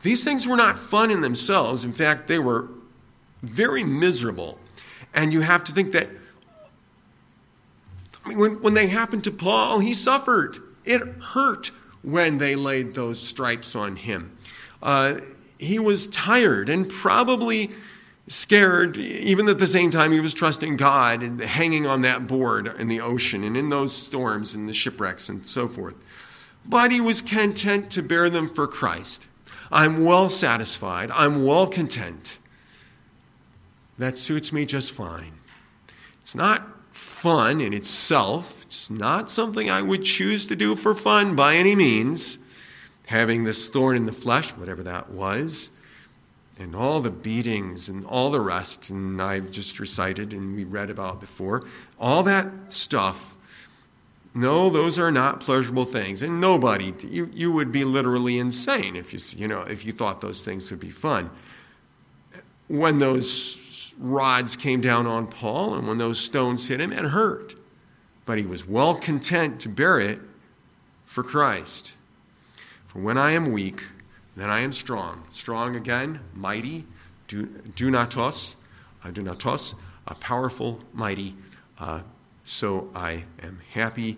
These 0.03 0.25
things 0.25 0.47
were 0.47 0.57
not 0.57 0.79
fun 0.79 1.11
in 1.11 1.21
themselves. 1.21 1.85
In 1.85 1.93
fact, 1.93 2.29
they 2.29 2.39
were 2.39 2.69
very 3.43 3.85
miserable. 3.85 4.59
And 5.15 5.33
you 5.33 5.41
have 5.41 5.65
to 5.65 5.73
think 5.73 5.93
that 5.93 6.09
I 8.25 8.29
mean, 8.29 8.39
when, 8.39 8.63
when 8.63 8.75
they 8.75 8.87
happened 8.87 9.25
to 9.25 9.31
Paul, 9.31 9.81
he 9.81 9.95
suffered. 9.95 10.59
It 10.85 11.03
hurt 11.03 11.71
when 12.03 12.39
they 12.39 12.55
laid 12.55 12.95
those 12.95 13.21
stripes 13.21 13.75
on 13.75 13.97
him. 13.97 14.37
Uh, 14.83 15.17
he 15.59 15.79
was 15.79 16.07
tired 16.09 16.69
and 16.69 16.89
probably 16.89 17.71
scared, 18.29 18.97
even 18.97 19.49
at 19.49 19.59
the 19.59 19.67
same 19.67 19.91
time 19.91 20.13
he 20.13 20.21
was 20.21 20.35
trusting 20.35 20.77
God 20.77 21.23
and 21.23 21.41
hanging 21.41 21.87
on 21.87 22.03
that 22.03 22.27
board 22.27 22.69
in 22.79 22.89
the 22.89 23.01
ocean 23.01 23.43
and 23.43 23.57
in 23.57 23.71
those 23.71 23.95
storms 23.95 24.55
and 24.55 24.69
the 24.69 24.75
shipwrecks 24.75 25.29
and 25.29 25.47
so 25.47 25.67
forth. 25.67 25.95
But 26.65 26.93
he 26.93 27.01
was 27.01 27.23
content 27.23 27.91
to 27.93 28.03
bear 28.03 28.29
them 28.29 28.49
for 28.49 28.67
Christ. 28.67 29.27
I'm 29.71 30.05
well 30.05 30.29
satisfied. 30.29 31.11
I'm 31.11 31.45
well 31.45 31.67
content. 31.67 32.39
That 33.99 34.17
suits 34.17 34.53
me 34.53 34.65
just 34.65 34.93
fine. 34.93 35.33
It's 36.21 36.35
not 36.35 36.67
fun 36.93 37.61
in 37.61 37.73
itself. 37.73 38.63
It's 38.65 38.91
not 38.91 39.31
something 39.31 39.71
I 39.71 39.83
would 39.83 40.05
choose 40.05 40.47
to 40.49 40.57
do 40.57 40.77
for 40.77 40.95
fun 40.95 41.35
by 41.35 41.57
any 41.57 41.75
means 41.75 42.39
having 43.09 43.45
this 43.45 43.67
thorn 43.69 43.97
in 43.97 44.05
the 44.05 44.13
flesh, 44.13 44.51
whatever 44.51 44.83
that 44.83 45.11
was, 45.11 45.71
and 46.59 46.77
all 46.77 47.01
the 47.01 47.11
beatings 47.11 47.89
and 47.89 48.05
all 48.05 48.31
the 48.31 48.41
rest, 48.41 48.91
and 48.91 49.21
I've 49.23 49.51
just 49.51 49.81
recited 49.81 50.35
and 50.35 50.55
we 50.55 50.65
read 50.65 50.91
about 50.91 51.19
before, 51.19 51.65
all 51.99 52.23
that 52.25 52.71
stuff. 52.71 53.35
No, 54.35 54.69
those 54.69 54.99
are 54.99 55.11
not 55.11 55.41
pleasurable 55.41 55.87
things, 55.87 56.21
and 56.21 56.39
nobody 56.39 56.93
you, 57.03 57.31
you 57.33 57.51
would 57.51 57.73
be 57.73 57.83
literally 57.83 58.39
insane 58.39 58.95
if 58.95 59.15
you 59.15 59.21
you 59.41 59.49
know 59.49 59.63
if 59.63 59.87
you 59.87 59.93
thought 59.93 60.21
those 60.21 60.45
things 60.45 60.71
would 60.71 60.79
be 60.79 60.91
fun. 60.91 61.31
When 62.69 62.99
those 62.99 63.95
rods 63.99 64.55
came 64.55 64.83
down 64.83 65.07
on 65.07 65.29
Paul 65.29 65.77
and 65.77 65.89
when 65.89 65.97
those 65.97 66.21
stones 66.21 66.69
hit 66.69 66.79
him, 66.79 66.93
it 66.93 67.07
hurt, 67.07 67.55
but 68.27 68.37
he 68.37 68.45
was 68.45 68.69
well 68.69 68.95
content 68.95 69.61
to 69.61 69.71
bear 69.71 69.99
it 69.99 70.21
for 71.07 71.23
Christ. 71.23 71.95
For 72.89 73.01
when 73.01 73.19
I 73.19 73.33
am 73.33 73.53
weak, 73.53 73.85
then 74.35 74.49
I 74.51 74.61
am 74.61 74.73
strong. 74.73 75.23
Strong 75.31 75.77
again, 75.77 76.21
mighty, 76.35 76.87
do, 77.29 77.47
dunatos, 77.77 78.57
uh, 79.05 79.09
dunatos, 79.09 79.75
uh, 80.07 80.15
powerful, 80.15 80.81
mighty. 80.95 81.37
Uh, 81.79 82.01
so 82.45 82.91
I 82.95 83.25
am 83.43 83.61
happy 83.73 84.17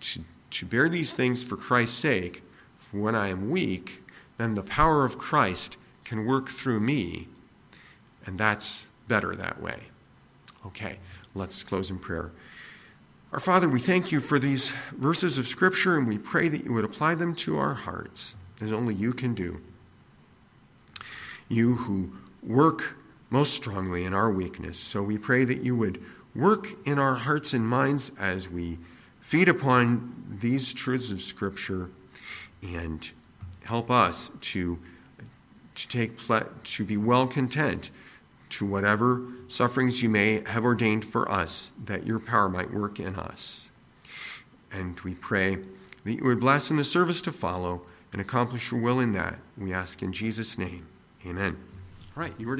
to, 0.00 0.20
to 0.50 0.66
bear 0.66 0.90
these 0.90 1.14
things 1.14 1.42
for 1.42 1.56
Christ's 1.56 1.96
sake. 1.96 2.42
For 2.78 2.98
when 2.98 3.14
I 3.14 3.28
am 3.28 3.48
weak, 3.48 4.02
then 4.36 4.54
the 4.54 4.62
power 4.62 5.06
of 5.06 5.16
Christ 5.16 5.78
can 6.04 6.26
work 6.26 6.50
through 6.50 6.80
me, 6.80 7.28
and 8.26 8.38
that's 8.38 8.86
better 9.08 9.34
that 9.34 9.62
way. 9.62 9.84
Okay, 10.66 10.98
let's 11.34 11.62
close 11.64 11.88
in 11.88 11.98
prayer. 11.98 12.32
Our 13.32 13.38
Father, 13.38 13.68
we 13.68 13.78
thank 13.78 14.10
you 14.10 14.18
for 14.18 14.40
these 14.40 14.72
verses 14.90 15.38
of 15.38 15.46
Scripture, 15.46 15.96
and 15.96 16.08
we 16.08 16.18
pray 16.18 16.48
that 16.48 16.64
you 16.64 16.72
would 16.72 16.84
apply 16.84 17.14
them 17.14 17.36
to 17.36 17.58
our 17.58 17.74
hearts, 17.74 18.34
as 18.60 18.72
only 18.72 18.92
you 18.92 19.12
can 19.12 19.34
do. 19.34 19.60
You 21.48 21.76
who 21.76 22.10
work 22.42 22.96
most 23.30 23.54
strongly 23.54 24.04
in 24.04 24.14
our 24.14 24.32
weakness. 24.32 24.80
So 24.80 25.00
we 25.00 25.16
pray 25.16 25.44
that 25.44 25.62
you 25.62 25.76
would 25.76 26.02
work 26.34 26.70
in 26.84 26.98
our 26.98 27.14
hearts 27.14 27.52
and 27.52 27.68
minds 27.68 28.10
as 28.18 28.48
we 28.48 28.80
feed 29.20 29.48
upon 29.48 30.36
these 30.40 30.74
truths 30.74 31.12
of 31.12 31.20
Scripture 31.20 31.88
and 32.64 33.12
help 33.62 33.92
us 33.92 34.32
to, 34.40 34.76
to, 35.76 35.88
take 35.88 36.18
ple- 36.18 36.50
to 36.64 36.84
be 36.84 36.96
well 36.96 37.28
content 37.28 37.92
to 38.48 38.66
whatever 38.66 39.22
sufferings 39.50 40.02
you 40.02 40.08
may 40.08 40.42
have 40.46 40.64
ordained 40.64 41.04
for 41.04 41.30
us, 41.30 41.72
that 41.84 42.06
your 42.06 42.20
power 42.20 42.48
might 42.48 42.72
work 42.72 43.00
in 43.00 43.16
us. 43.16 43.70
And 44.72 44.98
we 45.00 45.14
pray 45.14 45.58
that 46.04 46.12
you 46.12 46.24
would 46.24 46.40
bless 46.40 46.70
in 46.70 46.76
the 46.76 46.84
service 46.84 47.20
to 47.22 47.32
follow 47.32 47.82
and 48.12 48.20
accomplish 48.20 48.70
your 48.70 48.80
will 48.80 49.00
in 49.00 49.12
that. 49.12 49.38
We 49.58 49.72
ask 49.72 50.02
in 50.02 50.12
Jesus' 50.12 50.56
name. 50.56 50.86
Amen. 51.26 51.56
All 52.16 52.22
right, 52.22 52.32
you 52.38 52.46
were 52.46 52.56